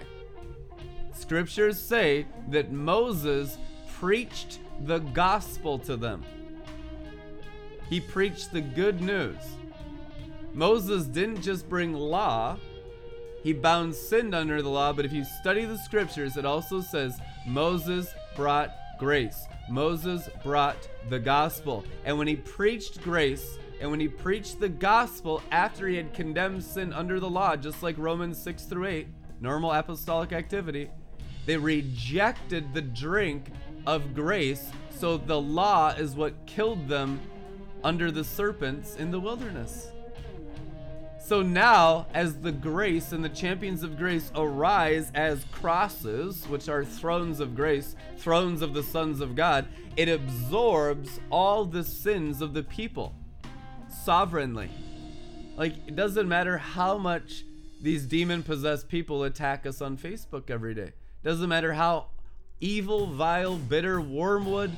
Scriptures 1.14 1.80
say 1.80 2.26
that 2.50 2.72
Moses 2.72 3.58
preached 4.00 4.60
the 4.86 5.00
gospel 5.00 5.80
to 5.80 5.96
them. 5.96 6.24
He 7.90 8.00
preached 8.00 8.52
the 8.52 8.62
good 8.62 9.02
news. 9.02 9.38
Moses 10.54 11.06
didn't 11.06 11.42
just 11.42 11.68
bring 11.68 11.94
law, 11.94 12.58
he 13.44 13.54
bound 13.54 13.94
sin 13.94 14.34
under 14.34 14.62
the 14.62 14.70
law, 14.70 14.94
but 14.94 15.04
if 15.04 15.12
you 15.12 15.26
study 15.26 15.66
the 15.66 15.78
scriptures, 15.78 16.38
it 16.38 16.46
also 16.46 16.80
says 16.80 17.20
Moses 17.46 18.14
brought 18.36 18.72
grace. 19.00 19.48
Moses 19.70 20.30
brought 20.44 20.88
the 21.10 21.20
gospel. 21.20 21.86
And 22.06 22.18
when 22.18 22.28
he 22.28 22.36
preached 22.36 23.02
grace, 23.02 23.58
and 23.80 23.90
when 23.90 24.00
he 24.00 24.08
preached 24.08 24.60
the 24.60 24.70
gospel 24.70 25.42
after 25.52 25.88
he 25.88 25.96
had 25.96 26.14
condemned 26.14 26.64
sin 26.64 26.94
under 26.94 27.20
the 27.20 27.30
law, 27.30 27.56
just 27.56 27.84
like 27.84 27.98
Romans 27.98 28.42
6 28.42 28.64
through 28.66 28.88
8, 28.88 29.08
normal 29.42 29.72
apostolic 29.72 30.32
activity, 30.32 30.90
they 31.46 31.58
rejected 31.58 32.74
the 32.74 32.82
drink 32.82 33.48
of 33.86 34.14
grace. 34.14 34.70
So 34.90 35.18
the 35.18 35.40
law 35.40 35.90
is 35.90 36.16
what 36.16 36.46
killed 36.46 36.88
them 36.88 37.20
under 37.84 38.12
the 38.12 38.24
serpents 38.24 38.96
in 38.96 39.12
the 39.12 39.20
wilderness. 39.20 39.93
So 41.26 41.42
now, 41.42 42.08
as 42.14 42.36
the 42.36 42.52
grace 42.52 43.14
and 43.14 43.24
the 43.24 43.30
champions 43.30 43.82
of 43.82 43.98
grace 43.98 44.30
arise 44.36 45.10
as 45.16 45.46
crosses, 45.54 46.46
which 46.50 46.68
are 46.68 46.84
thrones 46.84 47.40
of 47.40 47.56
grace, 47.56 47.96
thrones 48.18 48.62
of 48.62 48.74
the 48.74 48.84
sons 48.84 49.22
of 49.22 49.34
God, 49.34 49.66
it 49.96 50.10
absorbs 50.10 51.22
all 51.32 51.64
the 51.64 51.86
sins 51.86 52.42
of 52.42 52.54
the 52.54 52.62
people 52.62 53.16
sovereignly. 54.04 54.70
Like, 55.56 55.76
it 55.88 55.96
doesn't 55.96 56.28
matter 56.28 56.58
how 56.58 56.98
much 56.98 57.46
these 57.82 58.06
demon 58.06 58.44
possessed 58.44 58.90
people 58.90 59.24
attack 59.24 59.66
us 59.66 59.82
on 59.82 59.98
Facebook 59.98 60.50
every 60.50 60.74
day. 60.74 60.92
Doesn't 61.24 61.48
matter 61.48 61.72
how 61.72 62.08
evil, 62.60 63.08
vile, 63.08 63.56
bitter, 63.56 64.02
wormwood, 64.02 64.72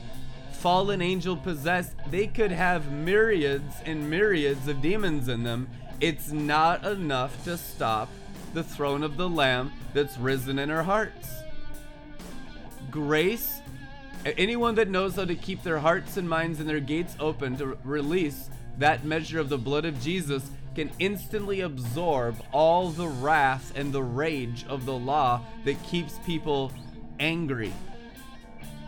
fallen 0.53 1.01
angel 1.01 1.37
possessed, 1.37 1.95
they 2.11 2.27
could 2.27 2.51
have 2.51 2.91
myriads 2.91 3.75
and 3.83 4.09
myriads 4.09 4.67
of 4.67 4.81
demons 4.81 5.27
in 5.27 5.43
them. 5.43 5.67
It's 6.01 6.31
not 6.31 6.85
enough 6.85 7.43
to 7.45 7.57
stop 7.57 8.09
the 8.53 8.63
throne 8.63 9.03
of 9.03 9.17
the 9.17 9.29
Lamb 9.29 9.71
that's 9.93 10.17
risen 10.17 10.59
in 10.59 10.69
our 10.69 10.83
hearts. 10.83 11.29
Grace, 12.91 13.61
anyone 14.25 14.75
that 14.75 14.89
knows 14.89 15.15
how 15.15 15.25
to 15.25 15.35
keep 15.35 15.63
their 15.63 15.79
hearts 15.79 16.17
and 16.17 16.27
minds 16.27 16.59
and 16.59 16.67
their 16.67 16.79
gates 16.79 17.15
open 17.19 17.57
to 17.57 17.77
release 17.83 18.49
that 18.77 19.05
measure 19.05 19.39
of 19.39 19.49
the 19.49 19.57
blood 19.57 19.85
of 19.85 20.01
Jesus 20.01 20.49
can 20.75 20.91
instantly 20.99 21.61
absorb 21.61 22.35
all 22.51 22.89
the 22.89 23.07
wrath 23.07 23.71
and 23.75 23.93
the 23.93 24.03
rage 24.03 24.65
of 24.67 24.85
the 24.85 24.93
law 24.93 25.41
that 25.63 25.81
keeps 25.83 26.19
people 26.25 26.73
angry, 27.19 27.71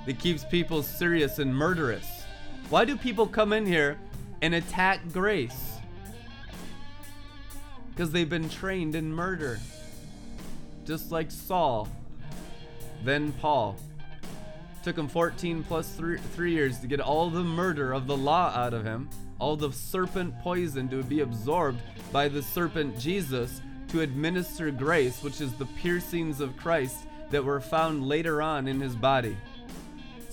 that 0.05 0.19
keeps 0.19 0.43
people 0.43 0.83
serious 0.83 1.39
and 1.39 1.55
murderous. 1.55 2.23
Why 2.69 2.83
do 2.83 2.97
people 2.97 3.25
come 3.25 3.53
in 3.53 3.65
here 3.65 3.97
and 4.41 4.53
attack 4.53 4.99
grace? 5.13 5.76
Because 7.97 8.11
they've 8.11 8.29
been 8.29 8.47
trained 8.47 8.95
in 8.95 9.11
murder. 9.11 9.59
Just 10.85 11.11
like 11.11 11.31
Saul, 11.31 11.89
then 13.03 13.33
Paul. 13.33 13.75
Took 14.83 14.97
him 14.97 15.09
14 15.09 15.63
plus 15.63 15.91
three, 15.93 16.19
three 16.35 16.53
years 16.53 16.79
to 16.79 16.87
get 16.87 17.01
all 17.01 17.29
the 17.29 17.43
murder 17.43 17.91
of 17.91 18.07
the 18.07 18.15
law 18.15 18.53
out 18.55 18.73
of 18.73 18.85
him 18.85 19.09
all 19.39 19.55
the 19.55 19.71
serpent 19.71 20.33
poison 20.41 20.89
to 20.89 21.03
be 21.03 21.21
absorbed 21.21 21.79
by 22.11 22.27
the 22.27 22.41
serpent 22.41 22.97
Jesus 22.99 23.61
to 23.89 24.01
administer 24.01 24.71
grace, 24.71 25.21
which 25.23 25.41
is 25.41 25.53
the 25.53 25.65
piercings 25.65 26.41
of 26.41 26.57
Christ 26.57 27.07
that 27.29 27.43
were 27.43 27.59
found 27.59 28.07
later 28.07 28.41
on 28.41 28.67
in 28.67 28.79
his 28.79 28.95
body. 28.95 29.37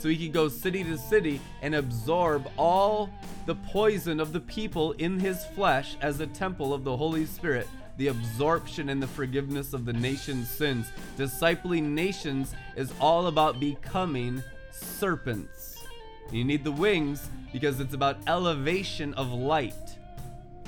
So 0.05 0.11
he 0.11 0.19
could 0.19 0.35
go 0.35 0.49
city 0.49 0.85
to 0.85 0.99
city 0.99 1.41
and 1.63 1.75
absorb 1.75 2.47
all 2.59 3.09
the 3.47 3.55
poison 3.55 4.21
of 4.21 4.35
the 4.35 4.41
people 4.41 4.93
in 4.93 5.19
his 5.19 5.47
flesh 5.47 5.97
as 6.03 6.21
a 6.21 6.27
temple 6.27 6.75
of 6.75 6.85
the 6.85 6.95
Holy 6.95 7.25
Spirit, 7.25 7.67
the 7.97 8.09
absorption 8.09 8.91
and 8.91 9.03
the 9.03 9.07
forgiveness 9.07 9.73
of 9.73 9.87
the 9.87 9.95
nation's 9.95 10.51
sins. 10.51 10.93
Discipling 11.17 11.85
nations 11.95 12.55
is 12.77 12.93
all 13.01 13.29
about 13.29 13.59
becoming 13.59 14.43
serpents. 14.71 15.83
You 16.31 16.45
need 16.45 16.65
the 16.65 16.73
wings 16.73 17.27
because 17.51 17.81
it's 17.81 17.95
about 17.95 18.19
elevation 18.27 19.15
of 19.15 19.33
light. 19.33 19.97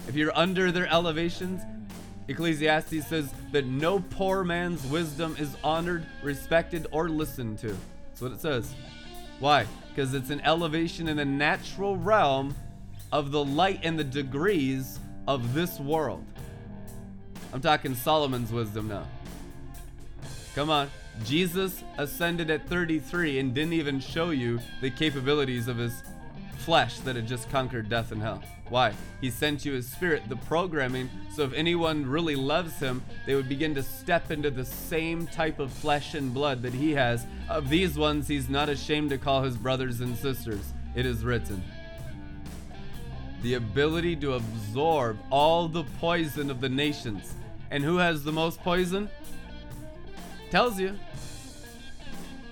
If 0.09 0.15
you're 0.15 0.35
under 0.35 0.73
their 0.73 0.87
elevations, 0.87 1.61
Ecclesiastes 2.29 3.07
says 3.07 3.35
that 3.53 3.67
no 3.67 4.01
poor 4.01 4.45
man's 4.45 4.87
wisdom 4.87 5.37
is 5.39 5.59
honored, 5.63 6.07
respected, 6.23 6.87
or 6.91 7.11
listened 7.11 7.59
to. 7.59 7.77
That's 8.09 8.23
what 8.23 8.33
it 8.33 8.41
says. 8.41 8.75
Why? 9.39 9.67
Because 9.89 10.15
it's 10.15 10.31
an 10.31 10.41
elevation 10.41 11.09
in 11.09 11.17
the 11.17 11.25
natural 11.25 11.97
realm 11.97 12.55
of 13.13 13.31
the 13.31 13.45
light 13.45 13.81
and 13.83 13.99
the 13.99 14.05
degrees 14.05 14.99
of 15.29 15.55
this 15.55 15.79
world. 15.79 16.25
I'm 17.53 17.61
talking 17.61 17.95
Solomon's 17.95 18.53
wisdom 18.53 18.89
now. 18.89 19.07
Come 20.55 20.71
on. 20.71 20.91
Jesus 21.25 21.83
ascended 21.97 22.51
at 22.51 22.69
33 22.69 23.39
and 23.39 23.55
didn't 23.55 23.73
even 23.73 24.01
show 24.01 24.31
you 24.31 24.61
the 24.81 24.91
capabilities 24.91 25.69
of 25.69 25.79
his 25.79 26.03
flesh 26.59 26.99
that 27.01 27.17
had 27.17 27.27
just 27.27 27.51
conquered 27.51 27.89
death 27.89 28.13
and 28.13 28.23
hell. 28.23 28.43
Why? 28.69 28.95
He 29.21 29.31
sent 29.31 29.65
you 29.65 29.75
his 29.75 29.89
spirit, 29.89 30.29
the 30.29 30.37
programming, 30.37 31.09
so 31.33 31.45
if 31.45 31.53
anyone 31.53 32.05
really 32.05 32.35
loves 32.35 32.79
him, 32.79 33.03
they 33.25 33.35
would 33.35 33.49
begin 33.49 33.75
to 33.77 33.83
step 33.83 34.31
into 34.31 34.51
the 34.51 34.65
same 34.65 35.27
type 35.29 35.61
of 35.61 35.73
flesh 35.73 36.15
and 36.15 36.35
blood 36.35 36.63
that 36.63 36.75
he 36.75 36.93
has. 36.93 37.27
Of 37.49 37.69
these 37.69 37.97
ones, 37.97 38.27
he's 38.27 38.49
not 38.49 38.69
ashamed 38.69 39.11
to 39.11 39.19
call 39.19 39.43
his 39.43 39.57
brothers 39.57 40.01
and 40.01 40.17
sisters. 40.17 40.73
It 40.97 41.07
is 41.07 41.25
written. 41.25 41.63
The 43.43 43.55
ability 43.55 44.17
to 44.17 44.35
absorb 44.35 45.19
all 45.31 45.69
the 45.69 45.85
poison 46.01 46.51
of 46.51 46.61
the 46.61 46.69
nations. 46.69 47.35
And 47.71 47.85
who 47.85 47.99
has 47.99 48.25
the 48.25 48.33
most 48.33 48.61
poison? 48.63 49.09
Tells 50.51 50.81
you. 50.81 50.99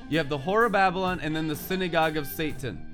You 0.08 0.18
have 0.18 0.28
the 0.28 0.38
Whore 0.38 0.66
of 0.66 0.72
Babylon 0.72 1.18
and 1.20 1.34
then 1.34 1.48
the 1.48 1.56
synagogue 1.56 2.16
of 2.16 2.26
Satan 2.26 2.93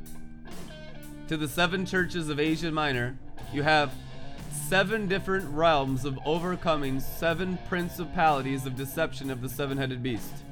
to 1.31 1.37
the 1.37 1.47
seven 1.47 1.87
churches 1.87 2.29
of 2.29 2.41
Asia 2.41 2.73
Minor, 2.73 3.17
you 3.53 3.63
have 3.63 3.93
seven 4.51 5.07
different 5.07 5.49
realms 5.51 6.05
of 6.05 6.19
overcoming 6.27 6.99
seven 6.99 7.57
principalities 7.69 8.67
of 8.67 8.75
deception 8.75 9.31
of 9.31 9.41
the 9.41 9.49
seven 9.49 9.79
headed 9.79 10.03
beast. 10.03 10.43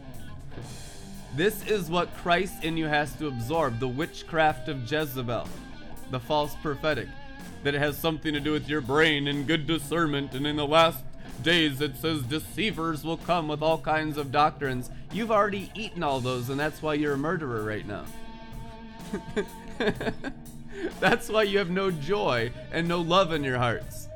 This 1.35 1.67
is 1.67 1.91
what 1.91 2.17
Christ 2.19 2.63
in 2.63 2.77
you 2.77 2.87
has 2.87 3.13
to 3.15 3.27
absorb 3.27 3.81
the 3.81 3.89
witchcraft 3.89 4.69
of 4.69 4.89
Jezebel, 4.89 5.49
the 6.13 6.21
false 6.21 6.55
prophetic. 6.63 7.09
That 7.65 7.75
it 7.75 7.81
has 7.81 7.99
something 7.99 8.33
to 8.33 8.39
do 8.39 8.53
with 8.53 8.69
your 8.69 8.81
brain 8.81 9.27
and 9.27 9.49
good 9.49 9.67
discernment, 9.67 10.33
and 10.35 10.47
in 10.47 10.55
the 10.55 10.65
last 10.65 11.03
days 11.43 11.81
it 11.81 11.97
says 11.97 12.23
deceivers 12.23 13.03
will 13.03 13.17
come 13.17 13.49
with 13.49 13.63
all 13.63 13.79
kinds 13.79 14.17
of 14.17 14.31
doctrines. 14.31 14.91
You've 15.13 15.33
already 15.33 15.73
eaten 15.75 16.05
all 16.05 16.21
those, 16.21 16.49
and 16.49 16.61
that's 16.61 16.81
why 16.83 16.95
you're 16.95 17.15
a 17.15 17.19
murderer 17.19 17.65
right 17.65 17.85
now. 17.85 18.05
that's 21.01 21.29
why 21.29 21.45
you 21.45 21.59
have 21.59 21.71
no 21.71 21.91
joy 21.91 22.53
and 22.73 22.87
no 22.87 23.01
love 23.01 23.33
in 23.33 23.45
your 23.45 23.59
hearts. 23.59 24.09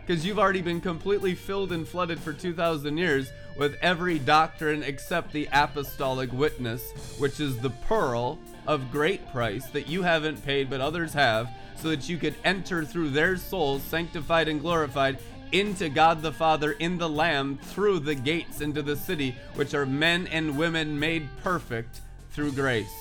Because 0.00 0.26
you've 0.26 0.38
already 0.38 0.62
been 0.62 0.80
completely 0.80 1.34
filled 1.34 1.72
and 1.72 1.86
flooded 1.86 2.18
for 2.18 2.32
2,000 2.32 2.96
years 2.96 3.30
with 3.56 3.76
every 3.82 4.18
doctrine 4.18 4.82
except 4.82 5.32
the 5.32 5.48
apostolic 5.52 6.32
witness, 6.32 6.82
which 7.18 7.40
is 7.40 7.58
the 7.58 7.70
pearl 7.70 8.38
of 8.66 8.90
great 8.90 9.30
price 9.30 9.66
that 9.66 9.88
you 9.88 10.02
haven't 10.02 10.44
paid 10.44 10.70
but 10.70 10.80
others 10.80 11.12
have, 11.12 11.48
so 11.76 11.88
that 11.88 12.08
you 12.08 12.16
could 12.16 12.34
enter 12.44 12.84
through 12.84 13.10
their 13.10 13.36
souls, 13.36 13.82
sanctified 13.82 14.48
and 14.48 14.60
glorified, 14.60 15.18
into 15.52 15.88
God 15.88 16.22
the 16.22 16.32
Father 16.32 16.72
in 16.72 16.98
the 16.98 17.08
Lamb 17.08 17.58
through 17.58 18.00
the 18.00 18.14
gates 18.14 18.60
into 18.60 18.82
the 18.82 18.96
city, 18.96 19.34
which 19.54 19.74
are 19.74 19.86
men 19.86 20.26
and 20.28 20.56
women 20.56 20.98
made 20.98 21.28
perfect 21.42 22.00
through 22.30 22.52
grace. 22.52 22.92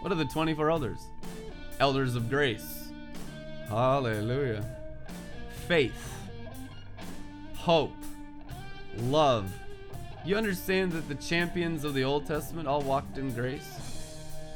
What 0.00 0.12
are 0.12 0.16
the 0.16 0.26
24 0.26 0.70
elders? 0.70 0.98
Elders 1.80 2.14
of 2.14 2.28
grace. 2.28 2.90
Hallelujah. 3.70 4.62
Faith, 5.66 6.14
hope, 7.54 7.96
love. 8.98 9.50
You 10.22 10.36
understand 10.36 10.92
that 10.92 11.08
the 11.08 11.14
champions 11.14 11.84
of 11.84 11.94
the 11.94 12.04
Old 12.04 12.26
Testament 12.26 12.68
all 12.68 12.82
walked 12.82 13.16
in 13.16 13.32
grace? 13.32 13.78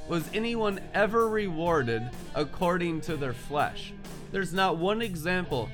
Was 0.06 0.28
anyone 0.34 0.80
ever 0.92 1.26
rewarded 1.26 2.02
according 2.34 3.00
to 3.02 3.16
their 3.16 3.32
flesh? 3.32 3.94
There's 4.30 4.52
not 4.52 4.76
one 4.76 5.00
example 5.00 5.70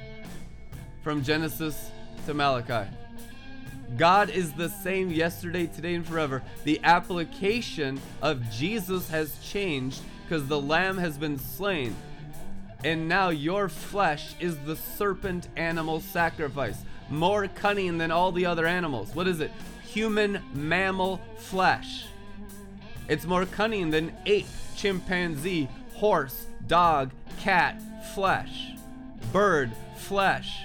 from 1.03 1.25
Genesis 1.25 1.91
to 2.27 2.35
Malachi. 2.35 2.89
God 3.97 4.31
is 4.31 4.53
the 4.53 4.69
same 4.69 5.11
yesterday, 5.11 5.67
today, 5.67 5.97
and 5.97 6.07
forever. 6.07 6.45
The 6.63 6.79
application 6.85 8.01
of 8.23 8.49
Jesus 8.51 9.11
has 9.11 9.37
changed 9.41 10.01
because 10.31 10.47
the 10.47 10.61
Lamb 10.61 10.97
has 10.97 11.19
been 11.19 11.37
slain. 11.37 11.97
And 12.85 13.09
now 13.09 13.31
your 13.31 13.69
flesh 13.69 14.37
is 14.39 14.57
the 14.59 14.77
serpent 14.77 15.49
animal 15.57 15.99
sacrifice, 15.99 16.85
more 17.09 17.49
cunning 17.49 17.99
than 17.99 18.13
all 18.13 18.31
the 18.31 18.47
other 18.47 18.65
animals. 18.65 19.13
What 19.13 19.27
is 19.27 19.41
it? 19.41 19.51
Human 19.83 20.41
mammal 20.55 21.21
flesh. 21.37 22.05
It's 23.09 23.27
more 23.27 23.45
cunning 23.45 23.91
than 23.91 24.17
ape, 24.25 24.47
chimpanzee, 24.77 25.69
horse, 25.95 26.47
dog, 26.69 27.11
cat 27.41 27.83
flesh, 28.15 28.75
bird 29.33 29.73
flesh. 29.97 30.63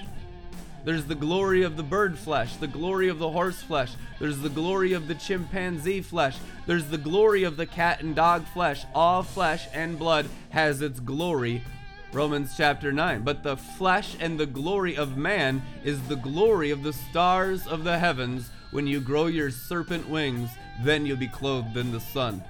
There's 0.86 1.06
the 1.06 1.16
glory 1.16 1.64
of 1.64 1.76
the 1.76 1.82
bird 1.82 2.16
flesh, 2.16 2.54
the 2.58 2.68
glory 2.68 3.08
of 3.08 3.18
the 3.18 3.32
horse 3.32 3.60
flesh, 3.60 3.94
there's 4.20 4.38
the 4.38 4.48
glory 4.48 4.92
of 4.92 5.08
the 5.08 5.16
chimpanzee 5.16 6.00
flesh, 6.00 6.38
there's 6.64 6.84
the 6.84 6.96
glory 6.96 7.42
of 7.42 7.56
the 7.56 7.66
cat 7.66 8.02
and 8.02 8.14
dog 8.14 8.46
flesh. 8.46 8.84
All 8.94 9.24
flesh 9.24 9.66
and 9.74 9.98
blood 9.98 10.28
has 10.50 10.82
its 10.82 11.00
glory. 11.00 11.64
Romans 12.12 12.54
chapter 12.56 12.92
9. 12.92 13.22
But 13.22 13.42
the 13.42 13.56
flesh 13.56 14.16
and 14.20 14.38
the 14.38 14.46
glory 14.46 14.96
of 14.96 15.16
man 15.16 15.60
is 15.82 16.00
the 16.02 16.14
glory 16.14 16.70
of 16.70 16.84
the 16.84 16.92
stars 16.92 17.66
of 17.66 17.82
the 17.82 17.98
heavens. 17.98 18.48
When 18.70 18.86
you 18.86 19.00
grow 19.00 19.26
your 19.26 19.50
serpent 19.50 20.08
wings, 20.08 20.50
then 20.84 21.04
you'll 21.04 21.16
be 21.16 21.26
clothed 21.26 21.76
in 21.76 21.90
the 21.90 21.98
sun. 21.98 22.44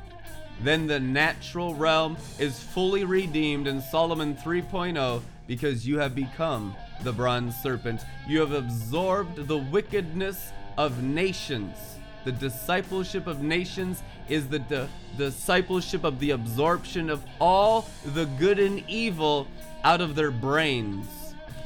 Then 0.60 0.86
the 0.86 1.00
natural 1.00 1.74
realm 1.74 2.18
is 2.38 2.62
fully 2.62 3.04
redeemed 3.04 3.66
in 3.66 3.80
Solomon 3.80 4.36
3.0 4.36 5.22
because 5.46 5.88
you 5.88 5.98
have 6.00 6.14
become 6.14 6.76
the 7.02 7.12
bronze 7.12 7.56
serpent. 7.56 8.04
You 8.26 8.40
have 8.40 8.52
absorbed 8.52 9.46
the 9.46 9.58
wickedness 9.58 10.52
of 10.76 11.02
nations. 11.02 11.76
The 12.24 12.32
discipleship 12.32 13.26
of 13.26 13.42
nations 13.42 14.02
is 14.28 14.48
the 14.48 14.58
di- 14.58 14.88
discipleship 15.16 16.04
of 16.04 16.18
the 16.18 16.30
absorption 16.32 17.08
of 17.08 17.24
all 17.40 17.88
the 18.04 18.26
good 18.38 18.58
and 18.58 18.82
evil 18.88 19.46
out 19.84 20.00
of 20.00 20.14
their 20.16 20.30
brains. 20.32 21.06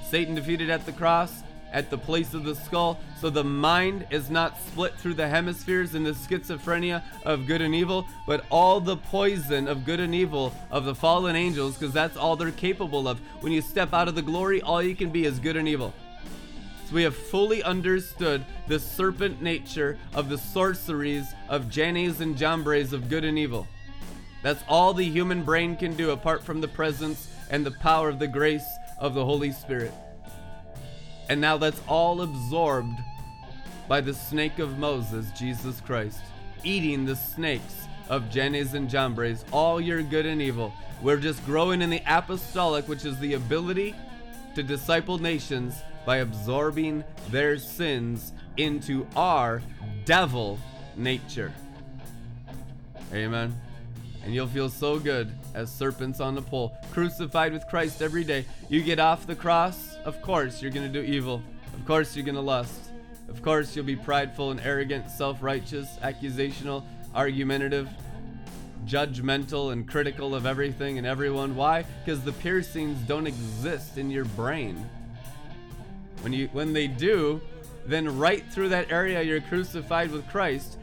Satan 0.09 0.35
defeated 0.35 0.69
at 0.71 0.85
the 0.85 0.93
cross, 0.93 1.43
at 1.73 1.91
the 1.91 1.99
place 1.99 2.35
of 2.35 2.45
the 2.45 2.55
skull, 2.55 2.99
so 3.21 3.31
the 3.31 3.45
mind 3.45 4.07
is 4.11 4.31
not 4.31 4.61
split 4.61 4.95
through 4.97 5.15
the 5.15 5.29
hemispheres 5.29 5.95
in 5.95 6.03
the 6.03 6.13
schizophrenia 6.13 7.03
of 7.25 7.47
good 7.47 7.61
and 7.61 7.75
evil, 7.75 8.07
but 8.27 8.45
all 8.51 8.81
the 8.81 8.97
poison 8.97 9.69
of 9.69 9.85
good 9.85 10.01
and 10.01 10.15
evil 10.15 10.53
of 10.71 10.85
the 10.85 10.95
fallen 10.95 11.37
angels, 11.37 11.77
because 11.77 11.95
that's 11.95 12.17
all 12.17 12.37
they're 12.37 12.51
capable 12.51 13.07
of. 13.09 13.21
When 13.41 13.53
you 13.53 13.63
step 13.63 13.93
out 13.93 14.09
of 14.09 14.15
the 14.15 14.23
glory, 14.23 14.61
all 14.63 14.83
you 14.83 14.97
can 14.97 15.11
be 15.11 15.25
is 15.25 15.39
good 15.39 15.57
and 15.57 15.69
evil. 15.69 15.95
So 16.89 16.97
we 16.97 17.05
have 17.05 17.15
fully 17.15 17.63
understood 17.63 18.45
the 18.67 18.81
serpent 18.81 19.41
nature 19.41 19.97
of 20.13 20.29
the 20.29 20.39
sorceries 20.39 21.33
of 21.49 21.71
Jannes 21.71 22.21
and 22.21 22.37
Jambres 22.37 22.93
of 22.93 23.09
good 23.09 23.25
and 23.25 23.39
evil. 23.39 23.69
That's 24.43 24.65
all 24.69 24.93
the 24.93 25.09
human 25.09 25.45
brain 25.45 25.77
can 25.77 25.95
do 25.95 26.11
apart 26.11 26.43
from 26.43 26.61
the 26.61 26.69
presence 26.69 27.29
and 27.51 27.65
the 27.65 27.71
power 27.71 28.09
of 28.09 28.19
the 28.19 28.27
grace 28.27 28.67
of 28.99 29.15
the 29.15 29.25
Holy 29.25 29.53
Spirit. 29.53 29.93
And 31.31 31.41
now 31.41 31.57
that's 31.57 31.81
all 31.87 32.23
absorbed 32.23 32.99
by 33.87 34.01
the 34.01 34.13
snake 34.13 34.59
of 34.59 34.79
Moses, 34.79 35.31
Jesus 35.31 35.81
Christ, 35.81 36.19
eating 36.65 37.05
the 37.05 37.15
snakes 37.15 37.87
of 38.09 38.29
Jannes 38.31 38.75
and 38.75 38.91
Jambres, 38.91 39.45
all 39.53 39.81
your 39.81 40.03
good 40.03 40.27
and 40.27 40.43
evil. 40.43 40.73
We're 41.01 41.19
just 41.19 41.47
growing 41.47 41.83
in 41.83 41.91
the 41.91 42.03
apostolic, 42.05 42.89
which 42.89 43.05
is 43.05 43.17
the 43.21 43.35
ability 43.35 43.95
to 44.57 44.65
disciple 44.65 45.19
nations 45.19 45.77
by 46.05 46.17
absorbing 46.17 47.05
their 47.29 47.59
sins 47.59 48.33
into 48.57 49.07
our 49.15 49.63
devil 50.05 50.59
nature. 50.97 51.53
Amen. 53.15 53.55
And 54.25 54.35
you'll 54.35 54.49
feel 54.49 54.69
so 54.69 54.99
good 54.99 55.31
as 55.55 55.71
serpents 55.71 56.21
on 56.21 56.35
the 56.35 56.43
pole, 56.43 56.73
crucified 56.93 57.53
with 57.53 57.67
Christ 57.67 58.03
every 58.03 58.25
day. 58.25 58.45
You 58.69 58.83
get 58.83 58.99
off 58.99 59.27
the 59.27 59.35
cross, 59.35 59.97
of 60.05 60.21
course 60.23 60.63
you're 60.63 60.71
going 60.71 60.91
to 60.91 61.03
do 61.03 61.07
evil. 61.07 61.43
Of 61.75 61.87
course 61.87 62.15
you're 62.15 62.25
going 62.25 62.35
to 62.35 62.41
lust. 62.41 62.91
Of 63.29 63.43
course 63.43 63.75
you'll 63.75 63.85
be 63.85 63.97
prideful 63.97 64.51
and 64.51 64.61
arrogant, 64.61 65.11
self 65.11 65.43
righteous, 65.43 65.89
accusational, 66.03 66.83
argumentative, 67.15 67.89
judgmental, 68.87 69.73
and 69.73 69.89
critical 69.89 70.35
of 70.35 70.47
everything 70.47 70.99
and 70.99 71.07
everyone. 71.07 71.55
Why? 71.55 71.85
Because 72.05 72.23
the 72.23 72.33
piercings 72.33 72.99
don't 73.07 73.27
exist 73.27 73.99
in 73.99 74.11
your 74.11 74.25
brain. 74.25 74.85
When 76.23 76.33
you 76.33 76.49
when 76.53 76.73
they 76.73 76.87
do, 76.87 77.41
then 77.87 78.19
right 78.19 78.45
through 78.51 78.71
that 78.71 78.91
area 78.91 79.23
you're 79.23 79.41
crucified 79.41 80.11
with 80.11 80.29
Christ 80.29 80.77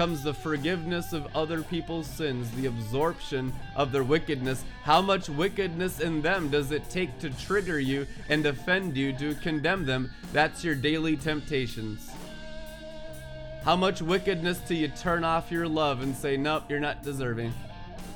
comes 0.00 0.22
the 0.22 0.32
forgiveness 0.32 1.12
of 1.12 1.28
other 1.36 1.62
people's 1.62 2.06
sins, 2.06 2.50
the 2.52 2.64
absorption 2.64 3.52
of 3.76 3.92
their 3.92 4.02
wickedness. 4.02 4.64
How 4.82 5.02
much 5.02 5.28
wickedness 5.28 6.00
in 6.00 6.22
them 6.22 6.48
does 6.48 6.72
it 6.72 6.88
take 6.88 7.18
to 7.18 7.28
trigger 7.28 7.78
you 7.78 8.06
and 8.30 8.46
offend 8.46 8.96
you 8.96 9.12
to 9.18 9.34
condemn 9.34 9.84
them? 9.84 10.10
That's 10.32 10.64
your 10.64 10.74
daily 10.74 11.18
temptations. 11.18 12.10
How 13.62 13.76
much 13.76 14.00
wickedness 14.00 14.62
till 14.66 14.78
you 14.78 14.88
turn 14.88 15.22
off 15.22 15.52
your 15.52 15.68
love 15.68 16.00
and 16.00 16.16
say, 16.16 16.34
Nope, 16.38 16.70
you're 16.70 16.80
not 16.80 17.02
deserving? 17.02 17.52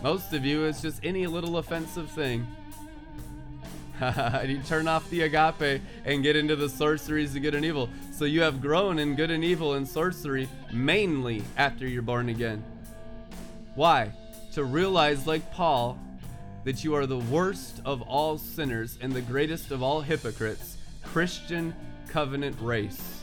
Most 0.03 0.32
of 0.32 0.43
you, 0.43 0.64
it's 0.64 0.80
just 0.80 1.05
any 1.05 1.26
little 1.26 1.59
offensive 1.59 2.11
thing. 2.11 2.47
you 4.47 4.61
turn 4.66 4.88
off 4.88 5.09
the 5.11 5.22
agape 5.22 5.80
and 6.05 6.22
get 6.22 6.36
into 6.36 6.57
the 6.57 6.68
sorceries 6.68 7.36
of 7.36 7.42
good 7.42 7.55
and 7.55 7.64
evil. 7.64 7.88
So 8.12 8.24
you 8.24 8.42
have 8.42 8.61
grown 8.61 8.99
in 8.99 9.14
good 9.14 9.30
and 9.30 9.45
evil 9.45 9.74
and 9.74 9.86
sorcery 9.86 10.49
mainly 10.72 11.42
after 11.57 11.86
you're 11.86 12.03
born 12.03 12.28
again. 12.28 12.64
Why? 13.74 14.12
To 14.53 14.64
realize, 14.64 15.26
like 15.26 15.53
Paul, 15.53 15.99
that 16.64 16.82
you 16.82 16.95
are 16.95 17.07
the 17.07 17.18
worst 17.18 17.80
of 17.84 18.03
all 18.03 18.38
sinners 18.38 18.99
and 19.01 19.12
the 19.12 19.20
greatest 19.20 19.70
of 19.70 19.82
all 19.82 20.01
hypocrites, 20.01 20.76
Christian 21.03 21.74
covenant 22.09 22.57
race. 22.61 23.22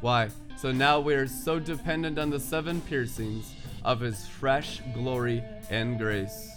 Why? 0.00 0.30
So 0.56 0.72
now 0.72 0.98
we 0.98 1.14
are 1.14 1.26
so 1.26 1.58
dependent 1.58 2.18
on 2.18 2.30
the 2.30 2.40
seven 2.40 2.80
piercings 2.80 3.52
of 3.84 4.00
his 4.00 4.26
fresh 4.26 4.80
glory 4.94 5.42
and 5.70 5.98
grace. 5.98 6.50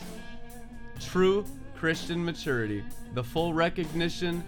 True 0.99 1.45
Christian 1.75 2.23
maturity, 2.23 2.83
the 3.13 3.23
full 3.23 3.53
recognition 3.53 4.43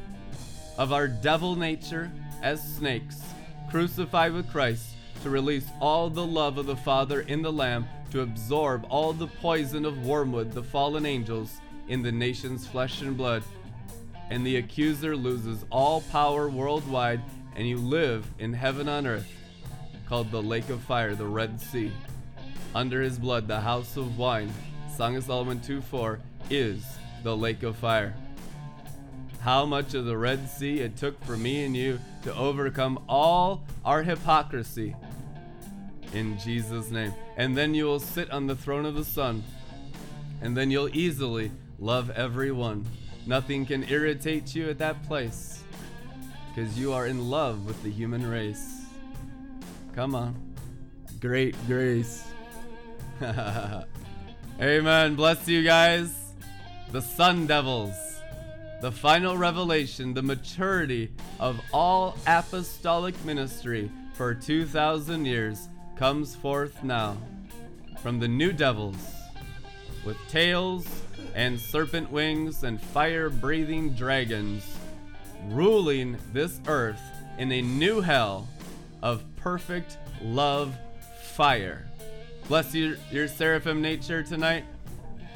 of 0.77 0.91
our 0.91 1.07
devil 1.07 1.55
nature 1.55 2.11
as 2.41 2.61
snakes, 2.61 3.21
crucified 3.69 4.33
with 4.33 4.49
Christ, 4.51 4.87
to 5.23 5.29
release 5.29 5.65
all 5.79 6.09
the 6.09 6.25
love 6.25 6.57
of 6.57 6.65
the 6.65 6.75
Father 6.75 7.21
in 7.21 7.41
the 7.41 7.51
Lamb, 7.51 7.87
to 8.11 8.21
absorb 8.21 8.85
all 8.89 9.13
the 9.13 9.27
poison 9.27 9.85
of 9.85 10.05
wormwood, 10.05 10.51
the 10.51 10.63
fallen 10.63 11.05
angels, 11.05 11.61
in 11.87 12.01
the 12.01 12.11
nation's 12.11 12.67
flesh 12.67 13.01
and 13.01 13.17
blood. 13.17 13.43
And 14.29 14.45
the 14.45 14.57
accuser 14.57 15.15
loses 15.15 15.65
all 15.69 16.01
power 16.01 16.49
worldwide, 16.49 17.21
and 17.55 17.67
you 17.67 17.77
live 17.77 18.25
in 18.39 18.53
heaven 18.53 18.89
on 18.89 19.07
earth, 19.07 19.27
called 20.07 20.31
the 20.31 20.41
lake 20.41 20.69
of 20.69 20.81
fire, 20.81 21.15
the 21.15 21.25
Red 21.25 21.59
Sea. 21.59 21.91
under 22.75 23.01
his 23.01 23.19
blood, 23.19 23.47
the 23.47 23.61
house 23.61 23.97
of 23.97 24.17
wine, 24.17 24.51
Song 24.95 25.15
of 25.15 25.23
Solomon 25.23 25.59
2 25.59 25.79
4, 25.81 26.19
is 26.49 26.83
the 27.23 27.37
lake 27.37 27.61
of 27.63 27.75
fire. 27.75 28.15
How 29.43 29.65
much 29.65 29.93
of 29.93 30.05
the 30.05 30.15
Red 30.15 30.47
Sea 30.47 30.79
it 30.79 30.95
took 30.95 31.21
for 31.25 31.35
me 31.35 31.65
and 31.65 31.75
you 31.75 31.99
to 32.23 32.33
overcome 32.33 33.03
all 33.09 33.65
our 33.83 34.01
hypocrisy 34.01 34.95
in 36.13 36.39
Jesus' 36.39 36.89
name. 36.89 37.13
And 37.35 37.57
then 37.57 37.73
you 37.73 37.83
will 37.83 37.99
sit 37.99 38.31
on 38.31 38.47
the 38.47 38.55
throne 38.55 38.85
of 38.85 38.95
the 38.95 39.03
Son, 39.03 39.43
and 40.41 40.55
then 40.55 40.71
you'll 40.71 40.95
easily 40.95 41.51
love 41.77 42.09
everyone. 42.11 42.85
Nothing 43.27 43.65
can 43.65 43.83
irritate 43.83 44.55
you 44.55 44.69
at 44.69 44.77
that 44.77 45.03
place 45.07 45.61
because 46.47 46.79
you 46.79 46.93
are 46.93 47.07
in 47.07 47.29
love 47.29 47.65
with 47.65 47.83
the 47.83 47.91
human 47.91 48.25
race. 48.25 48.85
Come 49.93 50.15
on. 50.15 50.35
Great 51.19 51.57
grace. 51.67 52.25
Amen. 54.61 55.15
Bless 55.15 55.49
you 55.49 55.65
guys. 55.65 56.13
The 56.93 57.01
Sun 57.01 57.47
Devils. 57.47 58.12
The 58.83 58.91
final 58.91 59.37
revelation, 59.37 60.13
the 60.13 60.21
maturity 60.21 61.09
of 61.39 61.57
all 61.71 62.17
apostolic 62.27 63.15
ministry 63.23 63.89
for 64.13 64.33
2,000 64.33 65.23
years 65.23 65.69
comes 65.95 66.35
forth 66.35 66.83
now 66.83 67.15
from 68.01 68.19
the 68.19 68.27
new 68.27 68.51
devils 68.51 68.97
with 70.03 70.17
tails 70.27 70.85
and 71.33 71.57
serpent 71.57 72.11
wings 72.11 72.65
and 72.65 72.81
fire 72.81 73.29
breathing 73.29 73.93
dragons 73.93 74.75
ruling 75.47 76.17
this 76.33 76.59
earth 76.67 76.99
in 77.37 77.53
a 77.53 77.61
new 77.61 78.01
hell 78.01 78.49
of 79.01 79.23
perfect 79.37 79.97
love 80.21 80.75
fire. 81.21 81.87
Bless 82.49 82.75
your, 82.75 82.97
your 83.09 83.29
seraphim 83.29 83.81
nature 83.81 84.23
tonight. 84.23 84.65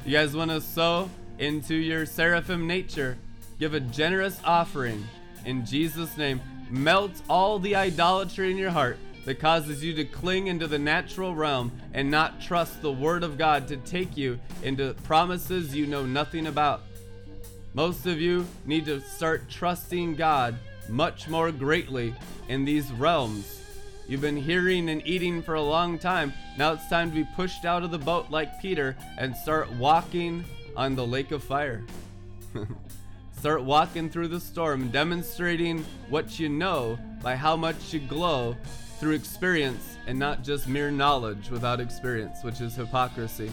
You 0.04 0.12
guys 0.12 0.36
want 0.36 0.50
to 0.50 0.60
sow 0.60 1.08
into 1.38 1.74
your 1.74 2.04
seraphim 2.04 2.66
nature? 2.66 3.16
Give 3.58 3.74
a 3.74 3.80
generous 3.80 4.40
offering 4.44 5.06
in 5.44 5.64
Jesus' 5.64 6.16
name. 6.16 6.40
Melt 6.70 7.22
all 7.28 7.58
the 7.58 7.74
idolatry 7.74 8.50
in 8.50 8.56
your 8.56 8.70
heart 8.70 8.98
that 9.24 9.40
causes 9.40 9.82
you 9.82 9.92
to 9.94 10.04
cling 10.04 10.46
into 10.46 10.66
the 10.66 10.78
natural 10.78 11.34
realm 11.34 11.72
and 11.92 12.10
not 12.10 12.40
trust 12.40 12.80
the 12.80 12.92
Word 12.92 13.22
of 13.22 13.36
God 13.36 13.66
to 13.68 13.76
take 13.76 14.16
you 14.16 14.38
into 14.62 14.94
promises 15.04 15.74
you 15.74 15.86
know 15.86 16.06
nothing 16.06 16.46
about. 16.46 16.82
Most 17.74 18.06
of 18.06 18.20
you 18.20 18.46
need 18.64 18.86
to 18.86 19.00
start 19.00 19.48
trusting 19.50 20.14
God 20.14 20.56
much 20.88 21.28
more 21.28 21.52
greatly 21.52 22.14
in 22.48 22.64
these 22.64 22.90
realms. 22.92 23.62
You've 24.06 24.22
been 24.22 24.36
hearing 24.36 24.88
and 24.88 25.06
eating 25.06 25.42
for 25.42 25.54
a 25.54 25.62
long 25.62 25.98
time. 25.98 26.32
Now 26.56 26.72
it's 26.72 26.88
time 26.88 27.10
to 27.10 27.16
be 27.16 27.28
pushed 27.36 27.64
out 27.64 27.82
of 27.82 27.90
the 27.90 27.98
boat 27.98 28.30
like 28.30 28.62
Peter 28.62 28.96
and 29.18 29.36
start 29.36 29.70
walking 29.72 30.44
on 30.76 30.94
the 30.94 31.06
lake 31.06 31.30
of 31.30 31.44
fire. 31.44 31.84
start 33.38 33.62
walking 33.62 34.10
through 34.10 34.26
the 34.26 34.40
storm, 34.40 34.88
demonstrating 34.88 35.84
what 36.08 36.40
you 36.40 36.48
know 36.48 36.98
by 37.22 37.36
how 37.36 37.56
much 37.56 37.94
you 37.94 38.00
glow 38.00 38.56
through 38.98 39.12
experience 39.12 39.96
and 40.08 40.18
not 40.18 40.42
just 40.42 40.66
mere 40.66 40.90
knowledge 40.90 41.48
without 41.48 41.78
experience, 41.78 42.42
which 42.42 42.60
is 42.60 42.74
hypocrisy. 42.74 43.52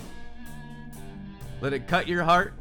Let 1.61 1.73
it 1.73 1.87
cut 1.87 2.07
your 2.07 2.23
heart. 2.23 2.53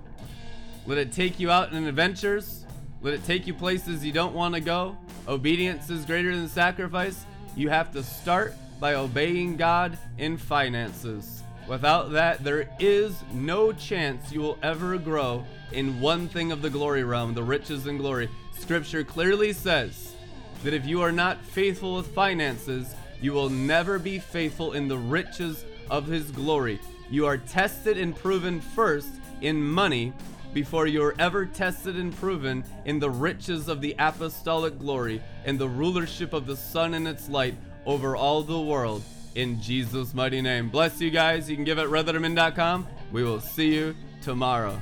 Let 0.87 0.99
it 0.99 1.13
take 1.13 1.41
you 1.41 1.51
out 1.51 1.73
in 1.73 1.87
adventures. 1.87 2.67
Let 3.01 3.15
it 3.15 3.25
take 3.25 3.47
you 3.47 3.55
places 3.55 4.05
you 4.05 4.13
don't 4.13 4.35
want 4.35 4.55
to 4.55 4.61
go. 4.61 4.97
Obedience 5.27 5.89
is 5.89 6.05
greater 6.05 6.37
than 6.37 6.49
sacrifice. 6.49 7.25
You 7.57 7.71
have 7.71 7.91
to 7.93 8.03
start 8.03 8.55
by 8.81 8.95
obeying 8.95 9.57
God 9.57 9.97
in 10.19 10.37
finances. 10.37 11.43
Without 11.67 12.13
that, 12.13 12.45
there 12.45 12.69
is 12.79 13.17
no 13.33 13.73
chance 13.73 14.31
you 14.31 14.41
will 14.41 14.59
ever 14.63 14.99
grow 14.99 15.47
in 15.75 16.01
one 16.01 16.29
thing 16.29 16.53
of 16.53 16.63
the 16.63 16.71
glory 16.71 17.05
realm, 17.05 17.35
the 17.35 17.43
riches 17.43 17.87
and 17.87 17.99
glory. 17.99 18.29
Scripture 18.59 19.05
clearly 19.05 19.53
says 19.53 20.15
that 20.63 20.75
if 20.75 20.87
you 20.87 21.03
are 21.03 21.13
not 21.13 21.43
faithful 21.45 21.97
with 21.97 22.15
finances, 22.15 22.95
you 23.21 23.33
will 23.33 23.51
never 23.51 23.99
be 23.99 24.19
faithful 24.19 24.73
in 24.73 24.89
the 24.89 24.97
riches 24.97 25.65
of 25.91 26.07
His 26.07 26.31
glory. 26.31 26.81
You 27.11 27.27
are 27.27 27.37
tested 27.37 27.99
and 27.99 28.17
proven 28.17 28.61
first 28.61 29.09
in 29.41 29.63
money 29.63 30.13
before 30.53 30.87
you 30.87 31.03
are 31.03 31.15
ever 31.19 31.45
tested 31.45 31.97
and 31.97 32.15
proven 32.17 32.65
in 32.85 32.99
the 32.99 33.11
riches 33.11 33.69
of 33.69 33.81
the 33.81 33.95
apostolic 33.99 34.79
glory 34.79 35.21
and 35.45 35.59
the 35.59 35.69
rulership 35.69 36.33
of 36.33 36.47
the 36.47 36.57
sun 36.57 36.95
and 36.95 37.09
its 37.09 37.29
light 37.29 37.57
over 37.85 38.17
all 38.17 38.43
the 38.43 38.61
world 38.61 39.03
in 39.35 39.61
Jesus' 39.61 40.15
mighty 40.15 40.41
name. 40.41 40.69
Bless 40.69 41.01
you 41.01 41.11
guys. 41.11 41.51
You 41.51 41.57
can 41.57 41.65
give 41.65 41.79
at 41.79 41.89
redlettermin.com. 41.89 42.87
We 43.13 43.25
will 43.25 43.41
see 43.41 43.75
you 43.75 43.95
tomorrow. 44.23 44.81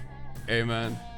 Amen. 0.48 1.11